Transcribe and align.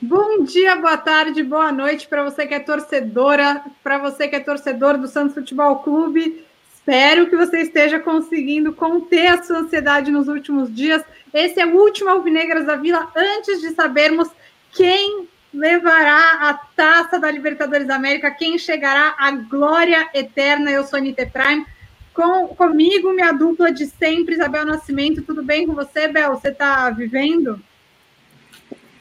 Bom 0.00 0.44
dia, 0.44 0.76
boa 0.76 0.96
tarde, 0.96 1.42
boa 1.42 1.70
noite 1.70 2.08
para 2.08 2.24
você 2.24 2.46
que 2.46 2.54
é 2.54 2.60
torcedora, 2.60 3.62
para 3.82 3.98
você 3.98 4.28
que 4.28 4.36
é 4.36 4.40
torcedor 4.40 4.96
do 4.96 5.06
Santos 5.06 5.34
Futebol 5.34 5.76
Clube. 5.80 6.47
Espero 6.88 7.28
que 7.28 7.36
você 7.36 7.58
esteja 7.60 8.00
conseguindo 8.00 8.72
conter 8.72 9.26
a 9.26 9.42
sua 9.42 9.58
ansiedade 9.58 10.10
nos 10.10 10.26
últimos 10.26 10.74
dias. 10.74 11.04
Esse 11.34 11.60
é 11.60 11.66
o 11.66 11.76
último 11.76 12.08
Alvinegras 12.08 12.64
da 12.64 12.76
Vila, 12.76 13.12
antes 13.14 13.60
de 13.60 13.74
sabermos 13.74 14.30
quem 14.72 15.28
levará 15.52 16.48
a 16.48 16.54
taça 16.54 17.18
da 17.18 17.30
Libertadores 17.30 17.86
da 17.86 17.96
América, 17.96 18.30
quem 18.30 18.56
chegará 18.56 19.14
à 19.18 19.30
glória 19.32 20.08
eterna. 20.14 20.70
Eu 20.70 20.82
sou 20.82 20.98
Anitta 20.98 21.26
Prime. 21.26 21.66
Com, 22.14 22.48
comigo, 22.48 23.12
minha 23.12 23.32
dupla 23.32 23.70
de 23.70 23.84
sempre, 23.84 24.36
Isabel 24.36 24.64
Nascimento. 24.64 25.20
Tudo 25.20 25.42
bem 25.42 25.66
com 25.66 25.74
você, 25.74 26.08
Bel? 26.08 26.36
Você 26.36 26.48
está 26.48 26.88
vivendo? 26.88 27.62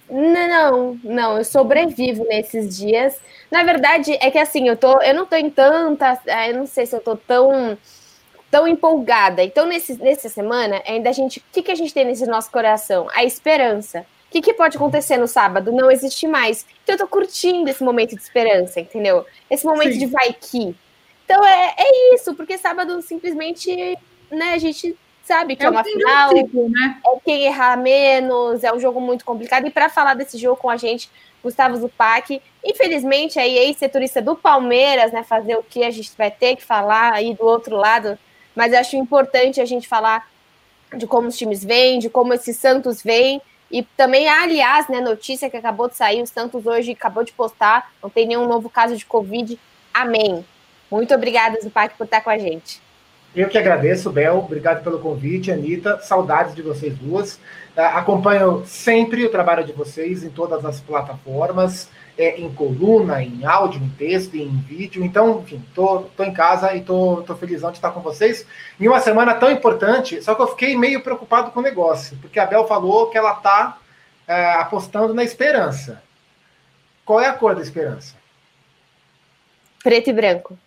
Não, 0.09 0.97
não, 1.03 1.37
eu 1.37 1.43
sobrevivo 1.43 2.23
nesses 2.25 2.77
dias. 2.77 3.19
Na 3.51 3.63
verdade, 3.63 4.17
é 4.21 4.31
que 4.31 4.37
assim, 4.37 4.67
eu 4.67 4.77
tô, 4.77 5.01
eu 5.01 5.13
não 5.13 5.25
tô 5.25 5.35
em 5.35 5.49
tanta, 5.49 6.19
é, 6.25 6.51
eu 6.51 6.55
não 6.55 6.65
sei 6.65 6.85
se 6.85 6.95
eu 6.95 7.01
tô 7.01 7.15
tão 7.15 7.77
tão 8.49 8.67
empolgada. 8.67 9.43
Então, 9.43 9.65
nesse, 9.65 10.01
nessa 10.01 10.29
semana, 10.29 10.81
ainda 10.87 11.09
a 11.09 11.13
gente, 11.13 11.39
o 11.39 11.43
que, 11.51 11.61
que 11.61 11.71
a 11.71 11.75
gente 11.75 11.93
tem 11.93 12.05
nesse 12.05 12.25
nosso 12.25 12.49
coração? 12.49 13.07
A 13.13 13.23
esperança. 13.25 14.05
O 14.27 14.31
que, 14.31 14.41
que 14.41 14.53
pode 14.53 14.77
acontecer 14.77 15.17
no 15.17 15.27
sábado? 15.27 15.71
Não 15.71 15.91
existe 15.91 16.27
mais. 16.27 16.65
Então, 16.83 16.95
eu 16.95 16.99
tô 16.99 17.07
curtindo 17.07 17.69
esse 17.69 17.83
momento 17.83 18.15
de 18.15 18.21
esperança, 18.21 18.79
entendeu? 18.79 19.25
Esse 19.49 19.65
momento 19.65 19.93
Sim. 19.93 19.99
de 19.99 20.05
vai 20.05 20.33
que. 20.33 20.75
Então, 21.25 21.45
é, 21.45 21.75
é 21.77 22.15
isso, 22.15 22.33
porque 22.35 22.57
sábado 22.57 23.01
simplesmente, 23.01 23.97
né, 24.31 24.53
a 24.53 24.57
gente 24.57 24.97
sabe 25.27 25.55
que 25.55 25.63
é, 25.63 25.65
é 25.65 25.69
uma 25.69 25.83
final, 25.83 26.31
ciclo, 26.31 26.69
né? 26.69 26.99
é 27.05 27.19
quem 27.23 27.43
errar 27.43 27.77
menos, 27.77 28.63
é 28.63 28.73
um 28.73 28.79
jogo 28.79 29.01
muito 29.01 29.25
complicado. 29.25 29.67
E 29.67 29.69
para 29.69 29.89
falar 29.89 30.13
desse 30.13 30.37
jogo 30.37 30.55
com 30.55 30.69
a 30.69 30.77
gente, 30.77 31.09
Gustavo 31.43 31.75
Zupac, 31.77 32.41
infelizmente 32.63 33.37
aí 33.37 33.57
ex-setorista 33.57 34.21
do 34.21 34.35
Palmeiras, 34.35 35.11
né, 35.11 35.23
fazer 35.23 35.55
o 35.55 35.63
que 35.63 35.83
a 35.83 35.91
gente 35.91 36.11
vai 36.17 36.31
ter 36.31 36.55
que 36.55 36.63
falar 36.63 37.13
aí 37.13 37.35
do 37.35 37.45
outro 37.45 37.75
lado, 37.75 38.17
mas 38.55 38.71
eu 38.71 38.79
acho 38.79 38.95
importante 38.95 39.61
a 39.61 39.65
gente 39.65 39.87
falar 39.87 40.27
de 40.95 41.05
como 41.05 41.27
os 41.27 41.37
times 41.37 41.63
vêm, 41.63 41.99
de 41.99 42.09
como 42.09 42.33
esse 42.33 42.53
Santos 42.53 43.03
vem. 43.03 43.41
E 43.69 43.83
também, 43.83 44.29
aliás, 44.29 44.87
né, 44.87 45.01
notícia 45.01 45.49
que 45.49 45.57
acabou 45.57 45.89
de 45.89 45.97
sair, 45.97 46.21
o 46.21 46.27
Santos 46.27 46.65
hoje 46.65 46.93
acabou 46.93 47.23
de 47.23 47.33
postar, 47.33 47.91
não 48.01 48.09
tem 48.09 48.25
nenhum 48.25 48.47
novo 48.47 48.69
caso 48.69 48.95
de 48.95 49.05
Covid. 49.05 49.59
Amém. 49.93 50.45
Muito 50.89 51.13
obrigada, 51.13 51.59
Zupac, 51.59 51.95
por 51.97 52.05
estar 52.05 52.21
com 52.21 52.29
a 52.29 52.37
gente. 52.37 52.81
Eu 53.37 53.47
que 53.47 53.57
agradeço, 53.59 54.11
Bel. 54.11 54.39
Obrigado 54.39 54.83
pelo 54.83 54.97
convite, 54.97 55.51
Anitta. 55.51 55.99
Saudades 55.99 56.55
de 56.55 56.63
vocês 56.63 56.97
duas. 56.97 57.39
Ah, 57.75 57.99
acompanho 57.99 58.63
sempre 58.65 59.23
o 59.23 59.29
trabalho 59.29 59.63
de 59.63 59.71
vocês 59.71 60.23
em 60.23 60.29
todas 60.31 60.65
as 60.65 60.81
plataformas, 60.81 61.87
é, 62.17 62.41
em 62.41 62.51
coluna, 62.51 63.21
em 63.21 63.45
áudio, 63.45 63.79
em 63.79 63.89
texto, 63.89 64.33
em 64.33 64.57
vídeo. 64.57 65.05
Então, 65.05 65.41
enfim, 65.41 65.63
tô, 65.75 65.99
tô 66.17 66.23
em 66.23 66.33
casa 66.33 66.75
e 66.75 66.81
tô, 66.81 67.21
tô 67.27 67.35
felizão 67.35 67.69
de 67.69 67.77
estar 67.77 67.91
com 67.91 67.99
vocês. 67.99 68.43
Em 68.79 68.87
uma 68.87 68.99
semana 68.99 69.35
tão 69.35 69.51
importante, 69.51 70.19
só 70.19 70.33
que 70.33 70.41
eu 70.41 70.47
fiquei 70.47 70.75
meio 70.75 71.03
preocupado 71.03 71.51
com 71.51 71.59
o 71.59 71.63
negócio, 71.63 72.17
porque 72.19 72.39
a 72.39 72.45
Bel 72.47 72.65
falou 72.65 73.11
que 73.11 73.19
ela 73.19 73.35
tá 73.35 73.77
é, 74.27 74.53
apostando 74.53 75.13
na 75.13 75.23
esperança. 75.23 76.01
Qual 77.05 77.21
é 77.21 77.27
a 77.27 77.33
cor 77.33 77.53
da 77.53 77.61
esperança? 77.61 78.15
Preto 79.83 80.09
e 80.09 80.13
branco. 80.13 80.57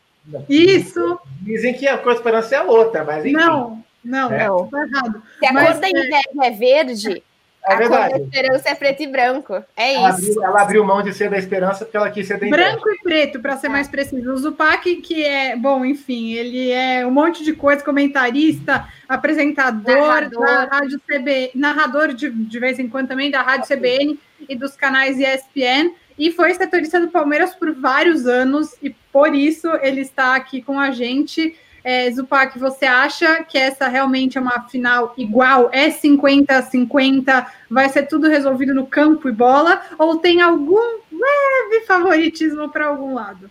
Isso. 0.48 1.18
Dizem 1.40 1.74
que 1.74 1.88
a 1.88 1.98
cor 1.98 2.12
da 2.12 2.18
esperança 2.18 2.56
é 2.56 2.62
outra, 2.62 3.04
mas 3.04 3.24
enfim. 3.24 3.32
Não, 3.32 3.82
não, 4.04 4.32
é. 4.32 4.46
não, 4.46 4.66
tá 4.68 4.86
errado. 4.86 5.22
Se 5.38 5.46
a 5.46 5.52
mas, 5.52 5.68
cor 5.68 5.80
da 5.80 5.86
é- 5.86 5.90
inveja 5.90 6.20
é 6.42 6.50
verde, 6.50 7.22
é 7.66 7.72
a 7.72 7.76
verdade. 7.76 8.10
cor 8.10 8.18
da 8.18 8.24
esperança 8.24 8.68
é 8.70 8.74
preto 8.74 9.02
e 9.02 9.06
branco. 9.06 9.64
É 9.76 9.94
ela 9.94 10.10
isso. 10.10 10.30
Abriu, 10.30 10.44
ela 10.44 10.62
abriu 10.62 10.84
mão 10.84 11.02
de 11.02 11.12
ser 11.12 11.30
da 11.30 11.38
esperança 11.38 11.84
porque 11.84 11.96
ela 11.96 12.10
quis 12.10 12.26
ser 12.26 12.38
da 12.38 12.46
inveja. 12.46 12.70
Branco 12.70 12.90
e 12.90 12.98
preto, 13.02 13.40
para 13.40 13.56
ser 13.56 13.68
mais 13.68 13.88
preciso. 13.88 14.32
O 14.32 14.36
Zupac, 14.36 14.96
que 14.96 15.24
é, 15.24 15.56
bom, 15.56 15.84
enfim, 15.84 16.32
ele 16.32 16.70
é 16.70 17.06
um 17.06 17.10
monte 17.10 17.42
de 17.42 17.52
coisa, 17.52 17.84
comentarista, 17.84 18.86
apresentador 19.08 20.06
narrador. 20.06 20.46
da 20.46 20.64
Rádio 20.64 21.00
CBN, 21.00 21.50
narrador 21.54 22.14
de, 22.14 22.30
de 22.30 22.58
vez 22.58 22.78
em 22.78 22.88
quando 22.88 23.08
também 23.08 23.30
da 23.30 23.42
Rádio 23.42 23.66
CBN 23.66 24.18
e 24.48 24.54
dos 24.56 24.76
canais 24.76 25.18
ESPN 25.18 25.92
e 26.18 26.30
foi 26.30 26.52
setorista 26.52 27.00
do 27.00 27.08
Palmeiras 27.08 27.54
por 27.54 27.72
vários 27.72 28.26
anos 28.26 28.74
e 28.82 28.94
por 29.12 29.34
isso 29.34 29.68
ele 29.82 30.00
está 30.00 30.34
aqui 30.34 30.62
com 30.62 30.78
a 30.78 30.90
gente. 30.90 31.56
É, 31.82 32.10
Zupac, 32.10 32.58
você 32.58 32.84
acha 32.84 33.42
que 33.44 33.56
essa 33.56 33.88
realmente 33.88 34.36
é 34.36 34.40
uma 34.40 34.68
final 34.68 35.14
igual? 35.16 35.70
É 35.72 35.90
50 35.90 36.54
a 36.54 36.62
50? 36.62 37.46
Vai 37.70 37.88
ser 37.88 38.06
tudo 38.06 38.28
resolvido 38.28 38.74
no 38.74 38.86
campo 38.86 39.28
e 39.28 39.32
bola? 39.32 39.80
Ou 39.98 40.16
tem 40.16 40.42
algum 40.42 40.98
leve 41.10 41.86
favoritismo 41.86 42.68
para 42.68 42.86
algum 42.86 43.14
lado? 43.14 43.50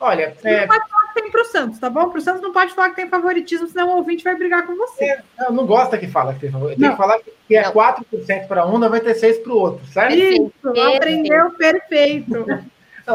Olha, 0.00 0.34
é... 0.42 0.60
não 0.60 0.68
pode 0.68 0.88
falar 0.88 1.12
que 1.12 1.20
tem 1.20 1.30
para 1.30 1.42
o 1.42 1.44
Santos, 1.44 1.78
tá 1.78 1.90
bom? 1.90 2.08
Para 2.08 2.18
o 2.18 2.22
Santos 2.22 2.40
não 2.40 2.52
pode 2.52 2.72
falar 2.72 2.88
que 2.88 2.96
tem 2.96 3.08
favoritismo, 3.08 3.68
senão 3.68 3.90
o 3.90 3.96
ouvinte 3.98 4.24
vai 4.24 4.34
brigar 4.34 4.66
com 4.66 4.74
você. 4.74 5.04
É, 5.04 5.22
não, 5.38 5.52
não 5.52 5.66
gosta 5.66 5.98
que 5.98 6.08
fala 6.08 6.32
que 6.32 6.40
tem 6.40 6.50
favoritismo. 6.50 6.88
Tem 6.88 6.90
que 6.90 6.96
falar 6.96 7.18
que 7.20 7.54
é 7.54 7.62
não. 7.62 7.72
4% 7.72 8.46
para 8.48 8.66
um, 8.66 8.80
96% 8.80 9.42
para 9.42 9.52
o 9.52 9.58
outro, 9.58 9.86
certo? 9.86 10.14
Isso, 10.14 10.52
aprendeu 10.96 11.50
perfeito. 11.50 12.46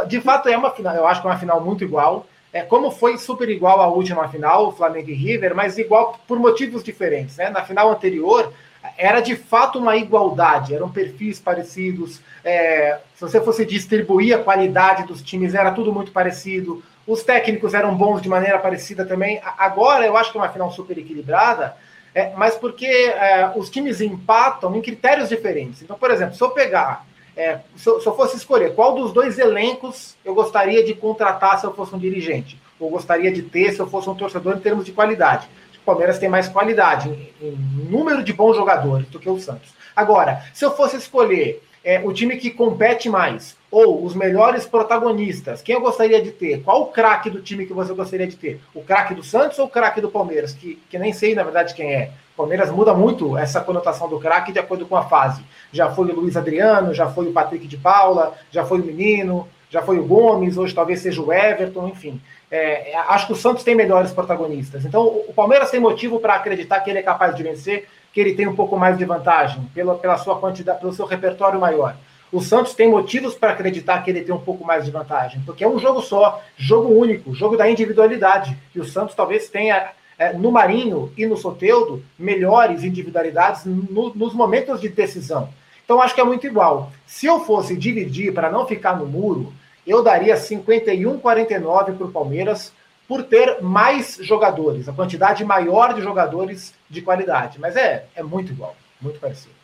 De 0.03 0.19
fato, 0.21 0.49
é 0.49 0.57
uma 0.57 0.71
final, 0.71 0.95
eu 0.95 1.07
acho 1.07 1.21
que 1.21 1.27
é 1.27 1.29
uma 1.29 1.39
final 1.39 1.61
muito 1.61 1.83
igual. 1.83 2.25
É, 2.51 2.61
como 2.61 2.89
foi 2.89 3.17
super 3.17 3.49
igual 3.49 3.81
à 3.81 3.87
última 3.87 4.29
final, 4.29 4.71
Flamengo 4.71 5.09
e 5.09 5.13
River, 5.13 5.53
mas 5.53 5.77
igual 5.77 6.17
por 6.27 6.39
motivos 6.39 6.83
diferentes. 6.83 7.37
Né? 7.37 7.49
Na 7.49 7.65
final 7.65 7.89
anterior, 7.91 8.53
era 8.97 9.19
de 9.19 9.35
fato 9.35 9.79
uma 9.79 9.95
igualdade, 9.97 10.73
eram 10.73 10.89
perfis 10.89 11.39
parecidos. 11.39 12.21
É, 12.43 12.99
se 13.15 13.21
você 13.21 13.41
fosse 13.41 13.65
distribuir 13.65 14.35
a 14.35 14.43
qualidade 14.43 15.03
dos 15.03 15.21
times, 15.21 15.53
era 15.53 15.71
tudo 15.71 15.91
muito 15.91 16.11
parecido. 16.11 16.83
Os 17.07 17.23
técnicos 17.23 17.73
eram 17.73 17.95
bons 17.95 18.21
de 18.21 18.29
maneira 18.29 18.57
parecida 18.57 19.05
também. 19.05 19.41
Agora 19.57 20.05
eu 20.05 20.15
acho 20.17 20.31
que 20.31 20.37
é 20.37 20.41
uma 20.41 20.49
final 20.49 20.71
super 20.71 20.97
equilibrada, 20.97 21.75
é, 22.13 22.31
mas 22.35 22.55
porque 22.55 22.85
é, 22.85 23.51
os 23.55 23.69
times 23.69 24.01
empatam 24.01 24.75
em 24.75 24.81
critérios 24.81 25.29
diferentes. 25.29 25.81
Então, 25.81 25.97
por 25.97 26.09
exemplo, 26.09 26.35
se 26.35 26.41
eu 26.41 26.49
pegar, 26.51 27.05
é, 27.35 27.59
se, 27.75 27.87
eu, 27.87 27.99
se, 27.99 28.07
eu, 28.07 28.15
fosse 28.15 28.37
escolher 28.37 28.73
qual 28.75 28.95
dos 28.95 29.11
dois 29.11 29.37
elencos 29.37 30.15
eu 30.23 30.33
gostaria 30.33 30.83
de 30.83 30.93
contratar 30.93 31.59
se 31.59 31.65
eu 31.65 31.73
fosse 31.73 31.93
um 31.93 31.99
dirigente, 31.99 32.59
ou 32.79 32.89
gostaria 32.89 33.31
de 33.31 33.41
ter 33.41 33.73
se 33.73 33.79
eu 33.79 33.87
fosse 33.87 34.09
um 34.09 34.15
torcedor 34.15 34.55
em 34.55 34.59
termos 34.59 34.85
de 34.85 34.91
qualidade. 34.91 35.47
O 35.81 35.85
Palmeiras 35.85 36.17
tem 36.17 36.29
mais 36.29 36.47
qualidade 36.47 37.09
em, 37.09 37.47
em 37.47 37.55
número 37.89 38.23
de 38.23 38.33
bons 38.33 38.55
jogadores 38.55 39.07
do 39.07 39.19
que 39.19 39.29
o 39.29 39.39
Santos. 39.39 39.73
Agora, 39.95 40.43
se 40.53 40.65
eu 40.65 40.75
fosse 40.75 40.97
escolher 40.97 41.61
é, 41.83 42.01
o 42.03 42.11
time 42.11 42.37
que 42.37 42.49
compete 42.49 43.07
mais, 43.07 43.55
ou 43.69 44.03
os 44.03 44.15
melhores 44.15 44.65
protagonistas, 44.65 45.61
quem 45.61 45.75
eu 45.75 45.81
gostaria 45.81 46.21
de 46.21 46.31
ter? 46.31 46.63
Qual 46.63 46.83
o 46.83 46.85
craque 46.87 47.29
do 47.29 47.41
time 47.41 47.65
que 47.65 47.73
você 47.73 47.93
gostaria 47.93 48.25
de 48.25 48.37
ter? 48.37 48.61
O 48.73 48.81
craque 48.81 49.13
do 49.13 49.21
Santos 49.21 49.59
ou 49.59 49.65
o 49.65 49.69
craque 49.69 49.99
do 49.99 50.09
Palmeiras? 50.09 50.53
Que, 50.53 50.81
que 50.89 50.97
nem 50.97 51.11
sei, 51.11 51.35
na 51.35 51.43
verdade, 51.43 51.75
quem 51.75 51.93
é. 51.93 52.11
O 52.35 52.39
Palmeiras 52.39 52.69
muda 52.69 52.93
muito 52.93 53.37
essa 53.37 53.61
conotação 53.61 54.09
do 54.09 54.19
craque 54.19 54.51
de 54.51 54.59
acordo 54.59 54.85
com 54.85 54.97
a 54.97 55.03
fase. 55.03 55.41
Já 55.71 55.89
foi 55.89 56.11
o 56.11 56.15
Luiz 56.19 56.35
Adriano, 56.35 56.93
já 56.93 57.07
foi 57.07 57.27
o 57.27 57.31
Patrick 57.31 57.65
de 57.65 57.77
Paula, 57.77 58.33
já 58.51 58.65
foi 58.65 58.81
o 58.81 58.83
Menino, 58.83 59.47
já 59.69 59.81
foi 59.81 59.97
o 59.97 60.05
Gomes, 60.05 60.57
hoje 60.57 60.75
talvez 60.75 60.99
seja 60.99 61.21
o 61.21 61.31
Everton, 61.31 61.87
enfim. 61.87 62.21
É, 62.51 62.91
é 62.91 62.97
acho 62.97 63.27
que 63.27 63.31
o 63.31 63.37
Santos 63.37 63.63
tem 63.63 63.73
melhores 63.73 64.11
protagonistas. 64.11 64.83
Então, 64.83 65.05
o 65.05 65.33
Palmeiras 65.33 65.71
tem 65.71 65.79
motivo 65.79 66.19
para 66.19 66.35
acreditar 66.35 66.81
que 66.81 66.89
ele 66.89 66.99
é 66.99 67.03
capaz 67.03 67.33
de 67.33 67.41
vencer, 67.41 67.87
que 68.11 68.19
ele 68.19 68.35
tem 68.35 68.47
um 68.47 68.55
pouco 68.55 68.77
mais 68.77 68.97
de 68.97 69.05
vantagem, 69.05 69.63
pela, 69.73 69.95
pela 69.95 70.17
sua 70.17 70.37
quantidade, 70.37 70.81
pelo 70.81 70.93
seu 70.93 71.05
repertório 71.05 71.57
maior. 71.57 71.95
O 72.33 72.41
Santos 72.41 72.73
tem 72.73 72.89
motivos 72.89 73.33
para 73.33 73.51
acreditar 73.51 74.03
que 74.03 74.11
ele 74.11 74.21
tem 74.21 74.35
um 74.35 74.41
pouco 74.41 74.65
mais 74.65 74.83
de 74.83 74.91
vantagem, 74.91 75.41
porque 75.45 75.63
é 75.63 75.67
um 75.69 75.79
jogo 75.79 76.01
só, 76.01 76.41
jogo 76.57 76.89
único, 76.89 77.33
jogo 77.33 77.55
da 77.55 77.69
individualidade. 77.69 78.57
E 78.75 78.79
o 78.81 78.83
Santos 78.83 79.15
talvez 79.15 79.47
tenha 79.47 79.91
é, 80.17 80.33
no 80.33 80.51
Marinho 80.51 81.11
e 81.17 81.25
no 81.25 81.37
Soteudo 81.37 82.03
melhores 82.17 82.83
individualidades 82.83 83.65
no, 83.65 84.13
nos 84.13 84.33
momentos 84.33 84.79
de 84.79 84.89
decisão. 84.89 85.49
Então 85.83 86.01
acho 86.01 86.15
que 86.15 86.21
é 86.21 86.23
muito 86.23 86.47
igual. 86.47 86.91
Se 87.05 87.25
eu 87.25 87.41
fosse 87.41 87.75
dividir 87.75 88.33
para 88.33 88.49
não 88.49 88.65
ficar 88.65 88.97
no 88.97 89.05
muro, 89.05 89.53
eu 89.85 90.01
daria 90.01 90.35
51-49 90.35 91.95
para 91.95 92.07
o 92.07 92.11
Palmeiras, 92.11 92.73
por 93.07 93.23
ter 93.23 93.61
mais 93.61 94.17
jogadores, 94.19 94.89
a 94.89 94.93
quantidade 94.93 95.45
maior 95.45 95.93
de 95.93 96.01
jogadores 96.01 96.73
de 96.89 97.01
qualidade. 97.01 97.59
Mas 97.59 97.75
é, 97.75 98.07
é 98.15 98.23
muito 98.23 98.51
igual, 98.51 98.75
muito 98.99 99.19
parecido. 99.19 99.54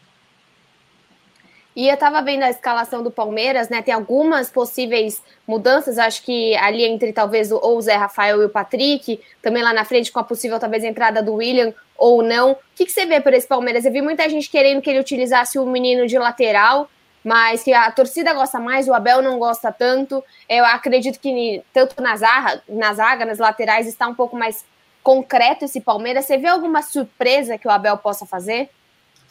E 1.75 1.87
eu 1.87 1.93
estava 1.93 2.21
vendo 2.21 2.43
a 2.43 2.49
escalação 2.49 3.01
do 3.01 3.09
Palmeiras, 3.09 3.69
né? 3.69 3.81
Tem 3.81 3.93
algumas 3.93 4.49
possíveis 4.49 5.23
mudanças, 5.47 5.97
acho 5.97 6.23
que 6.23 6.55
ali 6.57 6.83
entre 6.83 7.13
talvez 7.13 7.51
ou 7.51 7.77
o 7.77 7.81
Zé 7.81 7.95
Rafael 7.95 8.41
e 8.41 8.45
o 8.45 8.49
Patrick, 8.49 9.21
também 9.41 9.63
lá 9.63 9.71
na 9.71 9.85
frente 9.85 10.11
com 10.11 10.19
a 10.19 10.23
possível 10.23 10.59
talvez 10.59 10.83
entrada 10.83 11.23
do 11.23 11.35
William 11.35 11.73
ou 11.97 12.21
não. 12.21 12.51
O 12.51 12.57
que, 12.75 12.85
que 12.85 12.91
você 12.91 13.05
vê 13.05 13.21
por 13.21 13.33
esse 13.33 13.47
Palmeiras? 13.47 13.85
Eu 13.85 13.91
vi 13.91 14.01
muita 14.01 14.27
gente 14.27 14.49
querendo 14.49 14.81
que 14.81 14.89
ele 14.89 14.99
utilizasse 14.99 15.57
o 15.57 15.65
menino 15.65 16.05
de 16.07 16.17
lateral, 16.17 16.89
mas 17.23 17.63
que 17.63 17.71
a 17.71 17.89
torcida 17.91 18.33
gosta 18.33 18.59
mais, 18.59 18.89
o 18.89 18.93
Abel 18.93 19.21
não 19.21 19.39
gosta 19.39 19.71
tanto. 19.71 20.21
Eu 20.49 20.65
acredito 20.65 21.19
que 21.19 21.63
tanto 21.71 22.01
na 22.01 22.17
zaga, 22.17 22.61
na 22.67 22.93
zaga, 22.93 23.23
nas 23.23 23.37
laterais, 23.37 23.87
está 23.87 24.07
um 24.07 24.15
pouco 24.15 24.35
mais 24.35 24.65
concreto 25.01 25.65
esse 25.65 25.79
Palmeiras. 25.79 26.25
Você 26.25 26.37
vê 26.37 26.47
alguma 26.47 26.81
surpresa 26.81 27.57
que 27.57 27.67
o 27.67 27.71
Abel 27.71 27.97
possa 27.97 28.25
fazer? 28.25 28.69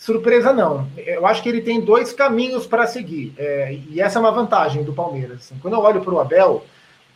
Surpresa 0.00 0.50
não. 0.50 0.88
Eu 0.96 1.26
acho 1.26 1.42
que 1.42 1.48
ele 1.50 1.60
tem 1.60 1.78
dois 1.78 2.10
caminhos 2.10 2.66
para 2.66 2.86
seguir. 2.86 3.34
É, 3.36 3.78
e 3.90 4.00
essa 4.00 4.18
é 4.18 4.20
uma 4.20 4.32
vantagem 4.32 4.82
do 4.82 4.94
Palmeiras. 4.94 5.40
Assim. 5.40 5.56
Quando 5.60 5.74
eu 5.74 5.80
olho 5.80 6.00
para 6.00 6.14
o 6.14 6.18
Abel, 6.18 6.64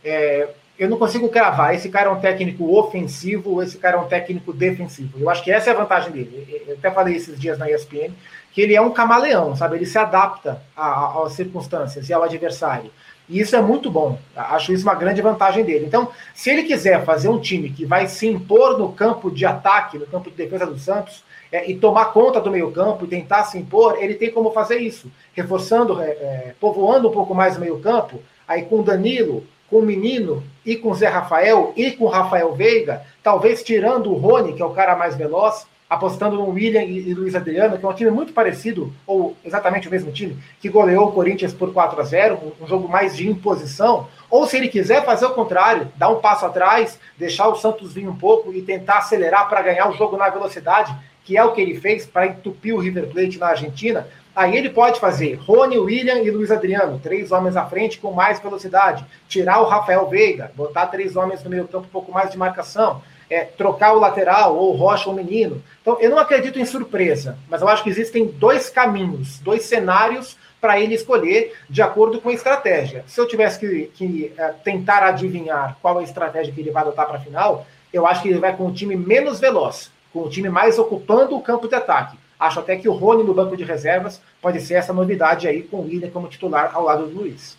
é, 0.03 0.49
eu 0.77 0.87
não 0.87 0.95
consigo 0.95 1.27
cravar. 1.27 1.73
Esse 1.73 1.89
cara 1.89 2.11
é 2.11 2.13
um 2.13 2.19
técnico 2.19 2.77
ofensivo 2.77 3.53
ou 3.53 3.63
esse 3.63 3.79
cara 3.79 3.97
é 3.97 3.99
um 3.99 4.07
técnico 4.07 4.53
defensivo. 4.53 5.19
Eu 5.19 5.31
acho 5.31 5.43
que 5.43 5.51
essa 5.51 5.71
é 5.71 5.73
a 5.73 5.75
vantagem 5.75 6.11
dele. 6.11 6.63
Eu 6.67 6.75
até 6.75 6.91
falei 6.91 7.15
esses 7.15 7.39
dias 7.39 7.57
na 7.57 7.67
ESPN 7.71 8.13
que 8.51 8.61
ele 8.61 8.75
é 8.75 8.81
um 8.81 8.91
camaleão, 8.91 9.55
sabe? 9.55 9.77
Ele 9.77 9.85
se 9.87 9.97
adapta 9.97 10.61
às 10.77 11.33
circunstâncias 11.33 12.07
e 12.07 12.13
ao 12.13 12.21
adversário. 12.21 12.91
E 13.27 13.39
isso 13.39 13.55
é 13.55 13.61
muito 13.61 13.89
bom. 13.89 14.17
Acho 14.35 14.71
isso 14.71 14.83
uma 14.83 14.95
grande 14.95 15.21
vantagem 15.21 15.63
dele. 15.63 15.85
Então, 15.85 16.09
se 16.33 16.49
ele 16.49 16.63
quiser 16.63 17.03
fazer 17.03 17.27
um 17.27 17.39
time 17.39 17.69
que 17.69 17.85
vai 17.85 18.07
se 18.07 18.27
impor 18.27 18.77
no 18.77 18.91
campo 18.91 19.31
de 19.31 19.45
ataque, 19.45 19.97
no 19.97 20.05
campo 20.05 20.29
de 20.29 20.35
defesa 20.35 20.65
do 20.65 20.77
Santos, 20.77 21.23
é, 21.51 21.69
e 21.69 21.75
tomar 21.75 22.05
conta 22.05 22.41
do 22.41 22.51
meio-campo 22.51 23.05
e 23.05 23.07
tentar 23.07 23.45
se 23.45 23.57
impor, 23.57 23.97
ele 23.99 24.15
tem 24.15 24.31
como 24.31 24.51
fazer 24.51 24.77
isso, 24.79 25.11
reforçando, 25.33 26.01
é, 26.01 26.09
é, 26.09 26.55
povoando 26.59 27.07
um 27.07 27.11
pouco 27.11 27.33
mais 27.33 27.57
o 27.57 27.61
meio-campo, 27.61 28.21
aí 28.47 28.63
com 28.63 28.83
Danilo, 28.83 29.43
com 29.69 29.77
o 29.77 29.81
Menino 29.81 30.43
e 30.65 30.75
com 30.75 30.93
Zé 30.93 31.07
Rafael 31.07 31.73
e 31.75 31.91
com 31.91 32.07
Rafael 32.07 32.53
Veiga, 32.53 33.03
talvez 33.23 33.63
tirando 33.63 34.11
o 34.11 34.17
Rony, 34.17 34.53
que 34.53 34.61
é 34.61 34.65
o 34.65 34.71
cara 34.71 34.95
mais 34.95 35.15
veloz, 35.15 35.65
apostando 35.89 36.35
no 36.35 36.49
William 36.49 36.83
e, 36.83 37.09
e 37.09 37.13
Luiz 37.13 37.35
Adriano, 37.35 37.77
que 37.77 37.85
é 37.85 37.87
um 37.87 37.93
time 37.93 38.09
muito 38.09 38.33
parecido, 38.33 38.91
ou 39.05 39.35
exatamente 39.45 39.87
o 39.87 39.91
mesmo 39.91 40.11
time, 40.11 40.37
que 40.59 40.67
goleou 40.67 41.09
o 41.09 41.11
Corinthians 41.11 41.53
por 41.53 41.71
4 41.71 41.99
a 41.99 42.03
0 42.03 42.35
um, 42.35 42.63
um 42.63 42.67
jogo 42.67 42.87
mais 42.87 43.15
de 43.15 43.29
imposição, 43.29 44.07
ou 44.29 44.47
se 44.47 44.57
ele 44.57 44.67
quiser 44.67 45.05
fazer 45.05 45.25
o 45.25 45.33
contrário, 45.33 45.91
dar 45.95 46.09
um 46.09 46.19
passo 46.19 46.45
atrás, 46.45 46.99
deixar 47.17 47.47
o 47.47 47.55
Santos 47.55 47.93
vir 47.93 48.07
um 48.07 48.15
pouco 48.15 48.51
e 48.51 48.61
tentar 48.61 48.97
acelerar 48.97 49.47
para 49.47 49.61
ganhar 49.61 49.89
o 49.89 49.93
jogo 49.93 50.17
na 50.17 50.29
velocidade, 50.29 50.93
que 51.23 51.37
é 51.37 51.43
o 51.43 51.53
que 51.53 51.61
ele 51.61 51.79
fez 51.79 52.05
para 52.05 52.27
entupir 52.27 52.75
o 52.75 52.79
River 52.79 53.07
Plate 53.07 53.37
na 53.37 53.47
Argentina, 53.47 54.07
aí 54.35 54.55
ele 54.57 54.69
pode 54.69 54.99
fazer 54.99 55.35
Rony, 55.35 55.77
William 55.77 56.19
e 56.19 56.29
Luiz 56.29 56.51
Adriano, 56.51 56.99
três 56.99 57.31
homens 57.31 57.55
à 57.55 57.65
frente 57.65 57.99
com 57.99 58.11
mais 58.11 58.39
velocidade, 58.39 59.05
tirar 59.27 59.61
o 59.61 59.65
Rafael 59.65 60.07
Veiga, 60.07 60.51
botar 60.55 60.87
três 60.87 61.15
homens 61.15 61.43
no 61.43 61.49
meio 61.49 61.67
campo 61.67 61.87
um 61.87 61.89
pouco 61.89 62.11
mais 62.11 62.31
de 62.31 62.37
marcação, 62.37 63.01
é, 63.29 63.43
trocar 63.43 63.93
o 63.93 63.99
lateral 63.99 64.55
ou 64.55 64.73
o 64.73 64.75
Rocha 64.75 65.09
ou 65.09 65.13
o 65.13 65.15
menino. 65.15 65.61
Então, 65.81 65.97
eu 65.99 66.09
não 66.09 66.19
acredito 66.19 66.59
em 66.59 66.65
surpresa, 66.65 67.37
mas 67.49 67.61
eu 67.61 67.67
acho 67.67 67.83
que 67.83 67.89
existem 67.89 68.25
dois 68.25 68.69
caminhos, 68.69 69.39
dois 69.39 69.63
cenários 69.63 70.37
para 70.59 70.79
ele 70.79 70.95
escolher 70.95 71.53
de 71.69 71.81
acordo 71.81 72.19
com 72.19 72.29
a 72.29 72.33
estratégia. 72.33 73.03
Se 73.07 73.19
eu 73.19 73.27
tivesse 73.27 73.59
que, 73.59 73.91
que 73.93 74.33
é, 74.37 74.47
tentar 74.63 75.03
adivinhar 75.03 75.77
qual 75.81 75.99
a 75.99 76.03
estratégia 76.03 76.53
que 76.53 76.59
ele 76.59 76.71
vai 76.71 76.83
adotar 76.83 77.07
para 77.07 77.17
a 77.17 77.21
final, 77.21 77.67
eu 77.93 78.05
acho 78.07 78.21
que 78.21 78.29
ele 78.29 78.39
vai 78.39 78.55
com 78.55 78.65
um 78.65 78.73
time 78.73 78.95
menos 78.95 79.39
veloz, 79.39 79.91
com 80.11 80.21
o 80.23 80.29
time 80.29 80.49
mais 80.49 80.79
ocupando 80.79 81.35
o 81.35 81.41
campo 81.41 81.67
de 81.67 81.75
ataque. 81.75 82.17
Acho 82.39 82.59
até 82.59 82.75
que 82.75 82.89
o 82.89 82.93
Rony 82.93 83.23
no 83.23 83.33
banco 83.33 83.55
de 83.55 83.63
reservas 83.63 84.21
pode 84.41 84.59
ser 84.59 84.73
essa 84.75 84.91
novidade 84.91 85.47
aí 85.47 85.63
com 85.63 85.77
o 85.77 85.85
William 85.85 86.09
como 86.09 86.27
titular 86.27 86.71
ao 86.73 86.83
lado 86.83 87.05
do 87.05 87.19
Luiz. 87.19 87.57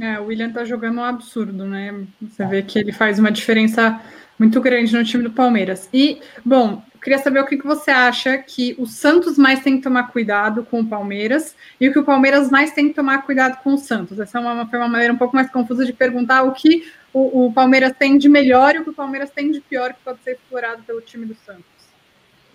É, 0.00 0.20
o 0.20 0.26
William 0.26 0.52
tá 0.52 0.64
jogando 0.64 0.98
um 0.98 1.04
absurdo, 1.04 1.64
né? 1.64 1.94
Você 2.20 2.44
vê 2.46 2.62
que 2.62 2.78
ele 2.78 2.92
faz 2.92 3.18
uma 3.18 3.30
diferença 3.30 4.00
muito 4.38 4.60
grande 4.60 4.96
no 4.96 5.04
time 5.04 5.22
do 5.22 5.30
Palmeiras. 5.30 5.88
E, 5.92 6.20
bom, 6.44 6.82
queria 7.02 7.18
saber 7.18 7.40
o 7.40 7.46
que, 7.46 7.56
que 7.56 7.66
você 7.66 7.90
acha 7.90 8.36
que 8.38 8.74
o 8.78 8.86
Santos 8.86 9.38
mais 9.38 9.60
tem 9.60 9.76
que 9.76 9.82
tomar 9.82 10.10
cuidado 10.10 10.64
com 10.64 10.80
o 10.80 10.86
Palmeiras 10.86 11.54
e 11.80 11.88
o 11.88 11.92
que 11.92 11.98
o 11.98 12.04
Palmeiras 12.04 12.50
mais 12.50 12.72
tem 12.72 12.88
que 12.88 12.94
tomar 12.94 13.22
cuidado 13.22 13.62
com 13.62 13.74
o 13.74 13.78
Santos. 13.78 14.18
Essa 14.18 14.38
é 14.38 14.40
uma, 14.40 14.66
foi 14.66 14.78
uma 14.78 14.88
maneira 14.88 15.14
um 15.14 15.16
pouco 15.16 15.34
mais 15.34 15.50
confusa 15.50 15.84
de 15.84 15.92
perguntar 15.92 16.42
o 16.42 16.52
que 16.52 16.90
o, 17.12 17.46
o 17.46 17.52
Palmeiras 17.52 17.92
tem 17.98 18.18
de 18.18 18.28
melhor 18.28 18.74
e 18.74 18.78
o 18.78 18.84
que 18.84 18.90
o 18.90 18.94
Palmeiras 18.94 19.30
tem 19.30 19.50
de 19.50 19.60
pior 19.60 19.92
que 19.92 20.00
pode 20.04 20.18
ser 20.22 20.32
explorado 20.32 20.82
pelo 20.82 21.00
time 21.00 21.26
do 21.26 21.34
Santos. 21.34 21.64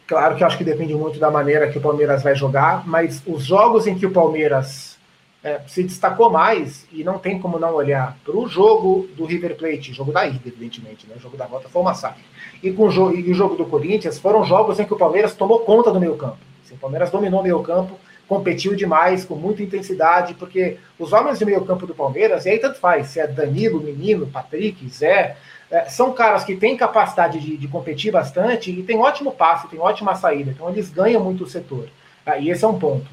Claro 0.06 0.36
que 0.36 0.44
eu 0.44 0.48
acho 0.48 0.58
que 0.58 0.64
depende 0.66 0.94
muito 0.94 1.18
da 1.18 1.32
maneira 1.32 1.72
que 1.72 1.78
o 1.78 1.82
Palmeiras 1.82 2.22
vai 2.22 2.36
jogar, 2.36 2.86
mas 2.86 3.24
os 3.26 3.46
jogos 3.46 3.88
em 3.88 3.98
que 3.98 4.06
o 4.06 4.12
Palmeiras 4.12 4.98
é, 5.44 5.60
se 5.68 5.84
destacou 5.84 6.30
mais, 6.30 6.86
e 6.92 7.04
não 7.04 7.18
tem 7.18 7.40
como 7.40 7.58
não 7.58 7.74
olhar 7.74 8.18
para 8.24 8.38
o 8.38 8.48
jogo 8.48 9.08
do 9.16 9.26
River 9.26 9.56
Plate, 9.56 9.94
jogo 9.94 10.12
da 10.12 10.26
ida, 10.26 10.42
evidentemente, 10.46 11.08
né? 11.08 11.16
o 11.18 11.20
jogo 11.20 11.36
da 11.36 11.48
volta 11.48 11.68
foi 11.68 11.82
um 11.82 11.86
massacre, 11.86 12.24
e, 12.62 12.72
com 12.72 12.84
o, 12.84 12.92
jogo, 12.92 13.16
e 13.16 13.32
o 13.32 13.34
jogo 13.34 13.56
do 13.56 13.66
Corinthians, 13.66 14.20
foram 14.20 14.44
jogos 14.44 14.80
em 14.80 14.86
que 14.86 14.94
o 14.94 14.98
Palmeiras 14.98 15.34
tomou 15.34 15.60
conta 15.62 15.92
do 15.92 16.00
meio 16.00 16.16
campo. 16.16 16.38
Assim, 16.64 16.76
o 16.76 16.78
Palmeiras 16.78 17.10
dominou 17.10 17.40
o 17.40 17.44
meio 17.44 17.62
campo, 17.64 18.00
competiu 18.28 18.76
demais, 18.76 19.26
com 19.26 19.36
muita 19.36 19.64
intensidade, 19.64 20.36
porque 20.36 20.78
os 20.98 21.12
homens 21.12 21.40
de 21.40 21.46
meio 21.46 21.66
campo 21.66 21.88
do 21.88 21.96
Palmeiras, 21.96 22.46
e 22.46 22.50
aí 22.52 22.60
tanto 22.60 22.80
faz, 22.80 23.08
se 23.08 23.20
é 23.20 23.28
Danilo, 23.28 23.82
Menino, 23.82 24.28
Patrick, 24.28 24.88
Zé, 24.90 25.36
é, 25.72 25.86
são 25.86 26.14
caras 26.14 26.44
que 26.44 26.56
têm 26.56 26.78
capacidade 26.78 27.40
de, 27.40 27.58
de, 27.58 27.68
competir 27.68 28.12
bastante 28.12 28.70
e 28.70 28.84
tem 28.84 28.98
ótimo 28.98 29.32
passe, 29.32 29.70
tem 29.70 29.80
ótima 29.80 30.16
saída, 30.16 30.52
então 30.52 30.70
eles 30.70 30.90
ganham 30.90 31.24
muito 31.24 31.46
o 31.46 31.48
setor. 31.48 31.88
Tá? 32.24 32.38
E 32.38 32.50
esse 32.50 32.64
é 32.64 32.68
um 32.68 32.78
ponto. 32.78 33.08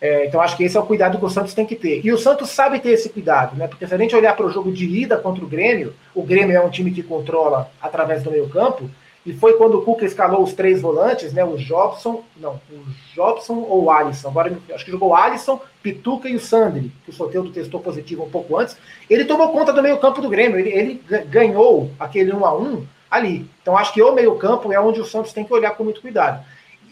É, 0.00 0.26
então 0.26 0.40
acho 0.40 0.56
que 0.56 0.64
esse 0.64 0.76
é 0.76 0.80
o 0.80 0.86
cuidado 0.86 1.18
que 1.18 1.24
o 1.24 1.30
Santos 1.30 1.54
tem 1.54 1.64
que 1.64 1.76
ter. 1.76 2.04
E 2.04 2.12
o 2.12 2.18
Santos 2.18 2.50
sabe 2.50 2.78
ter 2.80 2.90
esse 2.90 3.08
cuidado, 3.08 3.56
né? 3.56 3.66
Porque 3.66 3.86
se 3.86 3.94
a 3.94 3.98
gente 3.98 4.14
olhar 4.14 4.36
para 4.36 4.46
o 4.46 4.50
jogo 4.50 4.72
de 4.72 4.84
ida 4.84 5.16
contra 5.16 5.44
o 5.44 5.48
Grêmio, 5.48 5.94
o 6.14 6.22
Grêmio 6.22 6.56
é 6.56 6.60
um 6.60 6.70
time 6.70 6.90
que 6.90 7.02
controla 7.02 7.70
através 7.80 8.22
do 8.22 8.30
meio 8.30 8.48
campo, 8.48 8.90
e 9.26 9.32
foi 9.32 9.54
quando 9.54 9.78
o 9.78 9.82
Cuca 9.82 10.04
escalou 10.04 10.42
os 10.42 10.52
três 10.52 10.82
volantes, 10.82 11.32
né? 11.32 11.42
O 11.42 11.56
Jobson, 11.56 12.22
não, 12.36 12.60
o 12.70 12.84
Jobson 13.14 13.54
ou 13.54 13.84
o 13.84 13.90
Alisson. 13.90 14.28
Agora 14.28 14.58
acho 14.74 14.84
que 14.84 14.90
jogou 14.90 15.10
o 15.10 15.14
Alisson, 15.14 15.58
Pituca 15.82 16.28
e 16.28 16.36
o 16.36 16.40
Sandri, 16.40 16.92
que 17.04 17.10
o 17.10 17.14
Soteldo 17.14 17.50
testou 17.50 17.80
positivo 17.80 18.24
um 18.24 18.30
pouco 18.30 18.58
antes. 18.58 18.76
Ele 19.08 19.24
tomou 19.24 19.48
conta 19.48 19.72
do 19.72 19.82
meio-campo 19.82 20.20
do 20.20 20.28
Grêmio, 20.28 20.58
ele, 20.58 20.70
ele 20.70 21.24
ganhou 21.30 21.90
aquele 21.98 22.34
1 22.34 22.44
a 22.44 22.54
1 22.54 22.86
ali. 23.10 23.48
Então 23.62 23.78
acho 23.78 23.94
que 23.94 24.02
o 24.02 24.12
meio-campo 24.12 24.70
é 24.70 24.78
onde 24.78 25.00
o 25.00 25.06
Santos 25.06 25.32
tem 25.32 25.44
que 25.44 25.54
olhar 25.54 25.70
com 25.70 25.84
muito 25.84 26.02
cuidado. 26.02 26.44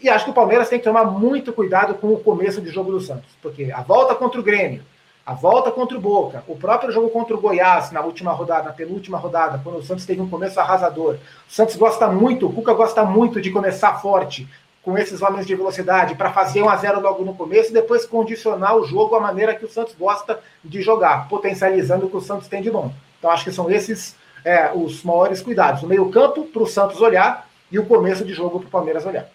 E 0.03 0.09
acho 0.09 0.25
que 0.25 0.31
o 0.31 0.33
Palmeiras 0.33 0.67
tem 0.67 0.77
que 0.77 0.83
tomar 0.83 1.05
muito 1.05 1.53
cuidado 1.53 1.93
com 1.93 2.11
o 2.11 2.19
começo 2.19 2.61
de 2.61 2.69
jogo 2.69 2.91
do 2.91 2.99
Santos, 2.99 3.29
porque 3.41 3.71
a 3.71 3.81
volta 3.81 4.13
contra 4.13 4.37
o 4.37 4.43
Grêmio, 4.43 4.83
a 5.25 5.33
volta 5.33 5.71
contra 5.71 5.97
o 5.97 6.01
Boca, 6.01 6.43
o 6.45 6.57
próprio 6.57 6.91
jogo 6.91 7.09
contra 7.09 7.33
o 7.33 7.39
Goiás 7.39 7.89
na 7.89 8.01
última 8.01 8.33
rodada, 8.33 8.65
na 8.65 8.73
penúltima 8.73 9.17
rodada, 9.17 9.61
quando 9.63 9.77
o 9.77 9.81
Santos 9.81 10.05
teve 10.05 10.19
um 10.19 10.29
começo 10.29 10.59
arrasador. 10.59 11.15
O 11.47 11.51
Santos 11.51 11.77
gosta 11.77 12.05
muito, 12.09 12.47
o 12.47 12.51
Cuca 12.51 12.73
gosta 12.73 13.05
muito 13.05 13.39
de 13.39 13.49
começar 13.49 14.01
forte 14.01 14.45
com 14.81 14.97
esses 14.97 15.21
homens 15.21 15.47
de 15.47 15.55
velocidade 15.55 16.15
para 16.15 16.33
fazer 16.33 16.61
um 16.61 16.67
a 16.67 16.75
zero 16.75 16.99
logo 16.99 17.23
no 17.23 17.33
começo 17.33 17.69
e 17.69 17.73
depois 17.73 18.05
condicionar 18.05 18.75
o 18.75 18.83
jogo 18.83 19.15
à 19.15 19.21
maneira 19.21 19.55
que 19.55 19.63
o 19.63 19.69
Santos 19.69 19.95
gosta 19.97 20.37
de 20.61 20.81
jogar, 20.81 21.29
potencializando 21.29 22.07
o 22.07 22.09
que 22.09 22.17
o 22.17 22.21
Santos 22.21 22.49
tem 22.49 22.61
de 22.61 22.69
bom. 22.69 22.91
Então 23.17 23.31
acho 23.31 23.45
que 23.45 23.53
são 23.53 23.71
esses 23.71 24.17
é, 24.43 24.69
os 24.75 25.01
maiores 25.01 25.41
cuidados. 25.41 25.81
O 25.81 25.87
meio 25.87 26.09
campo 26.09 26.43
para 26.43 26.63
o 26.63 26.67
Santos 26.67 26.99
olhar 26.99 27.47
e 27.71 27.79
o 27.79 27.85
começo 27.85 28.25
de 28.25 28.33
jogo 28.33 28.59
para 28.59 28.67
o 28.67 28.71
Palmeiras 28.71 29.05
olhar. 29.05 29.29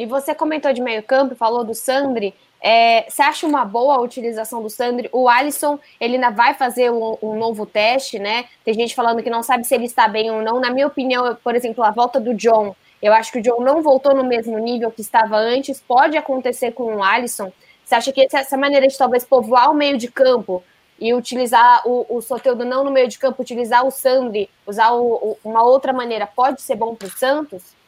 E 0.00 0.06
você 0.06 0.34
comentou 0.34 0.72
de 0.72 0.80
meio 0.80 1.02
campo, 1.02 1.34
falou 1.34 1.62
do 1.62 1.74
Sandri. 1.74 2.32
É, 2.58 3.04
você 3.06 3.20
acha 3.20 3.46
uma 3.46 3.66
boa 3.66 3.96
a 3.96 4.00
utilização 4.00 4.62
do 4.62 4.70
Sandri? 4.70 5.10
O 5.12 5.28
Alisson, 5.28 5.78
ele 6.00 6.14
ainda 6.14 6.30
vai 6.30 6.54
fazer 6.54 6.90
um, 6.90 7.18
um, 7.20 7.36
novo 7.36 7.66
teste, 7.66 8.18
né? 8.18 8.46
Tem 8.64 8.72
gente 8.72 8.94
falando 8.94 9.22
que 9.22 9.28
não 9.28 9.42
sabe 9.42 9.62
se 9.64 9.74
ele 9.74 9.84
está 9.84 10.08
bem 10.08 10.30
ou 10.30 10.40
não. 10.40 10.58
Na 10.58 10.70
minha 10.70 10.86
opinião, 10.86 11.36
por 11.44 11.54
exemplo, 11.54 11.84
a 11.84 11.90
volta 11.90 12.18
do 12.18 12.32
John, 12.32 12.74
eu 13.02 13.12
acho 13.12 13.30
que 13.30 13.40
o 13.40 13.42
John 13.42 13.60
não 13.60 13.82
voltou 13.82 14.14
no 14.14 14.24
mesmo 14.24 14.56
nível 14.56 14.90
que 14.90 15.02
estava 15.02 15.36
antes. 15.36 15.82
Pode 15.86 16.16
acontecer 16.16 16.72
com 16.72 16.96
o 16.96 17.02
Alisson. 17.02 17.52
Você 17.84 17.94
acha 17.94 18.10
que 18.10 18.26
essa 18.32 18.56
maneira 18.56 18.88
de 18.88 18.96
talvez 18.96 19.22
povoar 19.22 19.70
o 19.70 19.74
meio 19.74 19.98
de 19.98 20.10
campo 20.10 20.64
e 20.98 21.12
utilizar 21.12 21.82
o, 21.86 22.06
o 22.08 22.22
Soteldo 22.22 22.64
não 22.64 22.84
no 22.84 22.90
meio 22.90 23.06
de 23.06 23.18
campo, 23.18 23.42
utilizar 23.42 23.86
o 23.86 23.90
Sandri, 23.90 24.48
usar 24.66 24.92
o, 24.92 25.12
o, 25.12 25.38
uma 25.44 25.62
outra 25.62 25.92
maneira, 25.92 26.26
pode 26.26 26.62
ser 26.62 26.76
bom 26.76 26.94
para 26.94 27.08
o 27.08 27.10
Santos? 27.10 27.78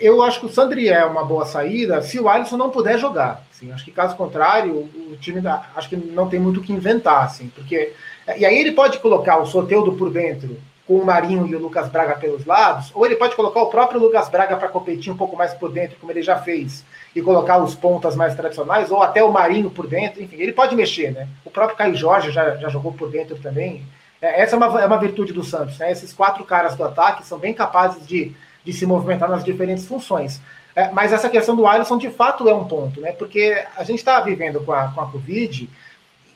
Eu 0.00 0.22
acho 0.22 0.40
que 0.40 0.46
o 0.46 0.48
Sandri 0.50 0.88
é 0.88 1.04
uma 1.04 1.24
boa 1.24 1.46
saída 1.46 2.02
se 2.02 2.20
o 2.20 2.28
Alisson 2.28 2.56
não 2.56 2.70
puder 2.70 2.98
jogar. 2.98 3.42
Assim, 3.50 3.72
acho 3.72 3.84
que 3.84 3.90
caso 3.90 4.16
contrário, 4.16 4.74
o, 4.74 5.16
time 5.20 5.40
da, 5.40 5.66
acho 5.74 5.88
que 5.88 5.96
não 5.96 6.28
tem 6.28 6.38
muito 6.38 6.60
o 6.60 6.62
que 6.62 6.72
inventar, 6.72 7.24
assim, 7.24 7.48
porque 7.48 7.92
e 8.36 8.44
aí 8.44 8.58
ele 8.58 8.72
pode 8.72 8.98
colocar 8.98 9.38
o 9.38 9.46
Soteudo 9.46 9.92
por 9.92 10.10
dentro 10.10 10.58
com 10.86 10.94
o 10.94 11.04
Marinho 11.04 11.46
e 11.46 11.54
o 11.54 11.58
Lucas 11.58 11.88
Braga 11.88 12.16
pelos 12.16 12.46
lados, 12.46 12.90
ou 12.94 13.04
ele 13.04 13.16
pode 13.16 13.36
colocar 13.36 13.60
o 13.60 13.66
próprio 13.66 14.00
Lucas 14.00 14.28
Braga 14.30 14.56
para 14.56 14.68
competir 14.68 15.12
um 15.12 15.16
pouco 15.16 15.36
mais 15.36 15.52
por 15.52 15.70
dentro, 15.70 15.98
como 16.00 16.10
ele 16.10 16.22
já 16.22 16.38
fez, 16.38 16.82
e 17.14 17.20
colocar 17.20 17.58
os 17.58 17.74
pontas 17.74 18.16
mais 18.16 18.34
tradicionais, 18.34 18.90
ou 18.90 19.02
até 19.02 19.22
o 19.22 19.30
Marinho 19.30 19.70
por 19.70 19.86
dentro, 19.86 20.22
enfim, 20.22 20.36
ele 20.38 20.52
pode 20.52 20.74
mexer, 20.74 21.12
né? 21.12 21.28
O 21.44 21.50
próprio 21.50 21.76
Caio 21.76 21.94
Jorge 21.94 22.30
já, 22.30 22.56
já 22.56 22.70
jogou 22.70 22.92
por 22.92 23.10
dentro 23.10 23.36
também. 23.36 23.84
É, 24.20 24.40
essa 24.40 24.56
é 24.56 24.58
uma, 24.58 24.80
é 24.80 24.86
uma 24.86 24.98
virtude 24.98 25.32
do 25.32 25.44
Santos, 25.44 25.78
né? 25.78 25.92
Esses 25.92 26.12
quatro 26.12 26.42
caras 26.44 26.74
do 26.74 26.84
ataque 26.84 27.26
são 27.26 27.38
bem 27.38 27.52
capazes 27.52 28.06
de 28.06 28.34
de 28.64 28.72
se 28.72 28.86
movimentar 28.86 29.28
nas 29.28 29.44
diferentes 29.44 29.86
funções. 29.86 30.40
É, 30.74 30.90
mas 30.92 31.12
essa 31.12 31.28
questão 31.28 31.56
do 31.56 31.66
Alisson, 31.66 31.98
de 31.98 32.10
fato, 32.10 32.48
é 32.48 32.54
um 32.54 32.64
ponto, 32.64 33.00
né? 33.00 33.12
Porque 33.12 33.64
a 33.76 33.82
gente 33.82 33.98
está 33.98 34.20
vivendo 34.20 34.60
com 34.60 34.72
a, 34.72 34.88
com 34.88 35.00
a 35.00 35.10
Covid 35.10 35.68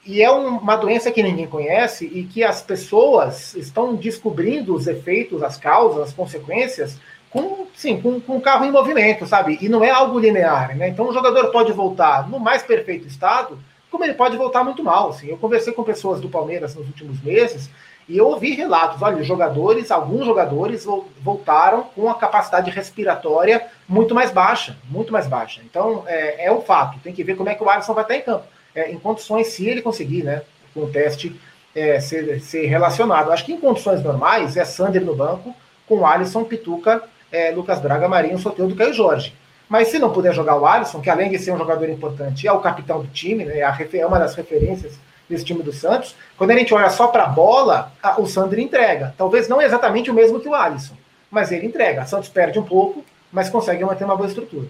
e 0.04 0.20
é 0.20 0.30
um, 0.32 0.58
uma 0.58 0.76
doença 0.76 1.12
que 1.12 1.22
ninguém 1.22 1.46
conhece 1.46 2.06
e 2.06 2.24
que 2.24 2.42
as 2.42 2.60
pessoas 2.60 3.54
estão 3.54 3.94
descobrindo 3.94 4.74
os 4.74 4.86
efeitos, 4.86 5.42
as 5.42 5.56
causas, 5.56 6.08
as 6.08 6.12
consequências 6.12 6.98
com, 7.30 7.66
sim, 7.74 8.00
com, 8.00 8.20
com 8.20 8.36
o 8.36 8.40
carro 8.40 8.64
em 8.64 8.70
movimento, 8.70 9.26
sabe? 9.26 9.58
E 9.60 9.68
não 9.68 9.82
é 9.82 9.90
algo 9.90 10.18
linear, 10.18 10.76
né? 10.76 10.88
Então 10.88 11.08
o 11.08 11.14
jogador 11.14 11.50
pode 11.50 11.72
voltar 11.72 12.28
no 12.28 12.38
mais 12.38 12.62
perfeito 12.62 13.06
estado, 13.06 13.58
como 13.90 14.04
ele 14.04 14.14
pode 14.14 14.36
voltar 14.36 14.64
muito 14.64 14.82
mal. 14.82 15.10
Assim. 15.10 15.28
Eu 15.28 15.38
conversei 15.38 15.72
com 15.72 15.84
pessoas 15.84 16.20
do 16.20 16.28
Palmeiras 16.28 16.74
nos 16.74 16.86
últimos 16.86 17.22
meses 17.22 17.70
e 18.08 18.18
eu 18.18 18.26
ouvi 18.28 18.52
relatos, 18.54 19.00
olha, 19.00 19.22
jogadores, 19.22 19.90
alguns 19.90 20.26
jogadores 20.26 20.86
voltaram 21.20 21.84
com 21.94 22.08
a 22.08 22.14
capacidade 22.14 22.70
respiratória 22.70 23.66
muito 23.88 24.14
mais 24.14 24.30
baixa, 24.30 24.76
muito 24.90 25.12
mais 25.12 25.26
baixa. 25.26 25.60
Então, 25.64 26.04
é, 26.06 26.46
é 26.46 26.52
um 26.52 26.60
fato, 26.60 26.98
tem 27.00 27.12
que 27.12 27.22
ver 27.22 27.36
como 27.36 27.48
é 27.48 27.54
que 27.54 27.62
o 27.62 27.70
Alisson 27.70 27.94
vai 27.94 28.04
estar 28.04 28.16
em 28.16 28.22
campo, 28.22 28.44
é, 28.74 28.90
em 28.90 28.98
condições, 28.98 29.48
se 29.48 29.66
ele 29.68 29.82
conseguir, 29.82 30.24
né, 30.24 30.42
com 30.74 30.80
o 30.80 30.90
teste 30.90 31.38
é, 31.74 32.00
ser, 32.00 32.40
ser 32.40 32.66
relacionado. 32.66 33.30
Acho 33.30 33.44
que 33.44 33.52
em 33.52 33.60
condições 33.60 34.02
normais 34.02 34.56
é 34.56 34.64
Sander 34.64 35.04
no 35.04 35.14
banco, 35.14 35.54
com 35.88 36.04
Alisson, 36.06 36.44
Pituca, 36.44 37.02
é, 37.30 37.50
Lucas 37.50 37.80
Braga, 37.80 38.08
Marinho, 38.08 38.38
Soteldo, 38.38 38.74
Caio 38.74 38.92
Jorge. 38.92 39.34
Mas 39.68 39.88
se 39.88 39.98
não 39.98 40.12
puder 40.12 40.34
jogar 40.34 40.56
o 40.58 40.66
Alisson, 40.66 41.00
que 41.00 41.08
além 41.08 41.30
de 41.30 41.38
ser 41.38 41.52
um 41.52 41.58
jogador 41.58 41.88
importante, 41.88 42.46
é 42.46 42.52
o 42.52 42.60
capitão 42.60 43.00
do 43.00 43.08
time, 43.08 43.44
né, 43.44 43.60
é 43.60 44.06
uma 44.06 44.18
das 44.18 44.34
referências 44.34 44.98
desse 45.32 45.44
time 45.44 45.62
do 45.62 45.72
Santos, 45.72 46.14
quando 46.36 46.50
a 46.50 46.56
gente 46.56 46.72
olha 46.74 46.90
só 46.90 47.08
para 47.08 47.24
a 47.24 47.28
bola, 47.28 47.92
o 48.18 48.26
Sandro 48.26 48.60
entrega. 48.60 49.14
Talvez 49.16 49.48
não 49.48 49.60
exatamente 49.60 50.10
o 50.10 50.14
mesmo 50.14 50.38
que 50.38 50.48
o 50.48 50.54
Alisson, 50.54 50.94
mas 51.30 51.50
ele 51.50 51.66
entrega. 51.66 52.02
O 52.02 52.06
Santos 52.06 52.28
perde 52.28 52.58
um 52.58 52.62
pouco, 52.62 53.04
mas 53.32 53.48
consegue 53.48 53.84
manter 53.84 54.04
uma 54.04 54.16
boa 54.16 54.28
estrutura. 54.28 54.68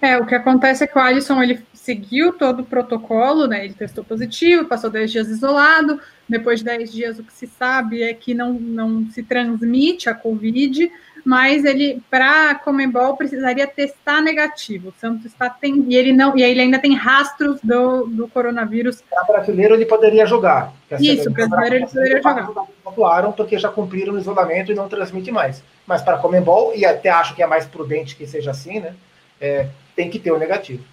É, 0.00 0.18
o 0.18 0.26
que 0.26 0.34
acontece 0.34 0.84
é 0.84 0.86
que 0.86 0.98
o 0.98 1.00
Alisson 1.00 1.42
ele 1.42 1.64
seguiu 1.72 2.34
todo 2.34 2.60
o 2.60 2.64
protocolo, 2.64 3.46
né? 3.46 3.64
Ele 3.64 3.72
testou 3.72 4.04
positivo, 4.04 4.66
passou 4.66 4.90
10 4.90 5.10
dias 5.10 5.28
isolado. 5.28 5.98
Depois 6.28 6.58
de 6.58 6.66
10 6.66 6.92
dias, 6.92 7.18
o 7.18 7.24
que 7.24 7.32
se 7.32 7.46
sabe 7.46 8.02
é 8.02 8.12
que 8.12 8.34
não, 8.34 8.52
não 8.52 9.10
se 9.10 9.22
transmite 9.22 10.10
a 10.10 10.14
Covid, 10.14 10.90
mas 11.26 11.64
ele, 11.64 12.00
para 12.08 12.54
Comembol, 12.54 13.16
precisaria 13.16 13.66
testar 13.66 14.20
negativo. 14.20 14.90
O 14.90 15.00
Santos 15.00 15.26
está 15.26 15.50
tem, 15.50 15.84
e 15.88 15.96
ele 15.96 16.12
não, 16.12 16.38
e 16.38 16.42
ele 16.44 16.60
ainda 16.60 16.78
tem 16.78 16.94
rastros 16.94 17.58
do, 17.64 18.06
do 18.06 18.28
coronavírus. 18.28 19.02
Para 19.10 19.24
brasileiro 19.24 19.74
ele 19.74 19.84
poderia 19.84 20.24
jogar. 20.24 20.72
Isso, 21.00 21.28
brasileiro 21.28 21.74
ele 21.74 21.86
poderia 21.86 22.22
jogar. 22.22 22.48
Atuaram 22.86 23.32
porque 23.32 23.58
já 23.58 23.68
cumpriram 23.68 24.14
o 24.14 24.18
isolamento 24.20 24.70
e 24.70 24.76
não 24.76 24.88
transmite 24.88 25.32
mais. 25.32 25.64
Mas 25.84 26.00
para 26.00 26.16
Comembol, 26.18 26.72
e 26.76 26.86
até 26.86 27.10
acho 27.10 27.34
que 27.34 27.42
é 27.42 27.46
mais 27.46 27.66
prudente 27.66 28.14
que 28.14 28.24
seja 28.24 28.52
assim, 28.52 28.78
né? 28.78 28.94
É, 29.40 29.66
tem 29.96 30.08
que 30.08 30.20
ter 30.20 30.30
o 30.30 30.38
negativo. 30.38 30.84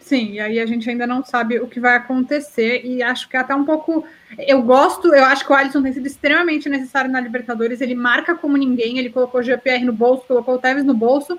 Sim, 0.00 0.32
e 0.32 0.40
aí 0.40 0.58
a 0.58 0.66
gente 0.66 0.88
ainda 0.88 1.06
não 1.06 1.22
sabe 1.22 1.60
o 1.60 1.68
que 1.68 1.78
vai 1.78 1.94
acontecer, 1.94 2.84
e 2.84 3.02
acho 3.02 3.28
que 3.28 3.36
é 3.36 3.40
até 3.40 3.54
um 3.54 3.64
pouco. 3.64 4.04
Eu 4.38 4.62
gosto, 4.62 5.14
eu 5.14 5.24
acho 5.24 5.44
que 5.44 5.52
o 5.52 5.54
Alisson 5.54 5.82
tem 5.82 5.92
sido 5.92 6.06
extremamente 6.06 6.68
necessário 6.68 7.10
na 7.10 7.20
Libertadores, 7.20 7.80
ele 7.80 7.94
marca 7.94 8.34
como 8.34 8.56
ninguém, 8.56 8.98
ele 8.98 9.10
colocou 9.10 9.40
o 9.40 9.42
GPR 9.42 9.84
no 9.84 9.92
bolso, 9.92 10.24
colocou 10.26 10.54
o 10.54 10.58
Tevez 10.58 10.84
no 10.84 10.94
bolso. 10.94 11.38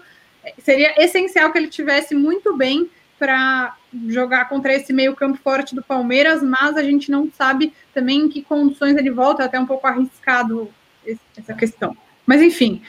Seria 0.60 0.94
essencial 1.04 1.52
que 1.52 1.58
ele 1.58 1.68
tivesse 1.68 2.16
muito 2.16 2.56
bem 2.56 2.90
para 3.20 3.76
jogar 4.08 4.48
contra 4.48 4.74
esse 4.74 4.94
meio-campo 4.94 5.40
forte 5.44 5.76
do 5.76 5.84
Palmeiras, 5.84 6.42
mas 6.42 6.78
a 6.78 6.84
gente 6.84 7.12
não 7.12 7.30
sabe 7.32 7.74
também 7.94 8.22
em 8.22 8.30
que 8.30 8.42
condições 8.42 8.96
ele 8.96 9.12
volta, 9.12 9.44
é 9.44 9.46
até 9.48 9.60
um 9.60 9.66
pouco 9.66 9.86
arriscado 9.86 10.70
essa 11.38 11.54
questão. 11.54 11.96
Mas 12.26 12.42
enfim, 12.42 12.82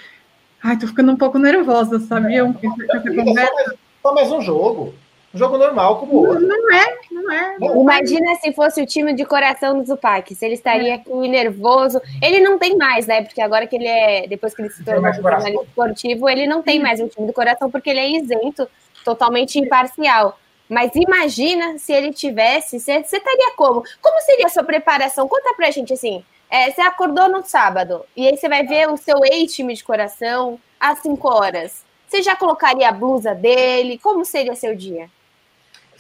ai, 0.63 0.79
tô 0.79 0.87
ficando 0.87 1.13
um 1.13 1.17
pouco 1.17 1.39
nervosa, 1.39 1.99
sabiam? 1.99 2.57
É, 2.63 3.47
só, 3.47 3.77
só 4.03 4.15
mais 4.15 4.31
um 4.31 4.41
jogo 4.41 4.95
um 5.35 5.39
jogo 5.39 5.57
normal 5.57 5.99
como 5.99 6.13
o 6.13 6.29
outro. 6.29 6.47
Não 6.47 6.73
é, 6.75 6.99
não 7.11 7.33
é. 7.33 7.57
Não 7.59 7.81
Imagina 7.83 8.35
se 8.37 8.53
fosse 8.53 8.83
o 8.83 8.87
time 8.87 9.15
de 9.15 9.25
coração 9.25 9.79
do 9.79 9.87
Zupac, 9.87 10.35
se 10.35 10.45
ele 10.45 10.55
estaria 10.55 10.93
é. 10.93 10.95
aqui 10.95 11.11
nervoso. 11.29 12.01
Ele 12.21 12.41
não 12.41 12.59
tem 12.59 12.77
mais, 12.77 13.07
né? 13.07 13.23
Porque 13.23 13.41
agora 13.41 13.67
que 13.67 13.77
ele 13.77 13.87
é, 13.87 14.27
depois 14.27 14.55
que 14.55 14.61
ele 14.61 14.71
se 14.71 14.85
tornou 14.85 15.13
jornalista 15.13 15.65
esportivo, 15.65 16.29
ele 16.29 16.47
não 16.47 16.63
tem 16.63 16.81
mais 16.81 17.01
o 17.01 17.09
time 17.09 17.27
do 17.27 17.33
coração, 17.33 17.71
porque 17.71 17.91
ele 17.91 18.01
é 18.01 18.11
isento, 18.11 18.69
totalmente 19.05 19.59
imparcial. 19.59 20.39
Mas 20.69 20.91
imagina 20.95 21.79
se 21.79 21.93
ele 21.93 22.13
tivesse, 22.13 22.79
você 22.79 22.99
estaria 22.99 23.53
como? 23.57 23.83
Como 24.01 24.21
seria 24.23 24.47
a 24.47 24.51
sua 24.51 24.65
preparação? 24.65 25.29
Conta 25.29 25.55
pra 25.55 25.71
gente 25.71 25.93
assim. 25.93 26.25
É, 26.51 26.71
você 26.71 26.83
acordou 26.83 27.31
no 27.31 27.43
sábado 27.43 28.05
e 28.15 28.27
aí 28.29 28.37
você 28.37 28.47
vai 28.47 28.67
ver 28.67 28.87
o 28.91 28.97
seu 28.99 29.17
ex-time 29.25 29.75
de 29.75 29.83
coração 29.83 30.61
às 30.79 30.99
5 30.99 31.27
horas. 31.27 31.85
Você 32.07 32.23
já 32.23 32.37
colocaria 32.37 32.87
a 32.87 32.93
blusa 32.93 33.35
dele? 33.35 33.99
Como 33.99 34.23
seria 34.23 34.55
seu 34.55 34.77
dia? 34.77 35.09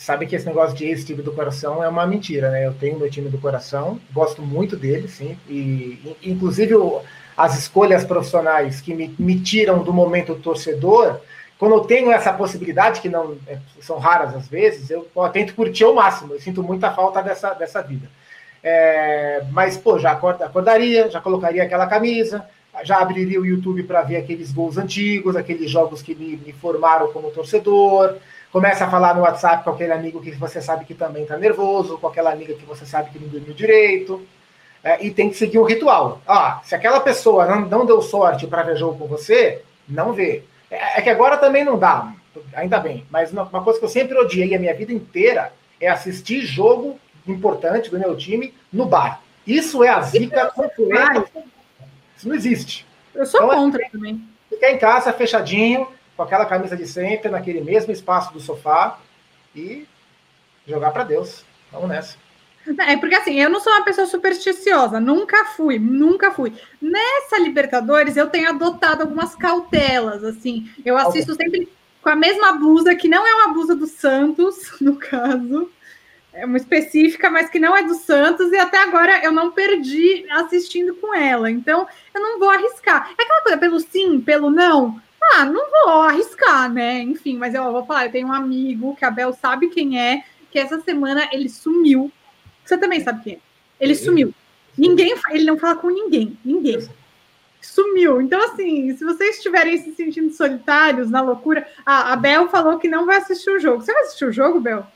Sabe 0.02 0.26
que 0.26 0.34
esse 0.34 0.46
negócio 0.46 0.76
de 0.76 0.86
esse 0.86 1.06
time 1.06 1.22
do 1.22 1.32
coração 1.32 1.82
é 1.82 1.88
uma 1.88 2.06
mentira, 2.06 2.50
né? 2.50 2.66
Eu 2.66 2.74
tenho 2.74 2.98
meu 2.98 3.08
time 3.08 3.28
do 3.28 3.38
coração, 3.38 4.00
gosto 4.12 4.42
muito 4.42 4.76
dele, 4.76 5.08
sim, 5.08 5.38
e 5.48 6.16
inclusive 6.22 6.74
as 7.36 7.58
escolhas 7.58 8.04
profissionais 8.04 8.80
que 8.80 8.92
me, 8.94 9.14
me 9.18 9.40
tiram 9.40 9.82
do 9.82 9.92
momento 9.92 10.34
torcedor, 10.34 11.20
quando 11.58 11.76
eu 11.76 11.80
tenho 11.80 12.10
essa 12.10 12.32
possibilidade, 12.32 13.00
que 13.00 13.08
não 13.08 13.36
é, 13.46 13.58
são 13.80 13.98
raras 13.98 14.34
às 14.34 14.48
vezes, 14.48 14.90
eu, 14.90 15.08
eu 15.14 15.28
tento 15.28 15.54
curtir 15.54 15.84
ao 15.84 15.94
máximo, 15.94 16.34
eu 16.34 16.40
sinto 16.40 16.62
muita 16.62 16.90
falta 16.92 17.22
dessa, 17.22 17.54
dessa 17.54 17.80
vida. 17.80 18.08
É, 18.62 19.44
mas, 19.52 19.76
pô, 19.76 19.98
já 19.98 20.10
acordaria, 20.10 21.08
já 21.08 21.20
colocaria 21.20 21.62
aquela 21.62 21.86
camisa, 21.86 22.44
já 22.82 22.98
abriria 22.98 23.40
o 23.40 23.46
YouTube 23.46 23.84
para 23.84 24.02
ver 24.02 24.16
aqueles 24.16 24.52
gols 24.52 24.76
antigos, 24.76 25.36
aqueles 25.36 25.70
jogos 25.70 26.02
que 26.02 26.14
me, 26.14 26.36
me 26.36 26.52
formaram 26.52 27.12
como 27.12 27.30
torcedor, 27.30 28.16
começa 28.52 28.84
a 28.84 28.90
falar 28.90 29.14
no 29.14 29.22
WhatsApp 29.22 29.64
com 29.64 29.70
aquele 29.70 29.92
amigo 29.92 30.20
que 30.20 30.30
você 30.32 30.60
sabe 30.60 30.84
que 30.84 30.94
também 30.94 31.22
está 31.22 31.38
nervoso, 31.38 31.96
com 31.96 32.06
aquela 32.06 32.30
amiga 32.30 32.52
que 32.52 32.66
você 32.66 32.84
sabe 32.84 33.10
que 33.10 33.18
não 33.18 33.28
dormiu 33.28 33.54
direito, 33.54 34.24
é, 34.84 35.04
e 35.04 35.10
tem 35.10 35.30
que 35.30 35.36
seguir 35.36 35.58
um 35.58 35.64
ritual. 35.64 36.20
Ah, 36.28 36.60
se 36.62 36.74
aquela 36.74 37.00
pessoa 37.00 37.46
não, 37.46 37.62
não 37.62 37.86
deu 37.86 38.02
sorte 38.02 38.46
para 38.46 38.62
ver 38.62 38.76
jogo 38.76 38.98
com 38.98 39.06
você, 39.06 39.62
não 39.88 40.12
vê. 40.12 40.44
É, 40.70 40.98
é, 40.98 41.02
que 41.02 41.08
agora 41.08 41.38
também 41.38 41.64
não 41.64 41.78
dá, 41.78 42.12
ainda 42.54 42.78
bem, 42.78 43.06
mas 43.10 43.32
uma, 43.32 43.44
uma 43.44 43.62
coisa 43.62 43.78
que 43.78 43.84
eu 43.84 43.90
sempre 43.90 44.18
odiei 44.18 44.54
a 44.54 44.58
minha 44.58 44.74
vida 44.74 44.92
inteira 44.92 45.52
é 45.80 45.88
assistir 45.88 46.42
jogo 46.42 46.98
importante 47.26 47.90
do 47.90 47.98
meu 47.98 48.14
time 48.16 48.52
no 48.70 48.84
bar. 48.84 49.22
Isso 49.46 49.82
é 49.82 49.88
a 49.88 50.00
zica 50.02 50.46
completa. 50.50 51.24
Isso 52.16 52.28
não 52.28 52.34
existe. 52.34 52.86
Eu 53.14 53.26
sou 53.26 53.42
então, 53.42 53.52
é 53.52 53.56
contra 53.56 53.82
é, 53.82 53.88
também. 53.88 54.22
Ficar 54.48 54.70
em 54.70 54.78
casa 54.78 55.12
fechadinho, 55.12 55.88
com 56.16 56.22
aquela 56.22 56.46
camisa 56.46 56.76
de 56.76 56.86
sempre, 56.86 57.30
naquele 57.30 57.60
mesmo 57.60 57.92
espaço 57.92 58.32
do 58.32 58.40
sofá 58.40 58.98
e 59.54 59.86
jogar 60.66 60.90
para 60.90 61.04
Deus. 61.04 61.44
Vamos 61.70 61.88
nessa. 61.88 62.16
É 62.86 62.96
porque 62.96 63.16
assim, 63.16 63.40
eu 63.40 63.50
não 63.50 63.60
sou 63.60 63.72
uma 63.72 63.84
pessoa 63.84 64.06
supersticiosa, 64.06 65.00
nunca 65.00 65.44
fui, 65.46 65.78
nunca 65.78 66.30
fui. 66.30 66.52
Nessa 66.80 67.38
Libertadores 67.38 68.16
eu 68.16 68.28
tenho 68.28 68.50
adotado 68.50 69.02
algumas 69.02 69.34
cautelas, 69.34 70.22
assim. 70.22 70.70
Eu 70.84 70.96
assisto 70.96 71.34
sempre 71.34 71.68
com 72.00 72.08
a 72.08 72.16
mesma 72.16 72.52
blusa, 72.52 72.94
que 72.94 73.08
não 73.08 73.26
é 73.26 73.34
uma 73.34 73.54
blusa 73.54 73.74
do 73.74 73.86
Santos, 73.86 74.74
no 74.80 74.96
caso. 74.96 75.70
É 76.32 76.46
uma 76.46 76.56
específica, 76.56 77.28
mas 77.28 77.50
que 77.50 77.58
não 77.58 77.76
é 77.76 77.82
do 77.82 77.94
Santos, 77.94 78.50
e 78.52 78.56
até 78.56 78.78
agora 78.78 79.22
eu 79.22 79.32
não 79.32 79.52
perdi 79.52 80.24
assistindo 80.30 80.94
com 80.94 81.14
ela. 81.14 81.50
Então, 81.50 81.86
eu 82.14 82.20
não 82.20 82.38
vou 82.38 82.48
arriscar. 82.48 83.10
É 83.18 83.22
aquela 83.22 83.42
coisa, 83.42 83.58
pelo 83.58 83.80
sim, 83.80 84.20
pelo 84.20 84.50
não, 84.50 85.00
ah, 85.32 85.44
não 85.44 85.70
vou 85.70 86.02
arriscar, 86.02 86.72
né? 86.72 87.00
Enfim, 87.00 87.36
mas 87.36 87.54
eu 87.54 87.70
vou 87.72 87.84
falar, 87.84 88.06
eu 88.06 88.12
tenho 88.12 88.28
um 88.28 88.32
amigo 88.32 88.96
que 88.96 89.04
a 89.04 89.10
Bel 89.10 89.32
sabe 89.32 89.68
quem 89.68 90.00
é, 90.00 90.24
que 90.50 90.58
essa 90.58 90.80
semana 90.80 91.28
ele 91.32 91.48
sumiu. 91.48 92.10
Você 92.64 92.76
também 92.76 93.00
sabe 93.00 93.22
quem 93.22 93.34
é. 93.34 93.38
Ele 93.80 93.94
sumiu. 93.94 94.34
Ninguém, 94.76 95.14
ele 95.30 95.44
não 95.44 95.58
fala 95.58 95.76
com 95.76 95.88
ninguém, 95.88 96.38
ninguém. 96.44 96.88
Sumiu. 97.60 98.20
Então, 98.20 98.42
assim, 98.44 98.96
se 98.96 99.04
vocês 99.04 99.36
estiverem 99.36 99.78
se 99.78 99.94
sentindo 99.94 100.32
solitários, 100.32 101.10
na 101.10 101.20
loucura, 101.20 101.66
a, 101.84 102.12
a 102.12 102.16
Bel 102.16 102.48
falou 102.48 102.78
que 102.78 102.88
não 102.88 103.06
vai 103.06 103.18
assistir 103.18 103.50
o 103.50 103.60
jogo. 103.60 103.82
Você 103.82 103.92
vai 103.92 104.02
assistir 104.02 104.24
o 104.24 104.32
jogo, 104.32 104.60
Bel? 104.60 104.86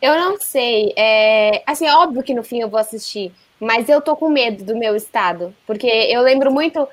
Eu 0.00 0.14
não 0.16 0.38
sei. 0.40 0.92
É, 0.96 1.62
assim, 1.66 1.86
é 1.86 1.94
óbvio 1.94 2.22
que 2.22 2.34
no 2.34 2.42
fim 2.42 2.60
eu 2.60 2.68
vou 2.68 2.78
assistir, 2.78 3.32
mas 3.58 3.88
eu 3.88 4.00
tô 4.00 4.16
com 4.16 4.28
medo 4.28 4.64
do 4.64 4.76
meu 4.76 4.94
estado, 4.94 5.54
porque 5.66 5.86
eu 5.86 6.20
lembro 6.22 6.52
muito 6.52 6.86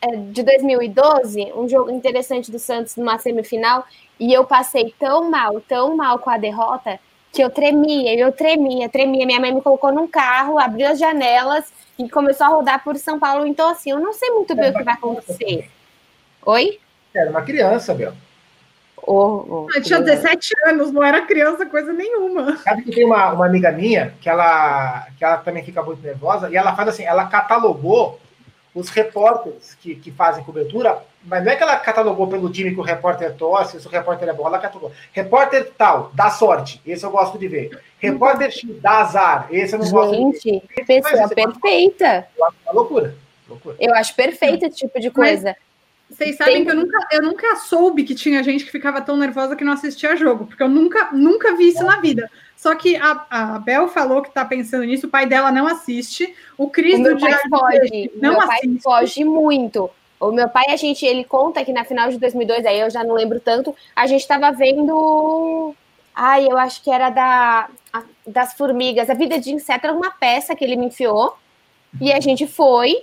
é, 0.00 0.16
de 0.16 0.42
2012, 0.42 1.52
um 1.54 1.68
jogo 1.68 1.90
interessante 1.90 2.50
do 2.50 2.58
Santos 2.58 2.96
numa 2.96 3.18
semifinal, 3.18 3.84
e 4.18 4.32
eu 4.32 4.44
passei 4.44 4.92
tão 4.98 5.30
mal, 5.30 5.60
tão 5.60 5.96
mal 5.96 6.18
com 6.18 6.30
a 6.30 6.38
derrota, 6.38 6.98
que 7.32 7.42
eu 7.42 7.50
tremia, 7.50 8.18
eu 8.18 8.32
tremia, 8.32 8.88
tremia. 8.88 9.26
Minha 9.26 9.40
mãe 9.40 9.54
me 9.54 9.62
colocou 9.62 9.92
num 9.92 10.08
carro, 10.08 10.58
abriu 10.58 10.88
as 10.88 10.98
janelas 10.98 11.72
e 11.98 12.08
começou 12.08 12.46
a 12.46 12.50
rodar 12.50 12.82
por 12.82 12.96
São 12.96 13.18
Paulo. 13.18 13.46
Então, 13.46 13.68
assim, 13.68 13.90
eu 13.90 14.00
não 14.00 14.12
sei 14.12 14.30
muito 14.30 14.56
bem 14.56 14.70
o 14.70 14.74
que 14.74 14.82
vai 14.82 14.94
acontecer. 14.94 15.70
Oi? 16.44 16.80
Era 17.14 17.30
uma 17.30 17.42
criança, 17.42 17.94
Bel. 17.94 18.12
Oh, 19.10 19.66
oh, 19.66 19.68
eu 19.74 19.82
tinha 19.82 20.00
17 20.00 20.54
anos, 20.66 20.92
não 20.92 21.02
era 21.02 21.24
criança 21.24 21.64
coisa 21.64 21.92
nenhuma. 21.92 22.58
Sabe 22.58 22.82
que 22.82 22.90
tem 22.90 23.06
uma, 23.06 23.32
uma 23.32 23.46
amiga 23.46 23.72
minha 23.72 24.12
que 24.20 24.28
ela, 24.28 25.06
que 25.16 25.24
ela 25.24 25.38
também 25.38 25.64
fica 25.64 25.82
muito 25.82 26.02
nervosa 26.02 26.50
e 26.50 26.56
ela 26.56 26.76
faz 26.76 26.90
assim, 26.90 27.04
ela 27.04 27.26
catalogou 27.26 28.20
os 28.74 28.90
repórteres 28.90 29.74
que, 29.80 29.94
que 29.94 30.10
fazem 30.10 30.44
cobertura 30.44 31.02
mas 31.28 31.44
não 31.44 31.52
é 31.52 31.56
que 31.56 31.62
ela 31.62 31.76
catalogou 31.76 32.26
pelo 32.26 32.50
time 32.50 32.72
que 32.72 32.80
o 32.80 32.82
repórter 32.82 33.34
torce, 33.34 33.80
se 33.80 33.86
o 33.86 33.90
repórter 33.90 34.28
é 34.28 34.32
bom, 34.32 34.46
ela 34.46 34.58
catalogou. 34.58 34.92
Repórter 35.12 35.70
tal, 35.76 36.10
dá 36.14 36.30
sorte, 36.30 36.80
esse 36.86 37.04
eu 37.04 37.10
gosto 37.10 37.38
de 37.38 37.46
ver. 37.48 37.78
Repórter 37.98 38.50
X, 38.50 38.64
dá 38.80 39.00
azar, 39.00 39.46
esse 39.50 39.74
eu 39.74 39.78
não 39.78 39.86
Gente, 39.86 39.94
gosto 39.94 40.16
de 40.16 40.50
ver. 40.50 40.62
Gente, 40.76 40.86
pessoa 40.86 41.28
perfeita. 41.28 42.26
Acho 42.42 42.56
uma 42.64 42.72
loucura. 42.72 43.14
loucura. 43.48 43.76
Eu 43.78 43.94
acho 43.94 44.14
perfeito 44.14 44.64
esse 44.66 44.76
tipo 44.76 44.98
de 45.00 45.10
coisa. 45.10 45.54
Vocês 46.10 46.36
sabem 46.36 46.54
Tem... 46.54 46.64
que 46.64 46.70
eu 46.70 46.76
nunca, 46.76 47.08
eu 47.12 47.22
nunca 47.22 47.56
soube 47.56 48.04
que 48.04 48.14
tinha 48.14 48.42
gente 48.42 48.64
que 48.64 48.70
ficava 48.70 49.00
tão 49.00 49.16
nervosa 49.16 49.54
que 49.54 49.64
não 49.64 49.72
assistia 49.72 50.16
jogo, 50.16 50.46
porque 50.46 50.62
eu 50.62 50.68
nunca, 50.68 51.10
nunca 51.12 51.54
vi 51.54 51.68
isso 51.68 51.84
na 51.84 52.00
vida. 52.00 52.30
Só 52.56 52.74
que 52.74 52.96
a, 52.96 53.26
a 53.30 53.58
Bel 53.58 53.88
falou 53.88 54.22
que 54.22 54.32
tá 54.32 54.44
pensando 54.44 54.84
nisso, 54.84 55.06
o 55.06 55.10
pai 55.10 55.26
dela 55.26 55.52
não 55.52 55.66
assiste, 55.66 56.34
o 56.56 56.68
Cris 56.68 56.98
do 57.00 57.14
Diário 57.14 57.48
foge, 57.48 58.10
não 58.16 58.32
meu 58.32 58.40
assiste. 58.40 58.68
pai 58.68 58.78
foge 58.82 59.24
muito. 59.24 59.90
O 60.18 60.32
meu 60.32 60.48
pai, 60.48 60.64
a 60.70 60.76
gente, 60.76 61.06
ele 61.06 61.22
conta 61.22 61.64
que 61.64 61.72
na 61.72 61.84
final 61.84 62.10
de 62.10 62.18
2002, 62.18 62.66
aí 62.66 62.80
eu 62.80 62.90
já 62.90 63.04
não 63.04 63.14
lembro 63.14 63.38
tanto, 63.38 63.74
a 63.94 64.06
gente 64.06 64.22
estava 64.22 64.50
vendo. 64.50 65.74
Ai, 66.12 66.46
eu 66.50 66.58
acho 66.58 66.82
que 66.82 66.90
era 66.90 67.10
da 67.10 67.68
das 68.26 68.52
formigas, 68.54 69.08
a 69.08 69.14
vida 69.14 69.38
de 69.38 69.52
inseto 69.52 69.86
era 69.86 69.96
uma 69.96 70.10
peça 70.10 70.54
que 70.54 70.64
ele 70.64 70.76
me 70.76 70.86
enfiou. 70.86 71.36
E 72.00 72.12
a 72.12 72.20
gente 72.20 72.46
foi. 72.46 73.02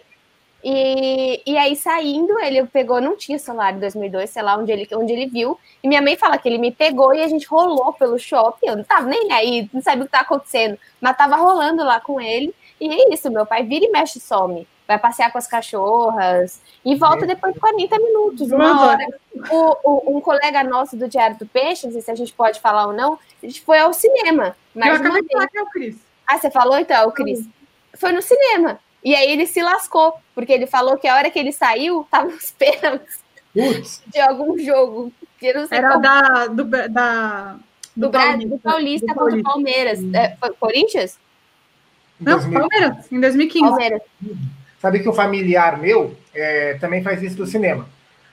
E, 0.68 1.44
e 1.46 1.56
aí, 1.60 1.76
saindo, 1.76 2.40
ele 2.40 2.66
pegou, 2.66 3.00
não 3.00 3.16
tinha 3.16 3.38
celular 3.38 3.76
em 3.76 3.80
2002, 3.80 4.32
sei 4.32 4.42
lá 4.42 4.58
onde 4.58 4.72
ele, 4.72 4.88
onde 4.94 5.14
ele 5.14 5.28
viu. 5.28 5.60
E 5.84 5.88
minha 5.88 6.02
mãe 6.02 6.18
fala 6.18 6.40
que 6.40 6.50
ele 6.50 6.58
me 6.58 6.72
pegou 6.72 7.14
e 7.14 7.22
a 7.22 7.28
gente 7.28 7.46
rolou 7.46 7.94
pelo 7.94 8.18
shopping. 8.18 8.70
Eu 8.70 8.78
não 8.78 8.84
tava 8.84 9.06
nem 9.06 9.32
aí, 9.32 9.70
não 9.72 9.80
sabia 9.80 10.02
o 10.02 10.06
que 10.08 10.12
tá 10.12 10.22
acontecendo, 10.22 10.76
mas 11.00 11.16
tava 11.16 11.36
rolando 11.36 11.84
lá 11.84 12.00
com 12.00 12.20
ele. 12.20 12.52
E 12.82 12.90
é 12.92 13.14
isso, 13.14 13.30
meu 13.30 13.46
pai 13.46 13.64
vira 13.64 13.86
e 13.86 13.92
mexe 13.92 14.18
e 14.18 14.22
some 14.22 14.68
vai 14.88 15.00
passear 15.00 15.32
com 15.32 15.38
as 15.38 15.48
cachorras 15.48 16.62
e 16.84 16.96
volta 16.96 17.26
depois 17.26 17.54
de 17.54 17.60
40 17.60 17.98
minutos, 17.98 18.52
uma 18.52 18.86
hora. 18.86 19.08
O, 19.50 19.78
o, 19.84 20.18
um 20.18 20.22
colega 20.22 20.64
nosso 20.64 20.96
do 20.96 21.08
Diário 21.08 21.38
do 21.38 21.46
Peixe, 21.46 21.88
não 21.88 21.94
sei 21.94 22.02
se 22.02 22.12
a 22.12 22.16
gente 22.16 22.34
pode 22.34 22.60
falar 22.60 22.88
ou 22.88 22.94
não, 22.94 23.18
a 23.42 23.46
gente 23.46 23.62
foi 23.62 23.80
ao 23.80 23.94
cinema. 23.94 24.56
Mais 24.76 24.94
Eu 24.94 25.00
acabei 25.00 25.24
de 25.24 25.28
falar 25.32 25.48
que 25.48 25.58
é 25.58 25.64
o 25.64 25.66
Cris. 25.68 25.98
Ah, 26.28 26.38
você 26.38 26.52
falou 26.52 26.78
então, 26.78 26.96
é 26.96 27.06
o 27.06 27.12
Cris. 27.12 27.48
Foi 27.96 28.12
no 28.12 28.22
cinema. 28.22 28.80
E 29.06 29.16
aí 29.16 29.32
ele 29.32 29.46
se 29.46 29.62
lascou, 29.62 30.16
porque 30.34 30.52
ele 30.52 30.66
falou 30.66 30.98
que 30.98 31.08
a 31.08 31.16
hora 31.16 31.30
que 31.30 31.38
ele 31.38 31.52
saiu, 31.52 32.08
tava 32.10 32.28
os 32.28 32.50
pênaltis 32.50 33.22
de 34.08 34.20
algum 34.20 34.58
jogo. 34.58 35.14
Era 35.70 35.98
da, 35.98 36.48
do, 36.48 36.64
da, 36.64 37.56
do, 37.96 38.08
do, 38.08 38.12
Paulista, 38.12 38.50
do 38.50 38.60
Paulista 38.60 39.14
contra 39.14 39.40
o 39.40 39.44
Palmeiras. 39.44 40.00
É, 40.12 40.36
Corinthians? 40.60 41.20
Não, 42.20 42.40
Palmeiras, 42.52 43.12
em 43.12 43.20
2015. 43.20 43.70
Palmeiras. 43.70 44.02
Sabe 44.80 45.00
que 45.00 45.08
um 45.08 45.14
familiar 45.14 45.78
meu 45.78 46.16
é, 46.34 46.74
também 46.76 47.04
faz 47.04 47.22
isso 47.22 47.36
do 47.36 47.46
cinema. 47.46 47.88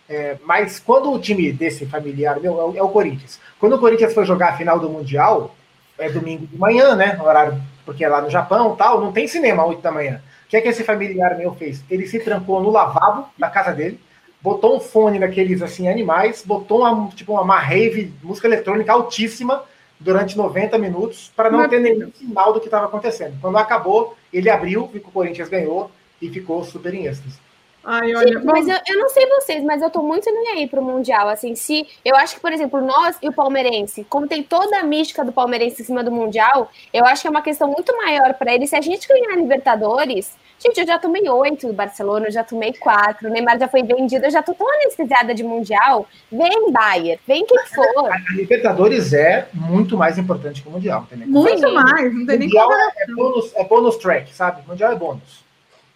É, 0.08 0.38
mas 0.44 0.80
quando 0.80 1.12
o 1.12 1.18
time 1.18 1.52
desse 1.52 1.84
familiar 1.84 2.40
meu 2.40 2.58
é 2.58 2.64
o, 2.64 2.76
é 2.78 2.82
o, 2.82 2.88
Corinthians. 2.88 3.38
Quando 3.60 3.76
o 3.76 3.78
Corinthians 3.78 4.14
foi 4.14 4.24
jogar 4.24 4.50
a 4.50 4.56
final 4.56 4.80
do 4.80 4.88
Mundial, 4.88 5.54
é 5.98 6.08
domingo 6.08 6.46
de 6.46 6.56
manhã, 6.56 6.96
né? 6.96 7.20
Horário, 7.20 7.60
porque 7.84 8.04
é 8.04 8.08
lá 8.08 8.22
no 8.22 8.30
Japão 8.30 8.74
tal, 8.74 9.02
não 9.02 9.12
tem 9.12 9.28
cinema 9.28 9.62
às 9.62 9.68
8 9.68 9.82
da 9.82 9.92
manhã. 9.92 10.22
O 10.52 10.54
que 10.54 10.58
é 10.58 10.60
que 10.60 10.68
esse 10.68 10.84
familiar 10.84 11.34
meu 11.38 11.54
fez? 11.54 11.82
Ele 11.88 12.06
se 12.06 12.18
trancou 12.18 12.60
no 12.60 12.68
lavabo 12.68 13.26
da 13.38 13.48
casa 13.48 13.72
dele, 13.72 13.98
botou 14.38 14.76
um 14.76 14.80
fone 14.80 15.18
daqueles 15.18 15.62
assim 15.62 15.88
animais, 15.88 16.44
botou 16.44 16.80
uma, 16.80 17.08
tipo 17.08 17.32
uma 17.32 17.58
rave, 17.58 18.12
música 18.22 18.48
eletrônica 18.48 18.92
altíssima 18.92 19.62
durante 19.98 20.36
90 20.36 20.76
minutos 20.76 21.32
para 21.34 21.50
não 21.50 21.66
ter 21.66 21.80
nenhum 21.80 22.12
sinal 22.12 22.52
do 22.52 22.60
que 22.60 22.66
estava 22.66 22.84
acontecendo. 22.84 23.40
Quando 23.40 23.56
acabou, 23.56 24.14
ele 24.30 24.50
abriu, 24.50 24.88
que 24.88 24.98
o 24.98 25.00
Corinthians 25.00 25.48
ganhou, 25.48 25.90
e 26.20 26.28
ficou 26.28 26.62
super 26.62 26.92
em 26.92 27.06
êxtase. 27.06 27.40
Ai, 27.82 28.14
olha, 28.14 28.38
Sim, 28.38 28.44
mas 28.44 28.68
eu, 28.68 28.76
eu, 28.86 28.98
não 28.98 29.08
sei 29.08 29.26
vocês, 29.26 29.64
mas 29.64 29.80
eu 29.80 29.88
tô 29.88 30.02
muito 30.02 30.30
nem 30.30 30.48
aí 30.50 30.68
pro 30.68 30.82
Mundial. 30.82 31.28
Assim, 31.30 31.54
se 31.54 31.86
eu 32.04 32.14
acho 32.14 32.34
que, 32.34 32.42
por 32.42 32.52
exemplo, 32.52 32.80
nós 32.82 33.16
e 33.22 33.28
o 33.28 33.32
palmeirense, 33.32 34.04
como 34.04 34.28
tem 34.28 34.42
toda 34.42 34.78
a 34.78 34.84
mística 34.84 35.24
do 35.24 35.32
palmeirense 35.32 35.80
em 35.80 35.84
cima 35.86 36.04
do 36.04 36.12
Mundial, 36.12 36.70
eu 36.92 37.06
acho 37.06 37.22
que 37.22 37.28
é 37.28 37.30
uma 37.30 37.42
questão 37.42 37.68
muito 37.68 37.96
maior 37.96 38.34
para 38.34 38.54
ele. 38.54 38.66
Se 38.66 38.76
a 38.76 38.82
gente 38.82 39.08
ganhar 39.08 39.32
a 39.32 39.36
Libertadores, 39.36 40.36
gente, 40.62 40.80
eu 40.80 40.86
já 40.86 40.98
tomei 40.98 41.28
oito 41.28 41.66
do 41.66 41.72
Barcelona, 41.72 42.26
eu 42.26 42.32
já 42.32 42.44
tomei 42.44 42.72
quatro, 42.72 43.28
o 43.28 43.32
Neymar 43.32 43.58
já 43.58 43.68
foi 43.68 43.82
vendido, 43.82 44.24
eu 44.24 44.30
já 44.30 44.42
tô 44.42 44.54
tão 44.54 44.72
anestesiada 44.74 45.34
de 45.34 45.42
Mundial. 45.42 46.06
Vem, 46.30 46.70
Bayer, 46.72 47.18
vem 47.26 47.44
quem 47.44 47.58
for. 47.66 48.10
A, 48.10 48.14
a 48.14 48.34
Libertadores 48.34 49.12
é 49.12 49.48
muito 49.52 49.96
mais 49.96 50.18
importante 50.18 50.62
que 50.62 50.68
o 50.68 50.70
Mundial, 50.70 51.06
entendeu? 51.10 51.28
Muito 51.28 51.66
Sim. 51.66 51.74
mais, 51.74 52.14
não 52.14 52.26
tem 52.26 52.38
nem 52.38 52.48
Mundial 52.48 52.70
é 52.72 53.12
bônus, 53.14 53.52
é 53.54 53.64
bônus 53.64 53.96
track, 53.96 54.34
sabe? 54.34 54.62
Mundial 54.66 54.92
é 54.92 54.96
bônus 54.96 55.42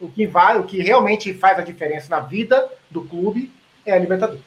o 0.01 0.09
que 0.09 0.27
vai, 0.27 0.59
o 0.59 0.65
que 0.65 0.81
realmente 0.81 1.33
faz 1.35 1.59
a 1.59 1.63
diferença 1.63 2.09
na 2.11 2.21
vida 2.21 2.69
do 2.91 3.03
clube 3.03 3.51
é 3.85 3.93
a 3.93 3.99
Libertadores. 3.99 4.43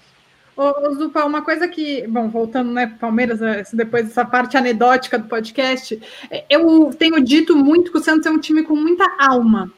Ô, 0.56 0.94
Zupa, 0.94 1.24
uma 1.24 1.42
coisa 1.42 1.68
que, 1.70 2.06
bom, 2.06 2.28
voltando, 2.28 2.72
né, 2.72 2.94
Palmeiras, 3.00 3.42
é, 3.42 3.64
depois 3.72 4.08
dessa 4.08 4.26
parte 4.26 4.58
anedótica 4.58 5.18
do 5.18 5.28
podcast, 5.28 6.00
é, 6.30 6.44
eu 6.50 6.92
tenho 6.98 7.24
dito 7.24 7.56
muito 7.56 7.92
que 7.92 7.98
o 7.98 8.04
Santos 8.04 8.26
é 8.26 8.30
um 8.30 8.40
time 8.40 8.64
com 8.64 8.76
muita 8.76 9.06
alma. 9.18 9.72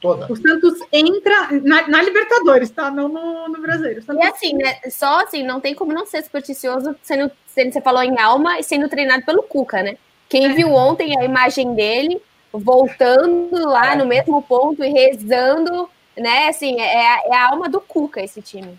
Toda. 0.00 0.32
O 0.32 0.36
Santos 0.36 0.78
entra 0.92 1.48
na, 1.62 1.88
na 1.88 2.02
Libertadores, 2.02 2.70
tá? 2.70 2.90
Não 2.90 3.08
no, 3.08 3.48
no 3.48 3.60
Brasileiro. 3.60 4.02
E 4.08 4.22
assim, 4.22 4.54
né? 4.54 4.78
Só 4.90 5.22
assim, 5.22 5.42
não 5.42 5.60
tem 5.60 5.74
como 5.74 5.92
não 5.92 6.06
ser 6.06 6.22
supersticioso 6.22 6.94
sendo, 7.02 7.30
sendo 7.46 7.72
você 7.72 7.80
falou 7.80 8.02
em 8.02 8.18
alma 8.20 8.60
e 8.60 8.62
sendo 8.62 8.88
treinado 8.88 9.24
pelo 9.24 9.42
Cuca, 9.42 9.82
né? 9.82 9.96
Quem 10.28 10.46
é. 10.46 10.52
viu 10.54 10.72
ontem 10.72 11.18
a 11.18 11.24
imagem 11.24 11.74
dele, 11.74 12.22
voltando 12.52 13.68
lá 13.68 13.96
no 13.96 14.06
mesmo 14.06 14.40
ponto 14.42 14.84
e 14.84 14.88
rezando, 14.88 15.88
né? 16.16 16.48
Assim, 16.48 16.80
é, 16.80 17.28
é 17.28 17.34
a 17.34 17.50
alma 17.50 17.68
do 17.68 17.80
Cuca 17.80 18.22
esse 18.22 18.40
time. 18.40 18.78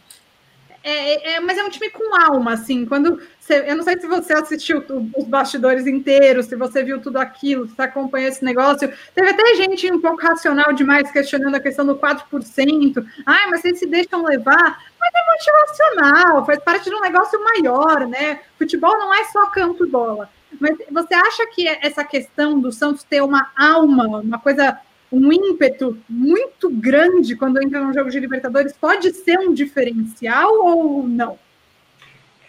É, 0.81 1.33
é, 1.33 1.39
mas 1.41 1.57
é 1.57 1.63
um 1.63 1.69
time 1.69 1.89
com 1.89 2.15
alma, 2.15 2.53
assim. 2.53 2.85
Quando 2.85 3.21
eu 3.53 3.75
não 3.75 3.83
sei 3.83 3.99
se 3.99 4.07
você 4.07 4.33
assistiu 4.33 4.83
os 5.17 5.25
bastidores 5.25 5.87
inteiros, 5.87 6.45
se 6.45 6.55
você 6.55 6.83
viu 6.83 7.01
tudo 7.01 7.17
aquilo, 7.17 7.67
se 7.67 7.81
acompanhou 7.81 8.29
esse 8.29 8.43
negócio. 8.43 8.91
Teve 9.13 9.29
até 9.29 9.55
gente 9.55 9.91
um 9.91 10.01
pouco 10.01 10.21
racional 10.21 10.73
demais 10.73 11.11
questionando 11.11 11.55
a 11.55 11.59
questão 11.59 11.85
do 11.85 11.95
4%. 11.95 13.05
Ai, 13.25 13.49
mas 13.49 13.61
vocês 13.61 13.79
se 13.79 13.87
deixam 13.87 14.23
levar. 14.23 14.83
Mas 14.99 15.11
é 15.15 15.31
motivacional, 15.31 16.45
faz 16.45 16.59
parte 16.59 16.89
de 16.89 16.95
um 16.95 17.01
negócio 17.01 17.39
maior, 17.43 18.07
né? 18.07 18.41
Futebol 18.57 18.97
não 18.97 19.13
é 19.13 19.23
só 19.25 19.45
campo 19.47 19.85
e 19.85 19.89
bola. 19.89 20.29
Mas 20.59 20.77
você 20.91 21.13
acha 21.13 21.47
que 21.47 21.67
essa 21.67 22.03
questão 22.03 22.59
do 22.59 22.71
Santos 22.71 23.03
ter 23.03 23.21
uma 23.21 23.49
alma, 23.57 24.19
uma 24.19 24.39
coisa, 24.39 24.79
um 25.11 25.31
ímpeto 25.31 25.97
muito 26.09 26.69
grande 26.69 27.35
quando 27.35 27.61
entra 27.61 27.79
num 27.79 27.93
jogo 27.93 28.09
de 28.09 28.19
Libertadores 28.19 28.73
pode 28.73 29.13
ser 29.13 29.39
um 29.39 29.53
diferencial 29.53 30.51
ou 30.53 31.07
não? 31.07 31.37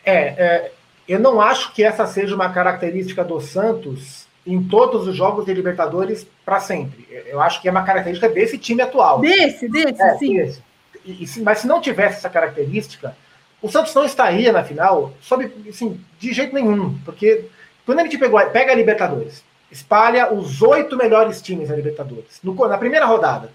É, 0.05 0.17
é 0.17 0.73
eu 1.13 1.19
não 1.19 1.41
acho 1.41 1.73
que 1.73 1.83
essa 1.83 2.07
seja 2.07 2.35
uma 2.35 2.53
característica 2.53 3.25
do 3.25 3.41
Santos 3.41 4.27
em 4.47 4.63
todos 4.63 5.07
os 5.07 5.15
jogos 5.15 5.45
de 5.45 5.53
Libertadores 5.53 6.27
para 6.45 6.61
sempre. 6.61 7.07
Eu 7.27 7.41
acho 7.41 7.61
que 7.61 7.69
é 7.69 7.71
uma 7.71 7.85
característica 7.85 8.29
desse 8.29 8.59
time 8.59 8.83
atual. 8.83 9.21
Desse, 9.21 9.69
desse, 9.69 10.01
é, 10.01 10.19
sim. 10.19 10.37
Desse. 10.37 10.63
E, 11.05 11.25
e, 11.25 11.41
mas 11.43 11.59
se 11.59 11.67
não 11.67 11.81
tivesse 11.81 12.19
essa 12.19 12.29
característica, 12.29 13.17
o 13.63 13.69
Santos 13.69 13.95
não 13.95 14.05
estaria 14.05 14.53
na 14.53 14.65
final, 14.65 15.13
sob, 15.21 15.51
assim, 15.69 16.01
de 16.19 16.33
jeito 16.33 16.55
nenhum, 16.55 16.99
porque 17.05 17.47
quando 17.85 18.01
gente 18.01 18.19
pegou, 18.19 18.41
pega 18.47 18.73
a 18.73 18.75
Libertadores, 18.75 19.45
espalha 19.71 20.33
os 20.33 20.63
oito 20.63 20.97
melhores 20.97 21.43
times 21.43 21.69
da 21.69 21.77
Libertadores, 21.77 22.41
no, 22.43 22.55
na 22.67 22.79
primeira 22.79 23.07
rodada. 23.07 23.53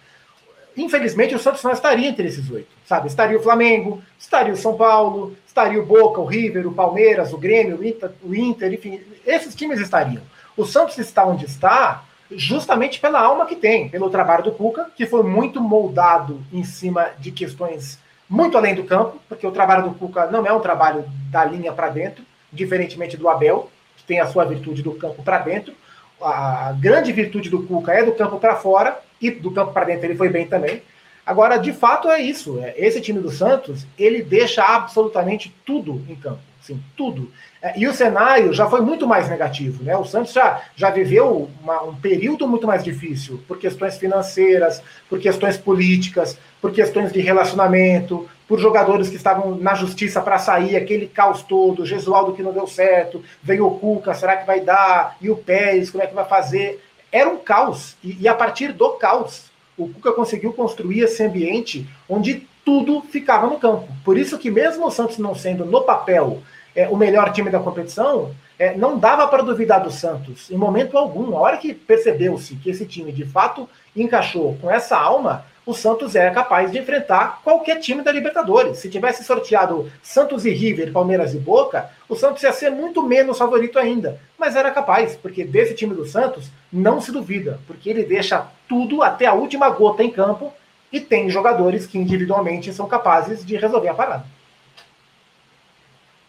Infelizmente, 0.78 1.34
o 1.34 1.40
Santos 1.40 1.64
não 1.64 1.72
estaria 1.72 2.10
entre 2.10 2.28
esses 2.28 2.50
oito, 2.50 2.68
sabe? 2.86 3.08
Estaria 3.08 3.38
o 3.38 3.42
Flamengo, 3.42 4.02
estaria 4.20 4.54
o 4.54 4.58
São 4.58 4.76
Paulo, 4.76 5.36
estaria 5.48 5.80
o 5.82 5.86
Boca, 5.86 6.20
o 6.20 6.26
River, 6.26 6.68
o 6.68 6.74
Palmeiras, 6.74 7.32
o 7.32 7.38
Grêmio, 7.38 7.78
o 7.78 7.84
Inter, 7.84 8.12
o 8.22 8.36
Inter 8.36 8.74
enfim, 8.74 9.02
esses 9.26 9.56
times 9.56 9.80
estariam. 9.80 10.22
O 10.58 10.66
Santos 10.66 10.98
está 10.98 11.26
onde 11.26 11.46
está 11.46 12.04
justamente 12.32 13.00
pela 13.00 13.22
alma 13.22 13.46
que 13.46 13.56
tem, 13.56 13.88
pelo 13.88 14.10
trabalho 14.10 14.44
do 14.44 14.52
Cuca, 14.52 14.90
que 14.96 15.06
foi 15.06 15.24
muito 15.24 15.62
moldado 15.62 16.44
em 16.52 16.64
cima 16.64 17.12
de 17.20 17.32
questões 17.32 18.00
muito 18.28 18.58
além 18.58 18.74
do 18.74 18.84
campo, 18.84 19.20
porque 19.30 19.46
o 19.46 19.52
trabalho 19.52 19.84
do 19.84 19.96
Cuca 19.96 20.26
não 20.28 20.46
é 20.46 20.52
um 20.52 20.60
trabalho 20.60 21.06
da 21.30 21.46
linha 21.46 21.72
para 21.72 21.90
dentro, 21.90 22.24
diferentemente 22.52 23.16
do 23.16 23.30
Abel, 23.30 23.70
tem 24.08 24.20
a 24.20 24.28
sua 24.28 24.46
virtude 24.46 24.82
do 24.82 24.94
campo 24.94 25.24
para 25.24 25.40
dentro. 25.40 25.74
A 26.22 26.74
grande 26.80 27.12
virtude 27.12 27.50
do 27.50 27.64
Cuca 27.64 27.94
é 27.94 28.04
do 28.04 28.14
campo 28.14 28.40
para 28.40 28.56
fora, 28.56 29.00
e 29.22 29.32
do 29.32 29.52
campo 29.52 29.74
para 29.74 29.86
dentro 29.86 30.06
ele 30.06 30.16
foi 30.16 30.30
bem 30.30 30.48
também. 30.48 30.82
Agora, 31.26 31.58
de 31.58 31.74
fato, 31.74 32.10
é 32.10 32.22
isso. 32.22 32.60
É, 32.60 32.76
esse 32.78 33.02
time 33.02 33.20
do 33.20 33.32
Santos, 33.32 33.88
ele 33.98 34.22
deixa 34.22 34.64
absolutamente 34.64 35.54
tudo 35.66 36.04
em 36.08 36.16
campo. 36.16 36.40
Sim, 36.62 36.82
tudo. 36.96 37.32
É, 37.62 37.78
e 37.78 37.88
o 37.88 37.94
cenário 37.94 38.54
já 38.54 38.68
foi 38.68 38.82
muito 38.82 39.08
mais 39.08 39.28
negativo. 39.30 39.84
Né? 39.84 39.98
O 39.98 40.06
Santos 40.06 40.34
já, 40.34 40.62
já 40.76 40.92
viveu 40.92 41.50
uma, 41.62 41.84
um 41.84 41.96
período 41.96 42.48
muito 42.48 42.68
mais 42.68 42.84
difícil 42.84 43.42
por 43.48 43.58
questões 43.58 43.98
financeiras, 43.98 44.82
por 45.10 45.20
questões 45.20 45.58
políticas, 45.58 46.38
por 46.62 46.72
questões 46.72 47.12
de 47.12 47.22
relacionamento, 47.22 48.28
por 48.48 48.60
jogadores 48.60 49.10
que 49.10 49.16
estavam 49.16 49.56
na 49.56 49.74
justiça 49.74 50.22
para 50.22 50.38
sair, 50.38 50.76
aquele 50.76 51.08
caos 51.08 51.42
todo, 51.42 51.86
Gesualdo 51.86 52.34
que 52.34 52.44
não 52.44 52.54
deu 52.54 52.68
certo, 52.68 53.24
veio 53.42 53.66
o 53.66 53.80
Cuca, 53.80 54.14
será 54.14 54.38
que 54.38 54.46
vai 54.46 54.62
dar? 54.62 55.18
E 55.20 55.30
o 55.30 55.36
Pérez, 55.36 55.90
como 55.90 56.04
é 56.04 56.08
que 56.08 56.14
vai 56.14 56.26
fazer? 56.26 56.84
Era 57.16 57.30
um 57.30 57.38
caos. 57.38 57.96
E, 58.04 58.18
e 58.24 58.28
a 58.28 58.34
partir 58.34 58.74
do 58.74 58.90
caos, 58.90 59.46
o 59.78 59.88
Cuca 59.88 60.12
conseguiu 60.12 60.52
construir 60.52 61.00
esse 61.00 61.24
ambiente 61.24 61.88
onde 62.10 62.46
tudo 62.66 63.00
ficava 63.04 63.48
no 63.48 63.58
campo. 63.58 63.88
Por 64.04 64.18
isso 64.18 64.38
que 64.38 64.52
mesmo 64.52 64.86
o 64.86 64.92
Santos 64.92 65.18
não 65.18 65.34
sendo 65.34 65.64
no 65.64 65.82
papel 65.84 66.42
é, 66.76 66.90
o 66.90 66.98
melhor 66.98 67.32
time 67.32 67.50
da 67.50 67.58
competição, 67.58 68.36
é, 68.60 68.76
não 68.76 69.00
dava 69.00 69.26
para 69.30 69.44
duvidar 69.44 69.82
do 69.82 69.92
Santos 69.92 70.52
em 70.52 70.58
momento 70.58 70.98
algum. 70.98 71.38
A 71.38 71.40
hora 71.40 71.58
que 71.58 71.74
percebeu-se 71.74 72.58
que 72.58 72.70
esse 72.70 72.86
time 72.86 73.14
de 73.14 73.24
fato 73.24 73.70
encaixou 73.96 74.58
com 74.60 74.70
essa 74.70 74.98
alma, 74.98 75.46
o 75.66 75.74
Santos 75.74 76.16
é 76.16 76.30
capaz 76.30 76.72
de 76.72 76.78
enfrentar 76.78 77.42
qualquer 77.44 77.80
time 77.80 78.04
da 78.04 78.12
Libertadores. 78.12 78.78
Se 78.78 78.90
tivesse 78.90 79.24
sorteado 79.24 79.92
Santos 80.04 80.46
e 80.46 80.52
River, 80.52 80.92
Palmeiras 80.92 81.34
e 81.34 81.40
Boca, 81.40 81.90
o 82.08 82.16
Santos 82.16 82.44
ia 82.44 82.54
ser 82.54 82.70
muito 82.70 83.02
menos 83.02 83.38
favorito 83.38 83.80
ainda. 83.80 84.20
Mas 84.38 84.56
era 84.56 84.70
capaz, 84.70 85.16
porque 85.16 85.44
desse 85.44 85.74
time 85.74 85.96
do 85.96 86.06
Santos 86.06 86.52
não 86.72 87.02
se 87.02 87.12
duvida, 87.12 87.60
porque 87.66 87.90
ele 87.90 88.04
deixa 88.04 88.48
tudo 88.70 89.02
até 89.02 89.26
a 89.26 89.34
última 89.34 89.70
gota 89.70 90.04
em 90.04 90.12
campo 90.12 90.54
e 90.92 91.00
tem 91.02 91.30
jogadores 91.30 91.88
que 91.88 91.98
individualmente 91.98 92.72
são 92.72 92.88
capazes 92.88 93.44
de 93.44 93.58
resolver 93.58 93.90
a 93.90 93.94
parada. 93.96 94.26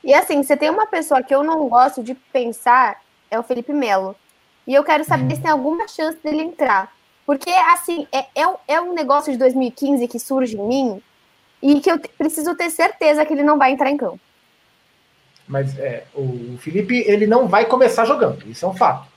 E 0.02 0.14
assim, 0.14 0.42
você 0.42 0.56
tem 0.56 0.70
uma 0.70 0.86
pessoa 0.86 1.22
que 1.22 1.34
eu 1.34 1.42
não 1.42 1.68
gosto 1.68 2.02
de 2.02 2.14
pensar, 2.14 3.02
é 3.30 3.38
o 3.38 3.42
Felipe 3.42 3.72
Melo. 3.72 4.16
E 4.66 4.74
eu 4.74 4.82
quero 4.82 5.04
saber 5.04 5.36
se 5.36 5.42
tem 5.42 5.50
alguma 5.50 5.86
chance 5.86 6.16
dele 6.22 6.42
entrar. 6.42 6.95
Porque, 7.26 7.50
assim, 7.50 8.06
é, 8.12 8.20
é, 8.40 8.54
é 8.68 8.80
um 8.80 8.94
negócio 8.94 9.32
de 9.32 9.38
2015 9.38 10.06
que 10.06 10.18
surge 10.18 10.56
em 10.56 10.66
mim 10.66 11.02
e 11.60 11.80
que 11.80 11.90
eu 11.90 11.98
preciso 12.16 12.54
ter 12.54 12.70
certeza 12.70 13.26
que 13.26 13.32
ele 13.32 13.42
não 13.42 13.58
vai 13.58 13.72
entrar 13.72 13.90
em 13.90 13.96
campo. 13.96 14.20
Mas 15.46 15.76
é, 15.78 16.04
o 16.14 16.56
Felipe, 16.58 17.04
ele 17.06 17.26
não 17.26 17.48
vai 17.48 17.66
começar 17.66 18.04
jogando, 18.04 18.48
isso 18.48 18.64
é 18.64 18.68
um 18.68 18.74
fato. 18.74 19.08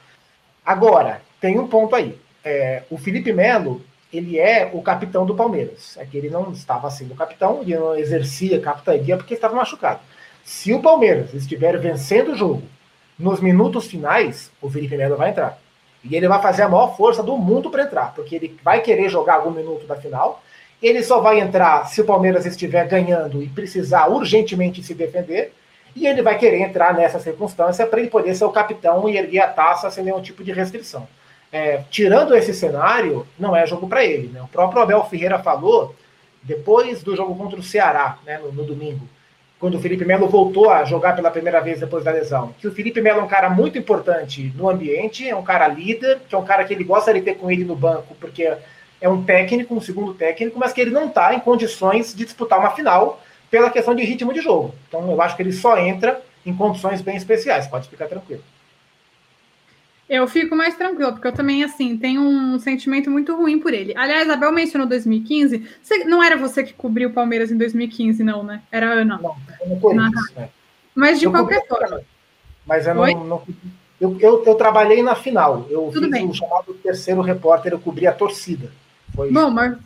Agora, 0.65 1.21
tem 1.39 1.59
um 1.59 1.67
ponto 1.67 1.95
aí. 1.95 2.19
É, 2.43 2.83
o 2.89 2.97
Felipe 2.97 3.31
Melo, 3.31 3.81
ele 4.11 4.39
é 4.39 4.69
o 4.73 4.81
capitão 4.81 5.25
do 5.25 5.35
Palmeiras. 5.35 5.97
É 5.97 6.05
que 6.05 6.17
ele 6.17 6.29
não 6.29 6.51
estava 6.51 6.89
sendo 6.89 7.15
capitão, 7.15 7.61
ele 7.61 7.77
não 7.77 7.95
exercia 7.95 8.59
capitania 8.59 9.17
porque 9.17 9.33
estava 9.33 9.55
machucado. 9.55 9.99
Se 10.43 10.73
o 10.73 10.81
Palmeiras 10.81 11.33
estiver 11.33 11.77
vencendo 11.79 12.31
o 12.31 12.35
jogo 12.35 12.63
nos 13.17 13.39
minutos 13.39 13.87
finais, 13.87 14.51
o 14.61 14.69
Felipe 14.69 14.97
Melo 14.97 15.17
vai 15.17 15.29
entrar. 15.29 15.59
E 16.03 16.15
ele 16.15 16.27
vai 16.27 16.41
fazer 16.41 16.63
a 16.63 16.69
maior 16.69 16.95
força 16.95 17.21
do 17.21 17.37
mundo 17.37 17.69
para 17.69 17.83
entrar, 17.83 18.13
porque 18.13 18.35
ele 18.35 18.57
vai 18.63 18.81
querer 18.81 19.09
jogar 19.09 19.35
algum 19.35 19.51
minuto 19.51 19.85
da 19.85 19.95
final. 19.95 20.41
Ele 20.81 21.03
só 21.03 21.19
vai 21.19 21.39
entrar 21.39 21.87
se 21.87 22.01
o 22.01 22.05
Palmeiras 22.05 22.45
estiver 22.45 22.87
ganhando 22.87 23.43
e 23.43 23.49
precisar 23.49 24.07
urgentemente 24.07 24.81
se 24.81 24.93
defender. 24.93 25.53
E 25.95 26.07
ele 26.07 26.21
vai 26.21 26.37
querer 26.37 26.61
entrar 26.61 26.93
nessa 26.93 27.19
circunstância 27.19 27.85
para 27.85 27.99
ele 27.99 28.09
poder 28.09 28.33
ser 28.35 28.45
o 28.45 28.51
capitão 28.51 29.09
e 29.09 29.17
erguer 29.17 29.39
a 29.39 29.47
taça 29.47 29.89
sem 29.91 30.03
nenhum 30.03 30.21
tipo 30.21 30.43
de 30.43 30.51
restrição. 30.51 31.07
É, 31.51 31.81
tirando 31.89 32.35
esse 32.35 32.53
cenário, 32.53 33.25
não 33.37 33.55
é 33.55 33.65
jogo 33.65 33.87
para 33.87 34.05
ele. 34.05 34.27
Né? 34.27 34.41
O 34.41 34.47
próprio 34.47 34.81
Abel 34.81 35.03
Ferreira 35.05 35.39
falou, 35.39 35.95
depois 36.43 37.03
do 37.03 37.15
jogo 37.15 37.35
contra 37.35 37.59
o 37.59 37.63
Ceará, 37.63 38.19
né, 38.25 38.37
no, 38.37 38.51
no 38.51 38.63
domingo, 38.63 39.07
quando 39.59 39.75
o 39.75 39.79
Felipe 39.79 40.05
Melo 40.05 40.27
voltou 40.27 40.69
a 40.69 40.85
jogar 40.85 41.15
pela 41.15 41.29
primeira 41.29 41.59
vez 41.59 41.81
depois 41.81 42.03
da 42.03 42.11
lesão. 42.11 42.55
Que 42.57 42.67
o 42.67 42.71
Felipe 42.71 43.01
Melo 43.01 43.19
é 43.19 43.23
um 43.23 43.27
cara 43.27 43.49
muito 43.49 43.77
importante 43.77 44.53
no 44.55 44.69
ambiente, 44.69 45.27
é 45.27 45.35
um 45.35 45.43
cara 45.43 45.67
líder, 45.67 46.21
que 46.29 46.33
é 46.33 46.37
um 46.37 46.45
cara 46.45 46.63
que 46.63 46.73
ele 46.73 46.85
gosta 46.85 47.13
de 47.13 47.21
ter 47.21 47.35
com 47.35 47.51
ele 47.51 47.65
no 47.65 47.75
banco, 47.75 48.15
porque 48.19 48.53
é 49.01 49.09
um 49.09 49.23
técnico, 49.23 49.75
um 49.75 49.81
segundo 49.81 50.13
técnico, 50.13 50.57
mas 50.57 50.71
que 50.71 50.79
ele 50.79 50.91
não 50.91 51.07
está 51.07 51.33
em 51.33 51.39
condições 51.39 52.15
de 52.15 52.23
disputar 52.23 52.57
uma 52.57 52.71
final 52.71 53.21
pela 53.51 53.69
questão 53.69 53.93
de 53.93 54.03
ritmo 54.03 54.33
de 54.33 54.39
jogo. 54.39 54.73
Então 54.87 55.11
eu 55.11 55.21
acho 55.21 55.35
que 55.35 55.41
ele 55.41 55.51
só 55.51 55.77
entra 55.77 56.21
em 56.45 56.55
condições 56.55 57.01
bem 57.01 57.17
especiais, 57.17 57.67
pode 57.67 57.89
ficar 57.89 58.07
tranquilo. 58.07 58.43
Eu 60.09 60.27
fico 60.27 60.55
mais 60.55 60.75
tranquila, 60.75 61.11
porque 61.11 61.27
eu 61.27 61.31
também, 61.31 61.63
assim, 61.63 61.95
tenho 61.95 62.21
um 62.21 62.57
sentimento 62.57 63.11
muito 63.11 63.35
ruim 63.35 63.59
por 63.59 63.73
ele. 63.73 63.93
Aliás, 63.95 64.27
a 64.27 64.33
Abel 64.33 64.51
mencionou 64.51 64.87
2015. 64.87 65.63
Você, 65.81 66.03
não 66.05 66.23
era 66.23 66.35
você 66.35 66.63
que 66.63 66.73
cobriu 66.73 67.09
o 67.09 67.13
Palmeiras 67.13 67.51
em 67.51 67.57
2015, 67.57 68.23
não, 68.23 68.43
né? 68.43 68.63
Era 68.71 68.91
Ana. 68.91 69.19
Não, 69.21 69.35
não 69.67 69.79
foi 69.79 69.95
isso, 69.95 70.33
né? 70.35 70.49
Mas 70.95 71.19
de 71.19 71.25
eu 71.25 71.31
qualquer 71.31 71.65
forma. 71.67 72.01
Mas 72.65 72.87
eu 72.87 72.95
não. 72.95 73.23
não 73.23 73.43
eu, 74.01 74.17
eu, 74.19 74.43
eu, 74.45 74.55
trabalhei 74.55 75.03
na 75.03 75.13
final. 75.13 75.67
Eu 75.69 75.91
Tudo 75.93 76.07
fiz 76.07 76.11
bem. 76.11 76.27
o 76.27 76.33
chamado 76.33 76.73
terceiro 76.73 77.21
repórter, 77.21 77.73
eu 77.73 77.79
cobri 77.79 78.07
a 78.07 78.13
torcida. 78.13 78.71
Foi 79.13 79.31
Bom, 79.31 79.51
mas 79.51 79.77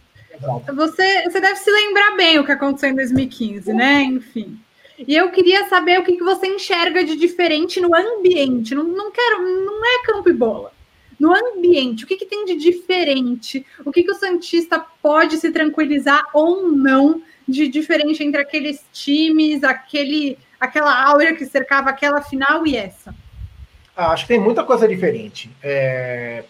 você, 0.73 1.23
você 1.23 1.41
deve 1.41 1.55
se 1.57 1.69
lembrar 1.69 2.15
bem 2.15 2.39
o 2.39 2.45
que 2.45 2.51
aconteceu 2.51 2.89
em 2.89 2.95
2015, 2.95 3.73
né? 3.73 4.03
Enfim. 4.03 4.59
E 4.97 5.15
eu 5.15 5.31
queria 5.31 5.67
saber 5.67 5.99
o 5.99 6.03
que, 6.03 6.17
que 6.17 6.23
você 6.23 6.47
enxerga 6.47 7.03
de 7.03 7.15
diferente 7.15 7.81
no 7.81 7.95
ambiente. 7.95 8.75
Não, 8.75 8.83
não 8.83 9.11
quero, 9.11 9.41
não 9.41 9.85
é 9.85 10.03
campo 10.05 10.29
e 10.29 10.33
bola. 10.33 10.71
No 11.19 11.33
ambiente, 11.33 12.03
o 12.03 12.07
que, 12.07 12.17
que 12.17 12.25
tem 12.25 12.45
de 12.45 12.55
diferente? 12.55 13.65
O 13.85 13.91
que, 13.91 14.03
que 14.03 14.11
o 14.11 14.15
Santista 14.15 14.83
pode 15.01 15.37
se 15.37 15.51
tranquilizar 15.51 16.23
ou 16.33 16.67
não 16.67 17.21
de 17.47 17.67
diferente 17.67 18.23
entre 18.23 18.41
aqueles 18.41 18.83
times, 18.91 19.63
aquele, 19.63 20.37
aquela 20.59 21.03
aura 21.05 21.33
que 21.33 21.45
cercava 21.45 21.89
aquela 21.89 22.21
final 22.21 22.65
e 22.65 22.75
essa? 22.75 23.13
Ah, 23.95 24.11
acho 24.11 24.23
que 24.23 24.33
tem 24.33 24.39
muita 24.39 24.63
coisa 24.63 24.87
diferente. 24.87 25.49
É... 25.61 26.43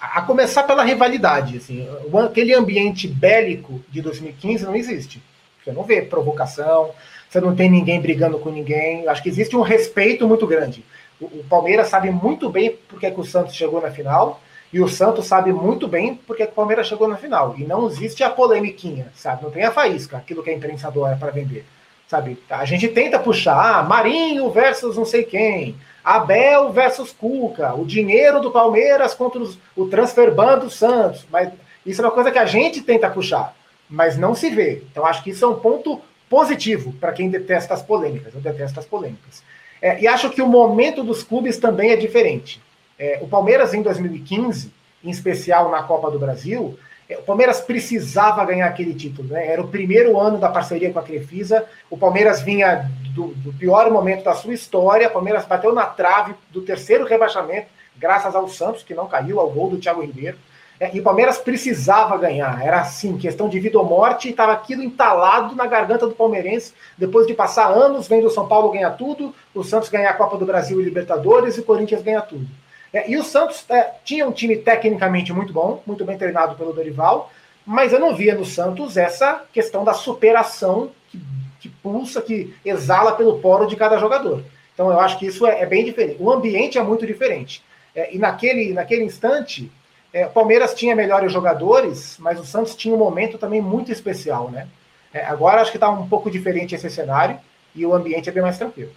A 0.00 0.22
começar 0.22 0.62
pela 0.62 0.84
rivalidade. 0.84 1.56
Assim, 1.56 1.86
aquele 2.24 2.54
ambiente 2.54 3.08
bélico 3.08 3.82
de 3.88 4.00
2015 4.00 4.64
não 4.64 4.76
existe. 4.76 5.22
Você 5.62 5.72
não 5.72 5.82
vê 5.82 6.02
provocação, 6.02 6.92
você 7.28 7.40
não 7.40 7.54
tem 7.54 7.70
ninguém 7.70 8.00
brigando 8.00 8.38
com 8.38 8.50
ninguém. 8.50 9.06
Acho 9.06 9.22
que 9.22 9.28
existe 9.28 9.56
um 9.56 9.60
respeito 9.60 10.26
muito 10.26 10.46
grande. 10.46 10.84
O, 11.20 11.26
o 11.26 11.44
Palmeiras 11.48 11.88
sabe 11.88 12.10
muito 12.10 12.48
bem 12.48 12.76
porque 12.88 13.06
é 13.06 13.10
que 13.10 13.20
o 13.20 13.24
Santos 13.24 13.54
chegou 13.54 13.80
na 13.80 13.90
final, 13.90 14.40
e 14.72 14.80
o 14.80 14.88
Santos 14.88 15.26
sabe 15.26 15.52
muito 15.52 15.88
bem 15.88 16.14
porque 16.26 16.44
que 16.44 16.52
o 16.52 16.54
Palmeiras 16.54 16.86
chegou 16.86 17.08
na 17.08 17.16
final. 17.16 17.54
E 17.56 17.64
não 17.64 17.86
existe 17.86 18.22
a 18.22 18.30
polemiquinha, 18.30 19.10
sabe? 19.14 19.42
Não 19.42 19.50
tem 19.50 19.64
a 19.64 19.70
faísca, 19.70 20.18
aquilo 20.18 20.42
que 20.42 20.50
a 20.50 20.54
imprensa 20.54 20.88
adora 20.88 21.16
para 21.16 21.30
vender. 21.30 21.64
Sabe? 22.06 22.38
A 22.48 22.64
gente 22.64 22.88
tenta 22.88 23.18
puxar 23.18 23.80
ah, 23.80 23.82
Marinho 23.82 24.50
versus 24.50 24.96
não 24.96 25.04
sei 25.04 25.24
quem, 25.24 25.76
Abel 26.02 26.72
versus 26.72 27.12
Cuca, 27.12 27.74
o 27.74 27.84
dinheiro 27.84 28.40
do 28.40 28.50
Palmeiras 28.50 29.14
contra 29.14 29.40
os, 29.40 29.58
o 29.76 29.86
transfer 29.86 30.34
ban 30.34 30.58
do 30.58 30.70
Santos. 30.70 31.26
Mas 31.30 31.50
isso 31.84 32.00
é 32.00 32.04
uma 32.04 32.10
coisa 32.10 32.30
que 32.30 32.38
a 32.38 32.46
gente 32.46 32.80
tenta 32.82 33.10
puxar, 33.10 33.54
mas 33.88 34.16
não 34.16 34.34
se 34.34 34.48
vê. 34.48 34.82
Então 34.90 35.04
acho 35.04 35.22
que 35.22 35.30
isso 35.30 35.44
é 35.44 35.48
um 35.48 35.58
ponto 35.58 36.00
positivo 36.28 36.92
para 36.94 37.12
quem 37.12 37.30
detesta 37.30 37.74
as 37.74 37.82
polêmicas. 37.82 38.34
Eu 38.34 38.40
detesto 38.40 38.78
as 38.78 38.86
polêmicas. 38.86 39.42
É, 39.80 40.00
e 40.00 40.06
acho 40.06 40.30
que 40.30 40.42
o 40.42 40.46
momento 40.46 41.02
dos 41.02 41.22
clubes 41.22 41.56
também 41.58 41.90
é 41.90 41.96
diferente. 41.96 42.60
É, 42.98 43.18
o 43.22 43.28
Palmeiras, 43.28 43.74
em 43.74 43.82
2015, 43.82 44.72
em 45.04 45.10
especial 45.10 45.70
na 45.70 45.82
Copa 45.82 46.10
do 46.10 46.18
Brasil, 46.18 46.78
é, 47.08 47.16
o 47.16 47.22
Palmeiras 47.22 47.60
precisava 47.60 48.44
ganhar 48.44 48.66
aquele 48.66 48.92
título. 48.92 49.28
Né? 49.28 49.46
Era 49.46 49.62
o 49.62 49.68
primeiro 49.68 50.18
ano 50.18 50.38
da 50.38 50.48
parceria 50.48 50.92
com 50.92 50.98
a 50.98 51.02
Crefisa. 51.02 51.64
O 51.88 51.96
Palmeiras 51.96 52.42
vinha 52.42 52.90
do, 53.14 53.28
do 53.28 53.52
pior 53.52 53.90
momento 53.90 54.24
da 54.24 54.34
sua 54.34 54.52
história. 54.52 55.08
O 55.08 55.12
Palmeiras 55.12 55.46
bateu 55.46 55.72
na 55.72 55.86
trave 55.86 56.34
do 56.50 56.60
terceiro 56.60 57.04
rebaixamento, 57.04 57.68
graças 57.96 58.34
ao 58.34 58.48
Santos, 58.48 58.82
que 58.82 58.94
não 58.94 59.06
caiu, 59.06 59.40
ao 59.40 59.50
gol 59.50 59.70
do 59.70 59.78
Thiago 59.78 60.02
Ribeiro. 60.02 60.36
É, 60.80 60.94
e 60.94 61.00
o 61.00 61.02
Palmeiras 61.02 61.38
precisava 61.38 62.16
ganhar, 62.16 62.64
era 62.64 62.80
assim, 62.80 63.18
questão 63.18 63.48
de 63.48 63.58
vida 63.58 63.78
ou 63.78 63.84
morte, 63.84 64.28
e 64.28 64.30
estava 64.30 64.52
aquilo 64.52 64.82
entalado 64.82 65.56
na 65.56 65.66
garganta 65.66 66.06
do 66.06 66.14
palmeirense, 66.14 66.72
depois 66.96 67.26
de 67.26 67.34
passar 67.34 67.66
anos 67.66 68.06
vendo 68.06 68.28
o 68.28 68.30
São 68.30 68.46
Paulo 68.46 68.70
ganhar 68.70 68.92
tudo, 68.92 69.34
o 69.52 69.64
Santos 69.64 69.88
ganhar 69.88 70.10
a 70.10 70.14
Copa 70.14 70.36
do 70.36 70.46
Brasil 70.46 70.80
e 70.80 70.84
Libertadores, 70.84 71.56
e 71.56 71.60
o 71.60 71.64
Corinthians 71.64 72.02
ganhar 72.02 72.22
tudo. 72.22 72.46
É, 72.92 73.10
e 73.10 73.16
o 73.16 73.24
Santos 73.24 73.64
é, 73.68 73.90
tinha 74.04 74.26
um 74.26 74.32
time 74.32 74.56
tecnicamente 74.56 75.32
muito 75.32 75.52
bom, 75.52 75.82
muito 75.84 76.04
bem 76.04 76.16
treinado 76.16 76.54
pelo 76.54 76.72
Dorival, 76.72 77.30
mas 77.66 77.92
eu 77.92 77.98
não 78.00 78.14
via 78.14 78.34
no 78.34 78.44
Santos 78.44 78.96
essa 78.96 79.42
questão 79.52 79.84
da 79.84 79.92
superação 79.92 80.90
que, 81.10 81.20
que 81.60 81.68
pulsa, 81.68 82.22
que 82.22 82.54
exala 82.64 83.12
pelo 83.12 83.40
poro 83.40 83.66
de 83.66 83.76
cada 83.76 83.98
jogador. 83.98 84.42
Então 84.72 84.90
eu 84.90 85.00
acho 85.00 85.18
que 85.18 85.26
isso 85.26 85.44
é, 85.44 85.60
é 85.60 85.66
bem 85.66 85.84
diferente. 85.84 86.16
O 86.20 86.30
ambiente 86.30 86.78
é 86.78 86.82
muito 86.82 87.04
diferente. 87.04 87.62
É, 87.94 88.14
e 88.14 88.18
naquele, 88.18 88.72
naquele 88.72 89.02
instante, 89.02 89.70
é, 90.12 90.26
o 90.26 90.30
Palmeiras 90.30 90.74
tinha 90.74 90.96
melhores 90.96 91.32
jogadores, 91.32 92.16
mas 92.18 92.40
o 92.40 92.44
Santos 92.44 92.74
tinha 92.74 92.94
um 92.94 92.98
momento 92.98 93.38
também 93.38 93.60
muito 93.60 93.92
especial, 93.92 94.50
né? 94.50 94.66
É, 95.12 95.24
agora 95.24 95.60
acho 95.60 95.70
que 95.70 95.76
está 95.76 95.88
um 95.88 96.08
pouco 96.08 96.30
diferente 96.30 96.74
esse 96.74 96.88
cenário 96.90 97.38
e 97.74 97.84
o 97.84 97.94
ambiente 97.94 98.28
é 98.28 98.32
bem 98.32 98.42
mais 98.42 98.58
tranquilo. 98.58 98.92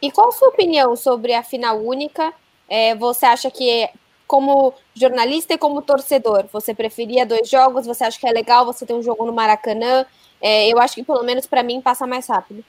E 0.00 0.10
qual 0.10 0.28
a 0.28 0.32
sua 0.32 0.48
opinião 0.48 0.94
sobre 0.94 1.34
a 1.34 1.42
final 1.42 1.78
única? 1.78 2.32
É, 2.68 2.94
você 2.94 3.26
acha 3.26 3.50
que, 3.50 3.88
como 4.26 4.74
jornalista 4.94 5.54
e 5.54 5.58
como 5.58 5.82
torcedor, 5.82 6.44
você 6.52 6.74
preferia 6.74 7.26
dois 7.26 7.48
jogos? 7.48 7.86
Você 7.86 8.04
acha 8.04 8.18
que 8.18 8.26
é 8.26 8.32
legal 8.32 8.64
você 8.64 8.86
ter 8.86 8.94
um 8.94 9.02
jogo 9.02 9.26
no 9.26 9.32
Maracanã? 9.32 10.06
É, 10.40 10.68
eu 10.68 10.78
acho 10.78 10.94
que, 10.94 11.02
pelo 11.02 11.24
menos 11.24 11.46
para 11.46 11.62
mim, 11.62 11.80
passa 11.80 12.06
mais 12.06 12.26
rápido. 12.26 12.64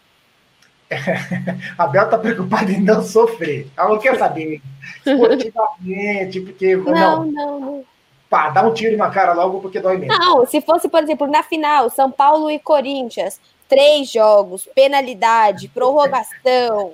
a 1.77 1.87
Bel 1.87 2.05
está 2.05 2.17
preocupada 2.17 2.71
em 2.71 2.81
não 2.81 3.03
sofrer. 3.03 3.67
Ela 3.77 3.89
não 3.89 3.99
quer 3.99 4.17
saber 4.17 4.61
esportivamente, 5.05 6.41
porque. 6.41 6.75
Não, 6.75 6.91
não, 6.91 7.25
não. 7.25 7.59
não. 7.59 7.85
Pá, 8.29 8.49
dá 8.49 8.61
um 8.61 8.73
tiro 8.73 8.95
na 8.95 9.09
cara 9.09 9.33
logo 9.33 9.59
porque 9.59 9.79
dói 9.79 9.97
mesmo. 9.97 10.17
Não, 10.17 10.45
se 10.45 10.61
fosse, 10.61 10.87
por 10.87 11.01
exemplo, 11.01 11.25
na 11.25 11.41
final, 11.41 11.89
São 11.89 12.11
Paulo 12.11 12.49
e 12.51 12.59
Corinthians, 12.59 13.41
três 13.67 14.11
jogos, 14.11 14.69
penalidade, 14.75 15.67
prorrogação. 15.73 16.93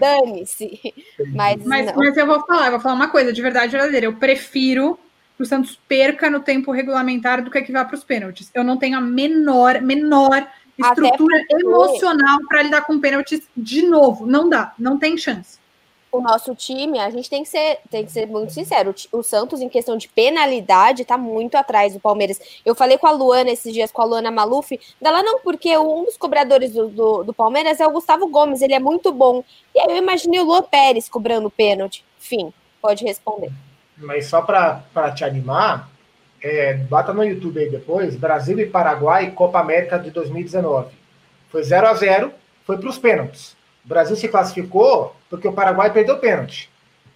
Dane-se. 0.00 0.80
Mas, 1.32 1.64
mas, 1.64 1.94
mas, 1.94 2.16
eu 2.16 2.26
vou 2.26 2.44
falar, 2.44 2.66
eu 2.66 2.72
vou 2.72 2.80
falar 2.80 2.96
uma 2.96 3.08
coisa 3.08 3.32
de 3.32 3.40
verdade 3.40 3.70
verdadeira. 3.70 4.06
Eu 4.06 4.16
prefiro 4.16 4.98
que 5.36 5.42
o 5.44 5.46
Santos 5.46 5.78
perca 5.86 6.28
no 6.28 6.40
tempo 6.40 6.72
regulamentar 6.72 7.42
do 7.44 7.50
que 7.50 7.62
que 7.62 7.72
vá 7.72 7.84
para 7.84 7.94
os 7.94 8.02
pênaltis. 8.02 8.50
Eu 8.52 8.64
não 8.64 8.76
tenho 8.76 8.98
a 8.98 9.00
menor, 9.00 9.80
menor 9.80 10.44
estrutura 10.78 11.44
porque... 11.48 11.66
emocional 11.66 12.38
para 12.48 12.62
lidar 12.62 12.82
com 12.82 13.00
pênaltis 13.00 13.42
de 13.56 13.82
novo. 13.82 14.26
Não 14.26 14.48
dá, 14.48 14.74
não 14.78 14.98
tem 14.98 15.16
chance 15.16 15.62
o 16.12 16.20
nosso 16.20 16.54
time, 16.54 16.98
a 16.98 17.08
gente 17.08 17.28
tem 17.28 17.42
que 17.42 17.48
ser, 17.48 17.78
tem 17.90 18.04
que 18.04 18.12
ser 18.12 18.26
muito 18.26 18.52
sincero. 18.52 18.94
O 19.10 19.22
Santos, 19.22 19.62
em 19.62 19.68
questão 19.68 19.96
de 19.96 20.08
penalidade, 20.08 21.06
tá 21.06 21.16
muito 21.16 21.54
atrás 21.54 21.94
do 21.94 22.00
Palmeiras. 22.00 22.38
Eu 22.66 22.74
falei 22.74 22.98
com 22.98 23.06
a 23.06 23.10
Luana 23.10 23.50
esses 23.50 23.72
dias, 23.72 23.90
com 23.90 24.02
a 24.02 24.04
Luana 24.04 24.30
Maluf, 24.30 24.78
dela 25.00 25.22
não, 25.22 25.40
porque 25.40 25.76
um 25.78 26.04
dos 26.04 26.18
cobradores 26.18 26.74
do, 26.74 26.88
do, 26.88 27.24
do 27.24 27.32
Palmeiras 27.32 27.80
é 27.80 27.86
o 27.86 27.90
Gustavo 27.90 28.28
Gomes, 28.28 28.60
ele 28.60 28.74
é 28.74 28.78
muito 28.78 29.10
bom. 29.10 29.42
E 29.74 29.80
aí 29.80 29.86
eu 29.88 29.96
imaginei 29.96 30.38
o 30.40 30.44
Luan 30.44 30.62
Pérez 30.62 31.08
cobrando 31.08 31.50
pênalti. 31.50 32.04
Fim, 32.18 32.52
pode 32.82 33.02
responder. 33.04 33.50
Mas 33.96 34.26
só 34.26 34.42
para 34.42 35.12
te 35.14 35.24
animar, 35.24 35.88
é, 36.42 36.74
bata 36.74 37.12
no 37.12 37.24
YouTube 37.24 37.60
aí 37.60 37.70
depois, 37.70 38.16
Brasil 38.16 38.58
e 38.58 38.66
Paraguai, 38.66 39.30
Copa 39.30 39.60
América 39.60 39.98
de 39.98 40.10
2019. 40.10 40.92
Foi 41.50 41.62
0 41.62 41.86
a 41.86 41.94
0 41.94 42.32
foi 42.66 42.78
para 42.78 42.88
os 42.88 42.98
pênaltis. 42.98 43.56
O 43.84 43.88
Brasil 43.88 44.16
se 44.16 44.28
classificou 44.28 45.14
porque 45.28 45.46
o 45.46 45.52
Paraguai 45.52 45.92
perdeu 45.92 46.18
pênalti. 46.18 46.70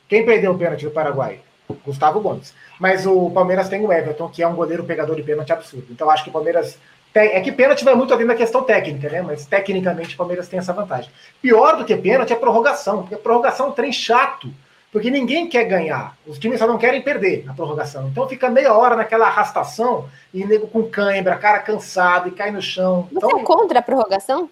Quem 0.09 0.25
perdeu 0.25 0.53
o 0.53 0.59
pênalti 0.59 0.85
do 0.85 0.91
Paraguai? 0.91 1.41
Gustavo 1.85 2.21
Gomes. 2.21 2.55
Mas 2.79 3.07
o 3.07 3.31
Palmeiras 3.31 3.69
tem 3.69 3.85
o 3.85 3.93
Everton, 3.93 4.29
que 4.29 4.43
é 4.43 4.49
um 4.49 4.55
goleiro 4.55 4.85
pegador 4.85 5.17
de 5.17 5.23
pênalti 5.23 5.53
absurdo. 5.53 5.87
Então 5.91 6.11
acho 6.11 6.23
que 6.23 6.31
o 6.31 6.33
Palmeiras. 6.33 6.79
Tem... 7.12 7.31
É 7.31 7.41
que 7.41 7.51
pênalti 7.51 7.85
vai 7.85 7.95
muito 7.95 8.12
além 8.12 8.27
da 8.27 8.35
questão 8.35 8.62
técnica, 8.62 9.09
né? 9.09 9.23
Mas 9.23 9.47
tecnicamente 9.47 10.15
o 10.15 10.19
Palmeiras 10.19 10.49
tem 10.49 10.59
essa 10.59 10.73
vantagem. 10.73 11.11
Pior 11.41 11.77
do 11.77 11.85
que 11.85 11.97
pênalti 11.97 12.33
é 12.33 12.37
prorrogação, 12.37 13.03
porque 13.03 13.17
prorrogação 13.17 13.67
é 13.67 13.69
um 13.71 13.73
trem 13.73 13.93
chato. 13.93 14.53
Porque 14.92 15.11
ninguém 15.11 15.49
quer 15.49 15.64
ganhar. 15.64 16.16
Os 16.27 16.38
times 16.38 16.59
só 16.59 16.66
não 16.66 16.79
querem 16.79 17.03
perder 17.03 17.44
na 17.44 17.53
prorrogação. 17.53 18.09
Então 18.09 18.29
fica 18.29 18.49
meia 18.49 18.72
hora 18.72 18.96
naquela 18.96 19.27
arrastação 19.27 20.09
e 20.33 20.44
nego 20.44 20.66
com 20.68 20.88
cãibra, 20.88 21.37
cara 21.37 21.59
cansado 21.59 22.29
e 22.29 22.33
cai 22.33 22.51
no 22.51 22.62
chão. 22.62 23.09
Você 23.12 23.27
então, 23.27 23.40
é 23.40 23.42
contra 23.42 23.79
a 23.81 23.83
prorrogação? 23.83 24.49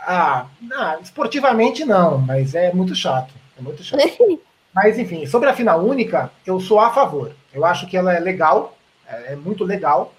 Ah, 0.00 0.46
não, 0.60 1.00
esportivamente 1.00 1.84
não, 1.84 2.18
mas 2.18 2.54
é 2.54 2.72
muito 2.72 2.94
chato. 2.94 3.32
É 3.58 3.62
muito 3.62 3.82
chato. 3.82 4.02
mas, 4.74 4.98
enfim, 4.98 5.26
sobre 5.26 5.48
a 5.48 5.54
final 5.54 5.80
única, 5.84 6.30
eu 6.46 6.60
sou 6.60 6.80
a 6.80 6.90
favor. 6.90 7.32
Eu 7.52 7.64
acho 7.64 7.86
que 7.86 7.96
ela 7.96 8.14
é 8.14 8.20
legal, 8.20 8.76
é, 9.08 9.32
é 9.32 9.36
muito 9.36 9.64
legal. 9.64 10.12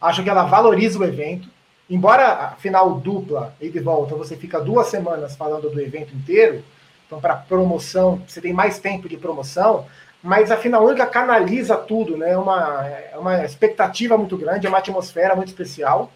Acho 0.00 0.22
que 0.22 0.30
ela 0.30 0.44
valoriza 0.44 0.98
o 0.98 1.04
evento. 1.04 1.48
Embora 1.88 2.32
a 2.32 2.50
final 2.56 2.94
dupla 2.94 3.54
e 3.60 3.68
de 3.68 3.78
volta, 3.78 4.14
você 4.14 4.36
fica 4.36 4.60
duas 4.60 4.88
semanas 4.88 5.36
falando 5.36 5.70
do 5.70 5.80
evento 5.80 6.14
inteiro, 6.14 6.64
então 7.06 7.20
para 7.20 7.36
promoção, 7.36 8.22
você 8.26 8.40
tem 8.40 8.52
mais 8.52 8.78
tempo 8.78 9.08
de 9.08 9.16
promoção, 9.16 9.86
mas 10.22 10.50
a 10.50 10.56
final 10.56 10.84
única 10.84 11.06
canaliza 11.06 11.76
tudo, 11.76 12.16
né? 12.16 12.32
É 12.32 12.38
uma, 12.38 12.86
é 12.86 13.16
uma 13.16 13.44
expectativa 13.44 14.18
muito 14.18 14.36
grande, 14.36 14.66
é 14.66 14.68
uma 14.68 14.78
atmosfera 14.78 15.36
muito 15.36 15.48
especial. 15.48 16.10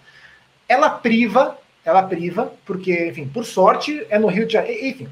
Ela 0.68 0.90
priva 0.90 1.56
ela 1.84 2.02
priva, 2.02 2.52
porque, 2.66 3.08
enfim, 3.08 3.26
por 3.26 3.44
sorte 3.44 4.06
é 4.10 4.18
no 4.18 4.28
Rio 4.28 4.46
de 4.46 4.52
Janeiro. 4.52 4.86
Enfim, 4.86 5.08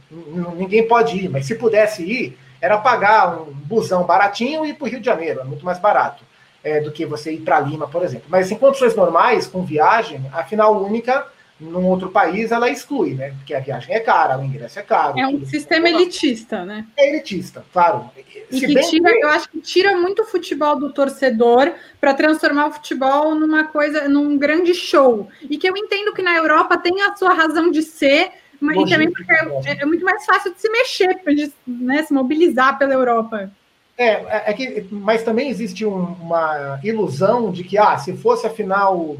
ninguém 0.56 0.86
pode 0.86 1.16
ir, 1.16 1.28
mas 1.28 1.46
se 1.46 1.54
pudesse 1.54 2.02
ir, 2.02 2.38
era 2.60 2.76
pagar 2.78 3.40
um 3.40 3.52
busão 3.52 4.04
baratinho 4.04 4.64
e 4.64 4.70
ir 4.70 4.74
para 4.74 4.84
o 4.84 4.88
Rio 4.88 5.00
de 5.00 5.06
Janeiro, 5.06 5.40
é 5.40 5.44
muito 5.44 5.64
mais 5.64 5.78
barato 5.78 6.24
é, 6.62 6.80
do 6.80 6.92
que 6.92 7.06
você 7.06 7.32
ir 7.32 7.40
para 7.40 7.60
Lima, 7.60 7.88
por 7.88 8.02
exemplo. 8.02 8.26
Mas 8.28 8.50
em 8.50 8.56
condições 8.56 8.94
normais, 8.94 9.46
com 9.46 9.64
viagem, 9.64 10.24
a 10.32 10.44
final 10.44 10.82
única 10.82 11.26
num 11.60 11.86
outro 11.86 12.08
país, 12.10 12.52
ela 12.52 12.70
exclui, 12.70 13.14
né? 13.14 13.30
Porque 13.30 13.52
a 13.52 13.60
viagem 13.60 13.94
é 13.94 14.00
cara, 14.00 14.38
o 14.38 14.44
ingresso 14.44 14.78
é 14.78 14.82
caro. 14.82 15.18
É 15.18 15.26
um 15.26 15.44
sistema 15.44 15.88
elitista, 15.88 16.64
né? 16.64 16.86
É 16.96 17.08
elitista, 17.08 17.64
claro. 17.72 18.10
E 18.16 18.60
que 18.60 18.80
tira, 18.80 19.12
que... 19.12 19.24
eu 19.24 19.28
acho 19.28 19.50
que 19.50 19.60
tira 19.60 19.96
muito 19.96 20.22
o 20.22 20.24
futebol 20.24 20.78
do 20.78 20.92
torcedor 20.92 21.72
para 22.00 22.14
transformar 22.14 22.68
o 22.68 22.72
futebol 22.72 23.34
numa 23.34 23.64
coisa, 23.64 24.08
num 24.08 24.38
grande 24.38 24.72
show. 24.72 25.28
E 25.42 25.58
que 25.58 25.68
eu 25.68 25.76
entendo 25.76 26.14
que 26.14 26.22
na 26.22 26.36
Europa 26.36 26.78
tem 26.78 27.02
a 27.02 27.16
sua 27.16 27.34
razão 27.34 27.70
de 27.70 27.82
ser, 27.82 28.30
mas 28.60 28.76
e 28.76 28.90
também 28.90 29.10
porque 29.10 29.32
é, 29.32 29.82
é, 29.82 29.84
muito 29.84 30.04
mais 30.04 30.24
fácil 30.24 30.54
de 30.54 30.60
se 30.60 30.70
mexer, 30.70 31.20
de 31.26 31.52
né, 31.66 32.04
se 32.04 32.12
mobilizar 32.12 32.78
pela 32.78 32.94
Europa. 32.94 33.50
É, 33.96 34.06
é, 34.06 34.42
é 34.46 34.52
que, 34.52 34.86
mas 34.92 35.24
também 35.24 35.50
existe 35.50 35.84
um, 35.84 36.12
uma 36.20 36.78
ilusão 36.84 37.50
de 37.50 37.64
que, 37.64 37.76
ah, 37.76 37.98
se 37.98 38.16
fosse 38.16 38.46
a 38.46 38.50
final 38.50 39.16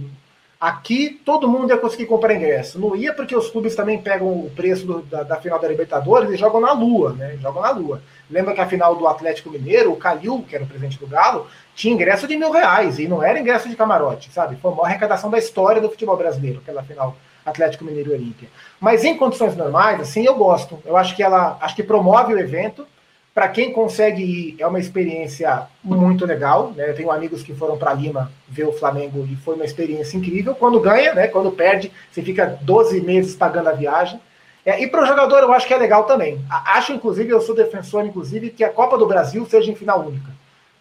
Aqui 0.61 1.21
todo 1.25 1.47
mundo 1.47 1.71
ia 1.71 1.79
conseguir 1.79 2.07
comprar 2.07 2.35
ingresso. 2.35 2.81
Não 2.81 2.97
ia 2.97 3.15
porque 3.15 3.37
os 3.37 3.49
clubes 3.49 3.77
também 3.77 4.03
pegam 4.03 4.27
o 4.27 4.51
preço 4.51 4.85
do, 4.85 5.03
da, 5.03 5.23
da, 5.23 5.37
final 5.37 5.61
da 5.61 5.69
Libertadores 5.69 6.31
e 6.31 6.37
jogam 6.37 6.61
na 6.61 6.73
Lua, 6.73 7.13
né? 7.13 7.37
Jogam 7.41 7.63
na 7.63 7.71
Lua. 7.71 8.03
Lembra 8.29 8.53
que 8.53 8.61
a 8.61 8.67
final 8.67 8.97
do 8.97 9.07
Atlético 9.07 9.51
Mineiro, 9.51 9.93
o 9.93 9.97
Calil, 9.97 10.45
que 10.49 10.57
era 10.57 10.65
o 10.65 10.67
presidente 10.67 10.99
do 10.99 11.07
Galo, 11.07 11.47
tinha 11.77 11.95
ingresso 11.95 12.27
de 12.27 12.37
mil 12.37 12.51
reais 12.51 12.99
e 12.99 13.07
não 13.07 13.23
era 13.23 13.39
ingresso 13.39 13.69
de 13.69 13.77
camarote, 13.77 14.33
sabe? 14.33 14.57
Foi 14.57 14.73
a 14.73 14.75
maior 14.75 14.87
arrecadação 14.87 15.31
da 15.31 15.39
história 15.39 15.81
do 15.81 15.91
futebol 15.91 16.17
brasileiro, 16.17 16.59
aquela 16.59 16.83
final 16.83 17.17
Atlético 17.47 17.85
Mineiro 17.85 18.11
e 18.11 18.15
Olímpia. 18.15 18.49
Mas 18.81 19.05
em 19.05 19.17
condições 19.17 19.57
normais, 19.57 20.01
assim, 20.01 20.25
eu 20.25 20.35
gosto. 20.35 20.83
Eu 20.85 20.97
acho 20.97 21.15
que 21.15 21.23
ela 21.23 21.57
acho 21.61 21.77
que 21.77 21.85
promove 21.85 22.35
o 22.35 22.39
evento 22.39 22.85
para 23.35 23.49
quem 23.49 23.73
consegue 23.73 24.23
ir, 24.23 24.57
é 24.59 24.67
uma 24.67 24.81
experiência 24.81 25.69
muito 25.83 26.27
legal. 26.27 26.73
Né? 26.75 26.91
Eu 26.91 26.95
tenho 26.95 27.11
amigos 27.11 27.43
que 27.43 27.55
foram 27.55 27.79
para 27.79 27.95
Lima 27.95 28.33
ver 28.49 28.65
o 28.65 28.73
Flamengo 28.73 29.27
e 29.31 29.37
foi 29.37 29.55
uma 29.55 29.65
experiência 29.65 30.17
incrível. 30.17 30.55
Quando 30.55 30.81
ganha, 30.81 31.15
né? 31.15 31.29
quando 31.29 31.53
perde, 31.53 31.93
você 32.11 32.23
fica 32.23 32.59
12 32.63 33.01
meses 33.01 33.37
pagando 33.37 33.69
a 33.69 33.73
viagem. 33.73 34.21
É, 34.67 34.83
e 34.83 34.87
para 34.87 35.03
o 35.03 35.07
jogador, 35.07 35.39
eu 35.39 35.53
acho 35.53 35.67
que 35.67 35.73
é 35.73 35.79
legal 35.79 36.05
também. 36.05 36.45
Acho, 36.51 36.93
inclusive, 36.93 37.31
eu 37.31 37.41
sou 37.41 37.55
defensor, 37.55 38.05
inclusive, 38.05 38.51
que 38.51 38.65
a 38.65 38.69
Copa 38.69 38.99
do 38.99 39.07
Brasil 39.07 39.47
seja 39.47 39.71
em 39.71 39.77
final 39.77 40.01
única. 40.01 40.31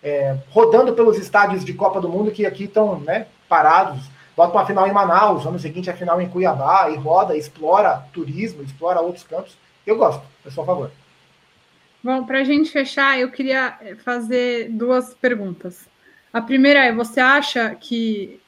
É, 0.03 0.35
rodando 0.49 0.93
pelos 0.93 1.17
estádios 1.17 1.63
de 1.63 1.73
Copa 1.73 2.01
do 2.01 2.09
Mundo 2.09 2.31
que 2.31 2.45
aqui 2.45 2.65
estão 2.65 2.99
né, 2.99 3.27
parados. 3.47 4.09
Bota 4.35 4.53
uma 4.53 4.65
final 4.65 4.87
em 4.87 4.91
Manaus, 4.91 5.45
ano 5.45 5.57
seguinte 5.57 5.89
a 5.89 5.95
final 5.95 6.21
em 6.21 6.27
Cuiabá, 6.27 6.89
e 6.89 6.97
roda, 6.97 7.35
explora 7.35 8.03
turismo, 8.13 8.61
explora 8.61 8.99
outros 8.99 9.23
campos. 9.23 9.57
Eu 9.85 9.95
gosto, 9.95 10.21
a 10.45 10.51
favor. 10.51 10.91
Bom, 12.07 12.23
para 12.23 12.39
a 12.39 12.43
gente 12.45 12.71
fechar, 12.71 13.19
eu 13.19 13.29
queria 13.29 13.77
eh, 13.81 13.95
fazer 13.95 14.69
duas 14.69 15.13
perguntas. 15.13 15.89
A 16.31 16.41
primeira 16.41 16.85
é: 16.85 16.93
você 16.93 17.19
acha 17.19 17.75
que. 17.75 18.39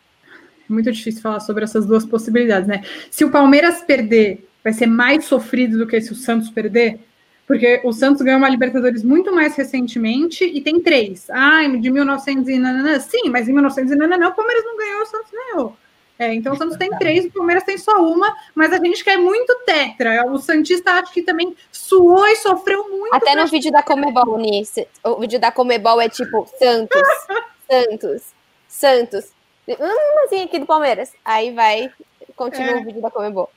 É 0.69 0.72
muito 0.72 0.89
difícil 0.89 1.22
falar 1.22 1.41
sobre 1.41 1.65
essas 1.65 1.86
duas 1.86 2.06
possibilidades, 2.06 2.69
né? 2.69 2.86
Se 3.12 3.26
o 3.26 3.30
Palmeiras 3.30 3.82
perder, 3.82 4.48
vai 4.63 4.72
ser 4.72 4.86
mais 4.86 5.26
sofrido 5.26 5.78
do 5.78 5.86
que 5.86 6.00
se 6.00 6.13
o 6.13 6.15
Santos 6.15 6.50
perder? 6.50 7.02
Porque 7.45 7.82
o 7.84 7.91
Santos 7.91 8.22
ganhou 8.22 8.38
uma 8.38 8.48
Libertadores 8.48 9.04
muito 9.04 9.36
mais 9.36 9.58
recentemente 9.58 10.45
e 10.45 10.62
tem 10.62 10.80
três. 10.80 11.30
Ah, 11.30 11.67
de 11.67 11.91
1900 11.91 12.48
e 12.48 12.58
nananã. 12.58 12.98
Sim, 12.98 13.28
mas 13.30 13.50
em 13.50 13.52
1900 13.52 13.91
e 13.91 13.95
nananã 13.98 14.30
o 14.30 14.36
Palmeiras 14.36 14.63
não 14.63 14.78
ganhou, 14.78 15.02
o 15.02 15.06
Santos 15.06 15.32
ganhou. 15.32 15.78
É, 16.19 16.34
então 16.34 16.51
o 16.51 16.58
Santos 16.58 16.75
tem 16.75 16.89
três, 16.97 17.25
o 17.25 17.32
Palmeiras 17.32 17.63
tem 17.63 17.77
só 17.77 17.95
uma, 17.95 18.36
mas 18.53 18.73
a 18.73 18.77
gente 18.77 19.01
quer 19.05 19.17
muito 19.17 19.55
tetra. 19.65 20.25
O 20.29 20.38
Santista 20.38 20.91
acho 20.91 21.13
que 21.13 21.21
também 21.21 21.55
suou 21.71 22.27
e 22.27 22.36
sofreu 22.36 22.89
muito. 22.89 23.15
Até 23.15 23.34
no 23.36 23.47
vídeo 23.47 23.71
da 23.71 23.82
Comebol, 23.82 24.38
Nice. 24.38 24.86
O 25.01 25.15
vídeo 25.15 25.39
da 25.39 25.49
Comebol 25.49 26.01
é 26.01 26.10
tipo 26.10 26.45
Santos, 26.60 27.01
Santos, 27.71 28.34
Santos. 28.67 29.32
Hum, 29.65 30.25
assim 30.25 30.43
aqui 30.43 30.60
do 30.60 30.65
Palmeiras. 30.65 31.13
Aí 31.23 31.53
vai, 31.53 31.89
continua 32.36 32.71
é. 32.71 32.82
o 32.82 32.84
vídeo 32.84 33.01
da 33.01 33.10
Comebol. 33.10 33.49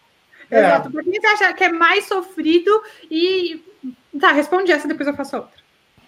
É. 0.48 0.60
Exato. 0.60 0.90
Por 0.92 1.02
que 1.02 1.20
você 1.20 1.26
acha 1.26 1.52
que 1.54 1.64
é 1.64 1.72
mais 1.72 2.04
sofrido? 2.04 2.70
E. 3.10 3.60
Tá, 4.20 4.30
responde 4.30 4.70
essa, 4.70 4.86
depois 4.86 5.08
eu 5.08 5.16
faço 5.16 5.36
outra. 5.36 5.62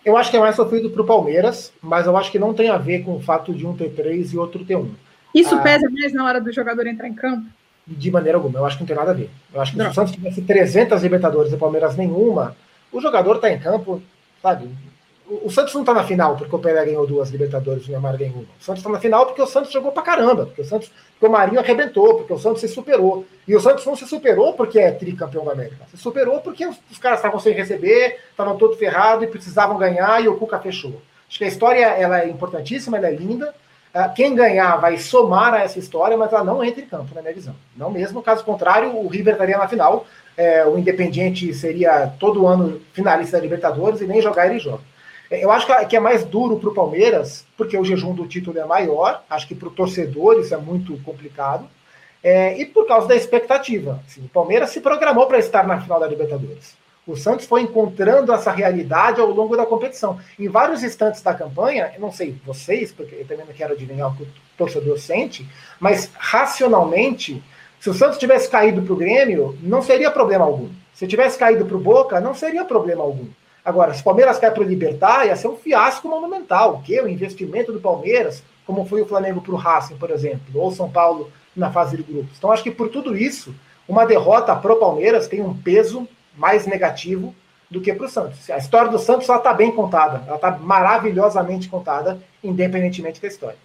Eu 0.04 0.16
acho 0.16 0.30
que 0.30 0.36
é 0.36 0.40
mais 0.40 0.54
sofrido 0.54 0.90
para 0.90 1.02
o 1.02 1.06
Palmeiras, 1.06 1.72
mas 1.82 2.06
eu 2.06 2.16
acho 2.16 2.30
que 2.30 2.38
não 2.38 2.54
tem 2.54 2.68
a 2.68 2.76
ver 2.76 3.02
com 3.02 3.16
o 3.16 3.20
fato 3.20 3.52
de 3.52 3.66
um 3.66 3.74
ter 3.74 3.90
três 3.94 4.32
e 4.32 4.38
outro 4.38 4.64
ter 4.64 4.76
um. 4.76 4.94
Isso 5.34 5.54
ah, 5.54 5.58
pesa 5.58 5.90
mais 5.90 6.12
na 6.12 6.24
hora 6.24 6.40
do 6.40 6.52
jogador 6.52 6.86
entrar 6.86 7.08
em 7.08 7.14
campo? 7.14 7.46
De 7.86 8.10
maneira 8.10 8.38
alguma, 8.38 8.60
eu 8.60 8.64
acho 8.64 8.76
que 8.76 8.82
não 8.82 8.86
tem 8.86 8.96
nada 8.96 9.10
a 9.10 9.14
ver. 9.14 9.28
Eu 9.52 9.60
acho 9.60 9.72
que 9.72 9.78
não. 9.78 9.86
se 9.86 9.90
o 9.90 9.94
Santos 9.94 10.12
tivesse 10.12 10.40
300 10.42 11.02
Libertadores 11.02 11.52
e 11.52 11.54
o 11.56 11.58
Palmeiras 11.58 11.96
nenhuma, 11.96 12.56
o 12.90 13.00
jogador 13.00 13.36
está 13.36 13.50
em 13.50 13.58
campo, 13.58 14.00
sabe? 14.40 14.70
O, 15.26 15.48
o 15.48 15.50
Santos 15.50 15.74
não 15.74 15.82
está 15.82 15.92
na 15.92 16.04
final 16.04 16.36
porque 16.36 16.54
o 16.54 16.58
Pelé 16.58 16.84
ganhou 16.84 17.06
duas 17.06 17.30
Libertadores 17.30 17.84
e 17.84 17.88
o 17.88 17.92
Neymar 17.92 18.16
ganhou 18.16 18.36
uma. 18.36 18.44
O 18.58 18.62
Santos 18.62 18.80
está 18.80 18.90
na 18.90 19.00
final 19.00 19.26
porque 19.26 19.42
o 19.42 19.46
Santos 19.46 19.72
jogou 19.72 19.90
pra 19.90 20.02
caramba, 20.02 20.46
porque 20.46 20.62
o 20.62 20.64
Santos, 20.64 20.90
porque 21.12 21.26
o 21.26 21.30
Marinho 21.30 21.60
arrebentou, 21.60 22.18
porque 22.18 22.32
o 22.32 22.38
Santos 22.38 22.60
se 22.60 22.68
superou. 22.68 23.26
E 23.46 23.54
o 23.54 23.60
Santos 23.60 23.84
não 23.84 23.96
se 23.96 24.06
superou 24.06 24.54
porque 24.54 24.78
é 24.78 24.92
tricampeão 24.92 25.44
da 25.44 25.52
América. 25.52 25.84
Se 25.90 25.96
superou 25.96 26.40
porque 26.40 26.64
os, 26.64 26.76
os 26.90 26.98
caras 26.98 27.18
estavam 27.18 27.40
sem 27.40 27.52
receber, 27.52 28.20
estavam 28.30 28.56
todo 28.56 28.76
ferrado 28.76 29.24
e 29.24 29.26
precisavam 29.26 29.76
ganhar 29.76 30.22
e 30.22 30.28
o 30.28 30.36
Cuca 30.36 30.58
fechou. 30.58 31.02
Acho 31.28 31.38
que 31.38 31.44
a 31.44 31.48
história 31.48 31.84
ela 31.84 32.20
é 32.20 32.28
importantíssima, 32.28 32.96
ela 32.96 33.08
é 33.08 33.14
linda. 33.14 33.54
Ah, 33.96 34.08
quem 34.08 34.34
ganhar 34.34 34.74
vai 34.78 34.98
somar 34.98 35.54
a 35.54 35.60
essa 35.60 35.78
história, 35.78 36.16
mas 36.16 36.32
ela 36.32 36.42
não 36.42 36.64
entra 36.64 36.82
em 36.82 36.86
campo, 36.86 37.14
na 37.14 37.22
minha 37.22 37.32
visão. 37.32 37.54
Não 37.76 37.92
mesmo, 37.92 38.20
caso 38.20 38.44
contrário, 38.44 38.96
o 38.96 39.06
River 39.06 39.34
estaria 39.34 39.56
na 39.56 39.68
final. 39.68 40.04
É, 40.36 40.66
o 40.66 40.76
Independiente 40.76 41.54
seria 41.54 42.12
todo 42.18 42.44
ano 42.44 42.80
finalista 42.92 43.36
da 43.36 43.42
Libertadores 43.44 44.00
e 44.00 44.06
nem 44.06 44.20
jogar 44.20 44.48
ele 44.48 44.58
joga. 44.58 44.82
É, 45.30 45.44
eu 45.44 45.50
acho 45.52 45.68
que 45.86 45.94
é 45.94 46.00
mais 46.00 46.24
duro 46.24 46.58
para 46.58 46.70
o 46.70 46.74
Palmeiras, 46.74 47.46
porque 47.56 47.78
o 47.78 47.84
jejum 47.84 48.12
do 48.12 48.26
título 48.26 48.58
é 48.58 48.64
maior. 48.64 49.22
Acho 49.30 49.46
que 49.46 49.54
para 49.54 49.68
o 49.68 49.72
torcedor 49.72 50.40
isso 50.40 50.52
é 50.52 50.58
muito 50.58 51.00
complicado. 51.04 51.68
É, 52.20 52.58
e 52.58 52.66
por 52.66 52.88
causa 52.88 53.06
da 53.06 53.14
expectativa. 53.14 54.00
Assim, 54.04 54.24
o 54.24 54.28
Palmeiras 54.28 54.70
se 54.70 54.80
programou 54.80 55.28
para 55.28 55.38
estar 55.38 55.64
na 55.68 55.80
final 55.80 56.00
da 56.00 56.08
Libertadores. 56.08 56.74
O 57.06 57.16
Santos 57.16 57.44
foi 57.44 57.60
encontrando 57.60 58.32
essa 58.32 58.50
realidade 58.50 59.20
ao 59.20 59.30
longo 59.30 59.56
da 59.56 59.66
competição. 59.66 60.18
Em 60.38 60.48
vários 60.48 60.82
instantes 60.82 61.20
da 61.20 61.34
campanha, 61.34 61.92
eu 61.94 62.00
não 62.00 62.10
sei 62.10 62.34
vocês, 62.46 62.92
porque 62.92 63.14
eu 63.16 63.26
também 63.26 63.44
não 63.44 63.52
quero 63.52 63.74
adivinhar 63.74 64.10
o 64.10 64.16
que 64.16 64.22
o 64.22 64.28
torcedor 64.56 64.98
sente, 64.98 65.46
mas 65.78 66.10
racionalmente, 66.16 67.42
se 67.78 67.90
o 67.90 67.94
Santos 67.94 68.16
tivesse 68.16 68.48
caído 68.48 68.80
para 68.80 68.92
o 68.94 68.96
Grêmio, 68.96 69.58
não 69.60 69.82
seria 69.82 70.10
problema 70.10 70.46
algum. 70.46 70.70
Se 70.94 71.06
tivesse 71.06 71.38
caído 71.38 71.66
para 71.66 71.76
o 71.76 71.80
Boca, 71.80 72.20
não 72.20 72.34
seria 72.34 72.64
problema 72.64 73.02
algum. 73.02 73.26
Agora, 73.62 73.92
se 73.92 74.00
o 74.00 74.04
Palmeiras 74.04 74.38
cai 74.38 74.50
para 74.50 74.62
o 74.62 74.66
Libertar, 74.66 75.26
ia 75.26 75.36
ser 75.36 75.48
um 75.48 75.56
fiasco 75.56 76.08
monumental. 76.08 76.76
O 76.76 76.82
que? 76.82 76.98
O 77.00 77.08
investimento 77.08 77.70
do 77.70 77.80
Palmeiras, 77.80 78.42
como 78.66 78.86
foi 78.86 79.02
o 79.02 79.06
Flamengo 79.06 79.42
para 79.42 79.52
o 79.52 79.56
Racing, 79.56 79.96
por 79.96 80.10
exemplo, 80.10 80.40
ou 80.54 80.72
São 80.72 80.90
Paulo 80.90 81.30
na 81.54 81.70
fase 81.70 81.96
de 81.96 82.02
grupos. 82.02 82.38
Então, 82.38 82.50
acho 82.50 82.62
que 82.62 82.70
por 82.70 82.88
tudo 82.88 83.14
isso, 83.14 83.54
uma 83.86 84.06
derrota 84.06 84.56
para 84.56 84.72
o 84.72 84.76
Palmeiras 84.76 85.28
tem 85.28 85.42
um 85.42 85.54
peso 85.54 86.08
mais 86.36 86.66
negativo 86.66 87.34
do 87.70 87.80
que 87.80 87.92
para 87.92 88.06
o 88.06 88.08
Santos. 88.08 88.48
A 88.50 88.58
história 88.58 88.90
do 88.90 88.98
Santos 88.98 89.28
está 89.28 89.52
bem 89.52 89.72
contada, 89.72 90.22
ela 90.26 90.36
está 90.36 90.52
maravilhosamente 90.52 91.68
contada, 91.68 92.20
independentemente 92.42 93.20
da 93.20 93.28
história. 93.28 93.58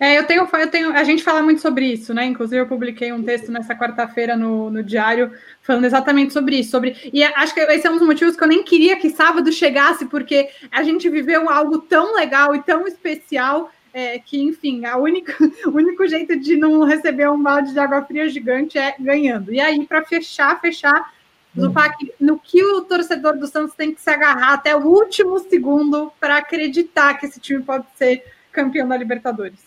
É, 0.00 0.16
eu 0.16 0.24
tenho, 0.24 0.48
eu 0.52 0.70
tenho, 0.70 0.92
a 0.92 1.02
gente 1.02 1.24
fala 1.24 1.42
muito 1.42 1.60
sobre 1.60 1.84
isso, 1.86 2.14
né? 2.14 2.24
Inclusive, 2.24 2.60
eu 2.62 2.68
publiquei 2.68 3.12
um 3.12 3.22
texto 3.22 3.50
nessa 3.50 3.74
quarta-feira 3.74 4.36
no, 4.36 4.70
no 4.70 4.82
Diário 4.82 5.32
falando 5.60 5.86
exatamente 5.86 6.32
sobre 6.32 6.56
isso. 6.56 6.70
Sobre, 6.70 7.10
e 7.12 7.24
acho 7.24 7.52
que 7.52 7.60
esse 7.60 7.84
é 7.84 7.90
um 7.90 7.98
dos 7.98 8.06
motivos 8.06 8.36
que 8.36 8.44
eu 8.44 8.48
nem 8.48 8.62
queria 8.62 8.96
que 8.96 9.10
sábado 9.10 9.50
chegasse, 9.50 10.06
porque 10.06 10.50
a 10.70 10.84
gente 10.84 11.08
viveu 11.08 11.50
algo 11.50 11.78
tão 11.78 12.14
legal 12.14 12.54
e 12.54 12.62
tão 12.62 12.86
especial 12.86 13.72
é, 13.92 14.20
que, 14.20 14.40
enfim, 14.40 14.84
a 14.84 14.96
única, 14.96 15.34
o 15.66 15.70
único 15.70 16.06
jeito 16.06 16.38
de 16.38 16.56
não 16.56 16.84
receber 16.84 17.28
um 17.28 17.42
balde 17.42 17.72
de 17.72 17.80
água 17.80 18.02
fria 18.02 18.28
gigante 18.28 18.78
é 18.78 18.94
ganhando. 19.00 19.52
E 19.52 19.60
aí, 19.60 19.84
para 19.84 20.04
fechar, 20.04 20.60
fechar, 20.60 21.12
Zupac, 21.56 22.12
no 22.20 22.38
que 22.38 22.62
o 22.62 22.82
torcedor 22.82 23.36
do 23.36 23.46
Santos 23.46 23.74
tem 23.74 23.94
que 23.94 24.00
se 24.00 24.10
agarrar 24.10 24.54
até 24.54 24.76
o 24.76 24.84
último 24.84 25.38
segundo 25.40 26.12
para 26.20 26.38
acreditar 26.38 27.14
que 27.14 27.26
esse 27.26 27.40
time 27.40 27.62
pode 27.62 27.84
ser 27.96 28.24
campeão 28.52 28.88
da 28.88 28.96
Libertadores? 28.96 29.60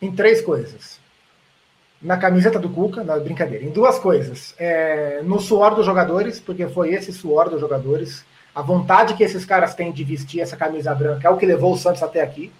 Em 0.00 0.12
três 0.12 0.40
coisas. 0.40 1.00
Na 2.00 2.16
camiseta 2.16 2.58
do 2.58 2.68
Cuca, 2.68 3.02
na 3.02 3.18
brincadeira, 3.18 3.64
em 3.64 3.70
duas 3.70 3.98
coisas. 3.98 4.54
É, 4.58 5.20
no 5.24 5.40
suor 5.40 5.74
dos 5.74 5.84
jogadores, 5.84 6.38
porque 6.38 6.68
foi 6.68 6.94
esse 6.94 7.12
suor 7.12 7.50
dos 7.50 7.60
jogadores, 7.60 8.24
a 8.54 8.62
vontade 8.62 9.14
que 9.14 9.24
esses 9.24 9.44
caras 9.44 9.74
têm 9.74 9.92
de 9.92 10.04
vestir 10.04 10.40
essa 10.40 10.56
camisa 10.56 10.94
branca 10.94 11.26
é 11.26 11.30
o 11.30 11.36
que 11.36 11.46
levou 11.46 11.72
o 11.72 11.76
Santos 11.76 12.02
até 12.02 12.20
aqui. 12.20 12.52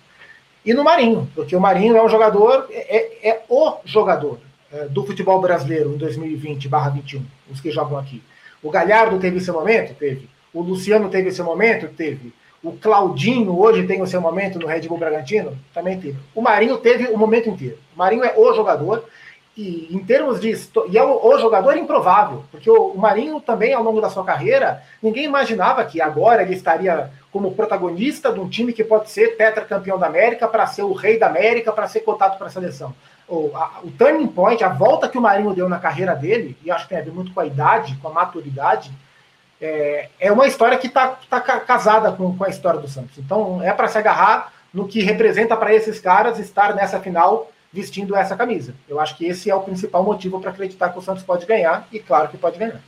E 0.64 0.74
no 0.74 0.84
Marinho, 0.84 1.28
porque 1.34 1.54
o 1.54 1.60
Marinho 1.60 1.96
é 1.96 2.04
um 2.04 2.08
jogador, 2.08 2.66
é, 2.70 2.96
é, 2.96 3.28
é 3.30 3.44
o 3.48 3.78
jogador 3.84 4.38
é, 4.72 4.86
do 4.86 5.04
futebol 5.04 5.40
brasileiro 5.40 5.94
em 5.94 5.98
2020/21, 5.98 7.22
os 7.50 7.60
que 7.60 7.70
jogam 7.70 7.96
aqui. 7.96 8.22
O 8.62 8.70
Galhardo 8.70 9.18
teve 9.18 9.38
esse 9.38 9.50
momento? 9.50 9.94
Teve. 9.94 10.28
O 10.52 10.62
Luciano 10.62 11.08
teve 11.08 11.28
esse 11.28 11.42
momento? 11.42 11.88
Teve. 11.88 12.32
O 12.62 12.72
Claudinho 12.72 13.56
hoje 13.56 13.86
tem 13.86 14.02
o 14.02 14.06
seu 14.06 14.20
momento 14.20 14.58
no 14.58 14.66
Red 14.66 14.80
Bull 14.88 14.98
Bragantino? 14.98 15.56
Também 15.72 15.98
teve. 16.00 16.18
O 16.34 16.42
Marinho 16.42 16.76
teve 16.78 17.06
o 17.06 17.16
momento 17.16 17.48
inteiro. 17.48 17.78
O 17.94 17.98
Marinho 17.98 18.24
é 18.24 18.34
o 18.36 18.52
jogador. 18.52 19.04
E 19.56 19.88
em 19.90 19.98
termos 19.98 20.40
de. 20.40 20.56
E 20.88 20.96
é 20.96 21.02
o, 21.02 21.26
o 21.26 21.38
jogador 21.38 21.76
improvável, 21.76 22.44
porque 22.50 22.70
o, 22.70 22.92
o, 22.92 22.98
Marinho 22.98 23.40
também, 23.40 23.74
ao 23.74 23.82
longo 23.82 24.00
da 24.00 24.08
sua 24.08 24.24
carreira, 24.24 24.82
ninguém 25.02 25.24
imaginava 25.24 25.84
que 25.84 26.00
agora 26.00 26.42
ele 26.42 26.54
estaria 26.54 27.10
como 27.32 27.50
protagonista 27.50 28.32
de 28.32 28.38
um 28.38 28.48
time 28.48 28.72
que 28.72 28.84
pode 28.84 29.10
ser 29.10 29.36
tetracampeão 29.36 29.98
da 29.98 30.06
América, 30.06 30.46
para 30.46 30.64
ser 30.68 30.82
o 30.82 30.92
rei 30.92 31.18
da 31.18 31.26
América, 31.26 31.72
para 31.72 31.88
ser 31.88 32.00
cotado 32.00 32.38
para 32.38 32.46
a 32.46 32.50
seleção. 32.50 32.94
O, 33.28 33.50
a, 33.54 33.80
o 33.84 33.90
turning 33.90 34.26
point, 34.28 34.62
a 34.64 34.68
volta 34.68 35.08
que 35.08 35.18
o 35.18 35.20
Marinho 35.20 35.54
deu 35.54 35.68
na 35.68 35.78
carreira 35.78 36.14
dele, 36.14 36.56
e 36.64 36.70
acho 36.70 36.84
que 36.84 36.90
tem 36.90 36.98
a 36.98 37.04
ver 37.04 37.12
muito 37.12 37.32
com 37.32 37.40
a 37.40 37.46
idade, 37.46 37.96
com 38.00 38.08
a 38.08 38.12
maturidade, 38.12 38.90
é, 39.60 40.08
é 40.18 40.32
uma 40.32 40.46
história 40.46 40.78
que 40.78 40.86
está 40.86 41.18
tá 41.28 41.40
casada 41.40 42.12
com, 42.12 42.36
com 42.36 42.44
a 42.44 42.48
história 42.48 42.80
do 42.80 42.88
Santos. 42.88 43.18
Então 43.18 43.62
é 43.62 43.72
para 43.72 43.88
se 43.88 43.98
agarrar 43.98 44.52
no 44.72 44.86
que 44.86 45.02
representa 45.02 45.56
para 45.56 45.74
esses 45.74 46.00
caras 46.00 46.38
estar 46.38 46.74
nessa 46.74 47.00
final 47.00 47.50
vestindo 47.72 48.16
essa 48.16 48.36
camisa. 48.36 48.74
Eu 48.88 48.98
acho 48.98 49.16
que 49.16 49.26
esse 49.26 49.50
é 49.50 49.54
o 49.54 49.60
principal 49.60 50.02
motivo 50.02 50.40
para 50.40 50.50
acreditar 50.50 50.90
que 50.90 50.98
o 50.98 51.02
Santos 51.02 51.22
pode 51.22 51.44
ganhar, 51.44 51.86
e 51.92 51.98
claro 51.98 52.28
que 52.28 52.36
pode 52.36 52.58
ganhar. 52.58 52.80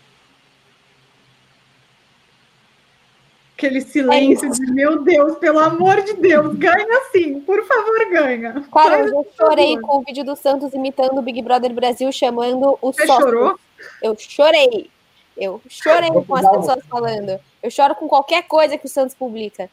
Aquele 3.60 3.82
silêncio 3.82 4.48
é 4.48 4.52
de 4.52 4.72
meu 4.72 5.02
Deus, 5.02 5.36
pelo 5.36 5.58
amor 5.58 6.00
de 6.00 6.14
Deus, 6.14 6.54
ganha 6.56 7.02
sim, 7.12 7.40
por 7.40 7.62
favor, 7.66 8.10
ganha. 8.10 8.64
Cara, 8.72 9.00
eu 9.00 9.26
chorei 9.36 9.78
com 9.78 9.98
o 9.98 10.02
vídeo 10.02 10.24
do 10.24 10.34
Santos 10.34 10.72
imitando 10.72 11.18
o 11.18 11.22
Big 11.22 11.42
Brother 11.42 11.70
Brasil, 11.74 12.10
chamando 12.10 12.78
o 12.80 12.90
Você 12.90 13.06
sócio. 13.06 13.22
chorou? 13.22 13.60
Eu 14.02 14.16
chorei. 14.18 14.90
Eu 15.36 15.60
chorei 15.68 16.08
com 16.08 16.34
as 16.34 16.50
pessoas 16.50 16.86
falando. 16.88 17.38
Eu 17.62 17.70
choro 17.70 17.94
com 17.96 18.08
qualquer 18.08 18.44
coisa 18.44 18.78
que 18.78 18.86
o 18.86 18.88
Santos 18.88 19.14
publica. 19.14 19.68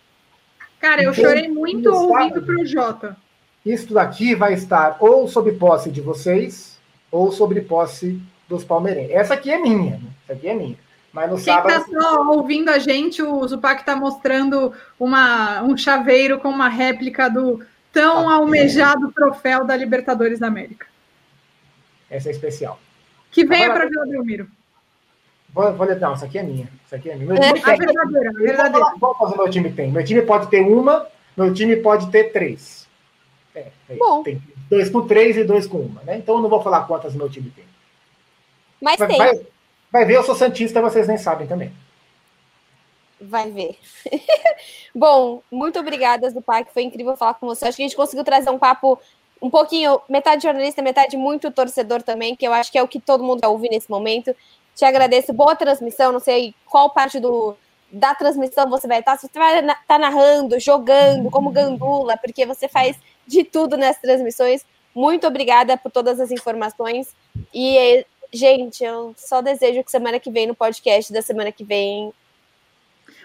Cara, 0.82 1.02
eu 1.02 1.13
chorei 1.13 1.47
muito 1.47 1.89
ouvindo 1.89 2.41
para 2.41 2.62
o 2.62 2.65
Jota. 2.65 3.15
Isso 3.65 3.93
daqui 3.93 4.36
vai 4.36 4.54
estar 4.54 4.97
ou 5.00 5.30
sob 5.30 5.50
posse 5.54 5.89
de 5.89 6.02
vocês, 6.02 6.78
ou 7.10 7.32
sobre 7.32 7.62
posse 7.62 8.21
dos 8.50 8.65
palmeirenses. 8.65 9.15
Essa 9.15 9.36
aqui 9.36 9.50
é 9.50 9.58
minha, 9.58 9.91
né? 9.91 10.10
Essa 10.26 10.34
aqui 10.34 10.50
é 10.50 10.54
minha. 10.54 10.78
Mas 11.17 11.32
no 11.32 11.36
Quem 11.36 11.45
sábado. 11.45 11.67
Quem 11.67 11.77
está 11.77 11.99
só 11.99 12.30
ouvindo 12.30 12.69
a 12.69 12.77
gente, 12.77 13.23
o 13.23 13.47
Zupac 13.47 13.80
está 13.80 13.95
mostrando 13.95 14.71
uma, 14.99 15.63
um 15.63 15.75
chaveiro 15.75 16.38
com 16.38 16.47
uma 16.47 16.69
réplica 16.69 17.27
do 17.27 17.60
tão 17.91 18.30
ah, 18.30 18.36
almejado 18.36 19.08
é. 19.08 19.12
troféu 19.12 19.65
da 19.65 19.75
Libertadores 19.75 20.38
da 20.38 20.45
América. 20.45 20.86
Essa 22.08 22.30
é 22.30 22.32
especial. 22.32 22.80
Que 23.32 23.43
venha 23.43 23.73
para 23.73 23.88
Vila 23.88 24.06
Belmiro. 24.06 24.47
Vou, 25.51 25.73
vou 25.73 25.88
ler, 25.88 25.99
não, 25.99 26.13
essa 26.13 26.25
aqui 26.27 26.38
é 26.38 26.43
minha. 26.43 26.69
Essa 26.86 26.97
aqui 26.97 27.10
é 27.10 27.15
minha. 27.15 27.34
Meu 27.34 27.36
time 27.36 27.60
é, 27.60 27.63
tem. 27.63 27.77
verdadeira, 27.77 28.34
verdadeira. 28.34 28.93
Vamos 28.99 29.17
fazer 29.17 29.38
meu 29.38 29.49
time 29.49 29.71
tem. 29.71 29.91
Meu 29.91 30.06
time 30.06 30.21
pode 30.21 30.47
ter 30.51 30.62
uma, 30.62 31.08
meu 31.36 31.51
time 31.51 31.77
pode 31.77 32.12
ter 32.12 32.32
três. 32.32 32.88
É, 33.56 33.71
é 33.89 33.95
Bom. 33.95 34.21
Tem 34.21 34.39
dois 34.69 34.88
com 34.91 35.08
três 35.08 35.36
e 35.36 35.43
dois 35.43 35.65
com 35.65 35.80
uma, 35.80 36.03
né? 36.03 36.17
Então 36.17 36.36
eu 36.36 36.41
não 36.43 36.49
vou 36.49 36.62
falar 36.62 36.86
quantas 36.86 37.15
meu 37.15 37.27
time 37.27 37.49
tem. 37.49 37.65
Mas 38.80 38.99
vai, 38.99 39.08
tem. 39.08 39.17
Vai, 39.17 39.47
vai 39.97 40.05
ver, 40.05 40.17
eu 40.17 40.23
sou 40.23 40.36
Santista, 40.36 40.81
vocês 40.81 41.07
nem 41.07 41.17
sabem 41.17 41.47
também. 41.47 41.71
Vai 43.19 43.49
ver. 43.49 43.79
Bom, 44.93 45.41
muito 45.51 45.79
obrigada, 45.79 46.31
que 46.31 46.73
foi 46.73 46.83
incrível 46.83 47.17
falar 47.17 47.33
com 47.33 47.47
você. 47.47 47.65
Acho 47.67 47.77
que 47.77 47.83
a 47.83 47.88
gente 47.88 47.95
conseguiu 47.95 48.23
trazer 48.23 48.49
um 48.51 48.60
papo 48.60 48.99
um 49.41 49.49
pouquinho, 49.49 49.99
metade 50.07 50.43
jornalista, 50.43 50.81
metade 50.81 51.17
muito 51.17 51.51
torcedor 51.51 52.03
também, 52.03 52.36
que 52.36 52.47
eu 52.47 52.53
acho 52.53 52.71
que 52.71 52.77
é 52.77 52.83
o 52.83 52.88
que 52.88 52.99
todo 52.99 53.23
mundo 53.23 53.41
quer 53.41 53.47
ouvir 53.47 53.69
nesse 53.69 53.89
momento. 53.89 54.36
Te 54.75 54.86
agradeço. 54.86 55.33
Boa 55.33 55.55
transmissão. 55.55 56.12
Não 56.12 56.19
sei 56.19 56.53
qual 56.67 56.91
parte 56.91 57.19
do, 57.19 57.55
da 57.91 58.13
transmissão 58.13 58.69
você 58.69 58.88
vai 58.88 58.99
estar. 58.99 59.17
Se 59.17 59.27
você 59.27 59.39
vai 59.39 59.60
estar 59.60 59.83
tá 59.88 59.97
narrando, 59.97 60.60
jogando, 60.60 61.31
como 61.31 61.51
gandula, 61.51 62.17
porque 62.17 62.45
você 62.45 62.67
faz 62.67 62.97
de 63.25 63.43
tudo 63.43 63.77
nessas 63.77 64.01
transmissões. 64.01 64.63
Muito 64.93 65.25
obrigada 65.25 65.75
por 65.77 65.91
todas 65.91 66.19
as 66.19 66.29
informações. 66.29 67.15
E, 67.53 68.05
gente, 68.31 68.83
eu 68.83 69.13
só 69.17 69.41
desejo 69.41 69.83
que 69.83 69.91
semana 69.91 70.19
que 70.19 70.29
vem, 70.29 70.47
no 70.47 70.55
podcast 70.55 71.11
da 71.11 71.21
semana 71.21 71.51
que 71.51 71.63
vem. 71.63 72.13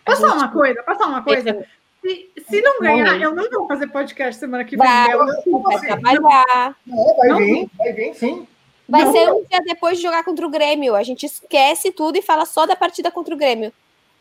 Posso 0.04 0.20
falar 0.20 0.34
uma 0.34 0.52
coisa? 0.52 0.82
Posso 0.82 0.98
falar 0.98 1.10
uma 1.10 1.22
coisa? 1.22 1.66
Se, 2.00 2.30
se 2.48 2.60
não 2.60 2.80
ganhar, 2.80 3.20
eu 3.20 3.34
não 3.34 3.48
vou 3.48 3.68
fazer 3.68 3.86
podcast 3.88 4.40
semana 4.40 4.64
que 4.64 4.76
vem. 4.76 4.86
Vai, 4.86 5.16
vai 5.16 5.80
trabalhar. 5.80 6.76
vai 7.16 7.44
vir, 7.44 7.70
vai 7.78 7.92
vir, 7.92 8.14
sim. 8.14 8.46
Vai 8.88 9.04
não. 9.04 9.12
ser 9.12 9.32
um 9.32 9.44
dia 9.44 9.60
depois 9.64 9.96
de 9.96 10.02
jogar 10.02 10.24
contra 10.24 10.46
o 10.46 10.50
Grêmio. 10.50 10.94
A 10.94 11.02
gente 11.02 11.24
esquece 11.24 11.92
tudo 11.92 12.18
e 12.18 12.22
fala 12.22 12.44
só 12.44 12.66
da 12.66 12.74
partida 12.74 13.10
contra 13.10 13.34
o 13.34 13.38
Grêmio. 13.38 13.72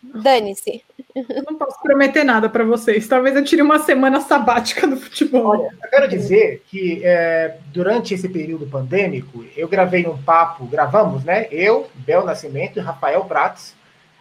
Dane-se. 0.03 0.83
Eu 1.15 1.43
não 1.43 1.57
posso 1.57 1.79
prometer 1.81 2.23
nada 2.23 2.49
para 2.49 2.63
vocês. 2.63 3.07
Talvez 3.07 3.35
eu 3.35 3.43
tire 3.43 3.61
uma 3.61 3.79
semana 3.79 4.19
sabática 4.19 4.87
do 4.87 4.97
futebol. 4.97 5.47
Olha, 5.47 5.69
eu 5.83 5.89
quero 5.89 6.07
dizer 6.07 6.63
que 6.67 7.01
é, 7.03 7.57
durante 7.67 8.13
esse 8.13 8.27
período 8.27 8.65
pandêmico, 8.65 9.45
eu 9.55 9.67
gravei 9.67 10.07
um 10.07 10.17
papo, 10.17 10.65
gravamos, 10.65 11.23
né? 11.23 11.47
Eu, 11.51 11.87
Bel 11.95 12.25
Nascimento 12.25 12.77
e 12.77 12.81
Rafael 12.81 13.23
Prates, 13.25 13.75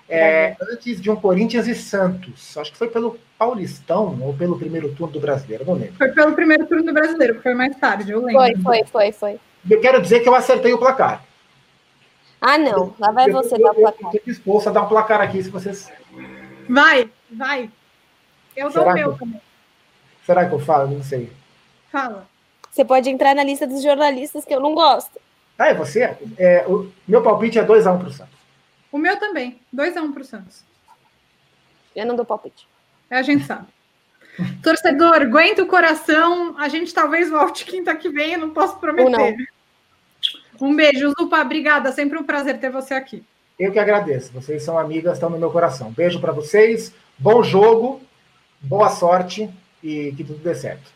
é, 0.08 0.56
antes 0.60 1.00
de 1.00 1.10
um 1.10 1.16
Corinthians 1.16 1.66
e 1.66 1.74
Santos. 1.74 2.56
Acho 2.58 2.72
que 2.72 2.78
foi 2.78 2.88
pelo 2.88 3.18
Paulistão 3.38 4.18
ou 4.20 4.34
pelo 4.34 4.58
primeiro 4.58 4.92
turno 4.94 5.12
do 5.12 5.20
Brasileiro, 5.20 5.64
não 5.64 5.74
lembro. 5.74 5.94
Foi 5.96 6.08
pelo 6.08 6.32
primeiro 6.32 6.66
turno 6.66 6.84
do 6.84 6.92
Brasileiro, 6.92 7.36
que 7.36 7.42
foi 7.42 7.54
mais 7.54 7.74
tarde, 7.76 8.10
eu 8.10 8.20
lembro. 8.20 8.42
Foi, 8.42 8.54
foi, 8.56 8.84
foi, 8.84 9.12
foi. 9.12 9.40
Eu 9.68 9.80
quero 9.80 10.02
dizer 10.02 10.20
que 10.20 10.28
eu 10.28 10.34
acertei 10.34 10.72
o 10.72 10.78
placar. 10.78 11.24
Ah, 12.40 12.56
não. 12.56 12.94
Lá 12.98 13.12
vai 13.12 13.30
você 13.30 13.58
dar 13.58 13.72
o 13.72 13.74
placar. 13.74 14.14
Estou 14.14 14.20
disposto 14.24 14.68
a 14.68 14.72
dar 14.72 14.82
um 14.82 14.88
placar 14.88 15.20
aqui, 15.20 15.42
se 15.42 15.50
vocês. 15.50 15.92
Vai, 16.68 17.10
vai. 17.30 17.70
Eu 18.56 18.70
dou 18.70 18.86
o 18.86 18.92
meu 18.92 19.16
também. 19.16 19.40
Será 20.24 20.48
que 20.48 20.54
eu 20.54 20.58
falo? 20.58 20.90
Não 20.90 21.02
sei. 21.02 21.30
Fala. 21.90 22.26
Você 22.70 22.84
pode 22.84 23.10
entrar 23.10 23.34
na 23.34 23.42
lista 23.42 23.66
dos 23.66 23.82
jornalistas 23.82 24.44
que 24.44 24.54
eu 24.54 24.60
não 24.60 24.74
gosto. 24.74 25.20
Ah, 25.58 25.68
é 25.68 25.74
você? 25.74 26.16
É, 26.38 26.64
o 26.66 26.90
meu 27.06 27.22
palpite 27.22 27.58
é 27.58 27.64
2x1 27.64 27.94
um 27.94 27.98
para 27.98 28.08
o 28.08 28.12
Santos. 28.12 28.34
O 28.90 28.98
meu 28.98 29.18
também. 29.18 29.60
2x1 29.74 30.02
um 30.02 30.12
para 30.12 30.22
o 30.22 30.24
Santos. 30.24 30.64
Eu 31.94 32.06
não 32.06 32.16
dou 32.16 32.24
palpite. 32.24 32.66
É, 33.10 33.16
a 33.16 33.22
gente 33.22 33.44
sabe. 33.44 33.66
Torcedor, 34.62 35.16
aguenta 35.16 35.62
o 35.62 35.66
coração. 35.66 36.54
A 36.58 36.68
gente 36.68 36.94
talvez 36.94 37.28
volte 37.28 37.64
quinta 37.64 37.94
que 37.94 38.08
vem, 38.08 38.34
eu 38.34 38.38
não 38.38 38.50
posso 38.50 38.78
prometer. 38.78 39.36
Um 40.60 40.76
beijo, 40.76 41.12
Zupa. 41.18 41.40
Obrigada. 41.40 41.90
Sempre 41.92 42.18
um 42.18 42.24
prazer 42.24 42.58
ter 42.58 42.70
você 42.70 42.94
aqui. 42.94 43.24
Eu 43.58 43.72
que 43.72 43.78
agradeço. 43.78 44.32
Vocês 44.32 44.62
são 44.62 44.78
amigas, 44.78 45.14
estão 45.14 45.30
no 45.30 45.38
meu 45.38 45.50
coração. 45.50 45.90
Beijo 45.90 46.20
para 46.20 46.32
vocês, 46.32 46.94
bom 47.18 47.42
jogo, 47.42 48.00
boa 48.60 48.88
sorte 48.88 49.50
e 49.82 50.12
que 50.16 50.24
tudo 50.24 50.38
dê 50.38 50.54
certo. 50.54 50.90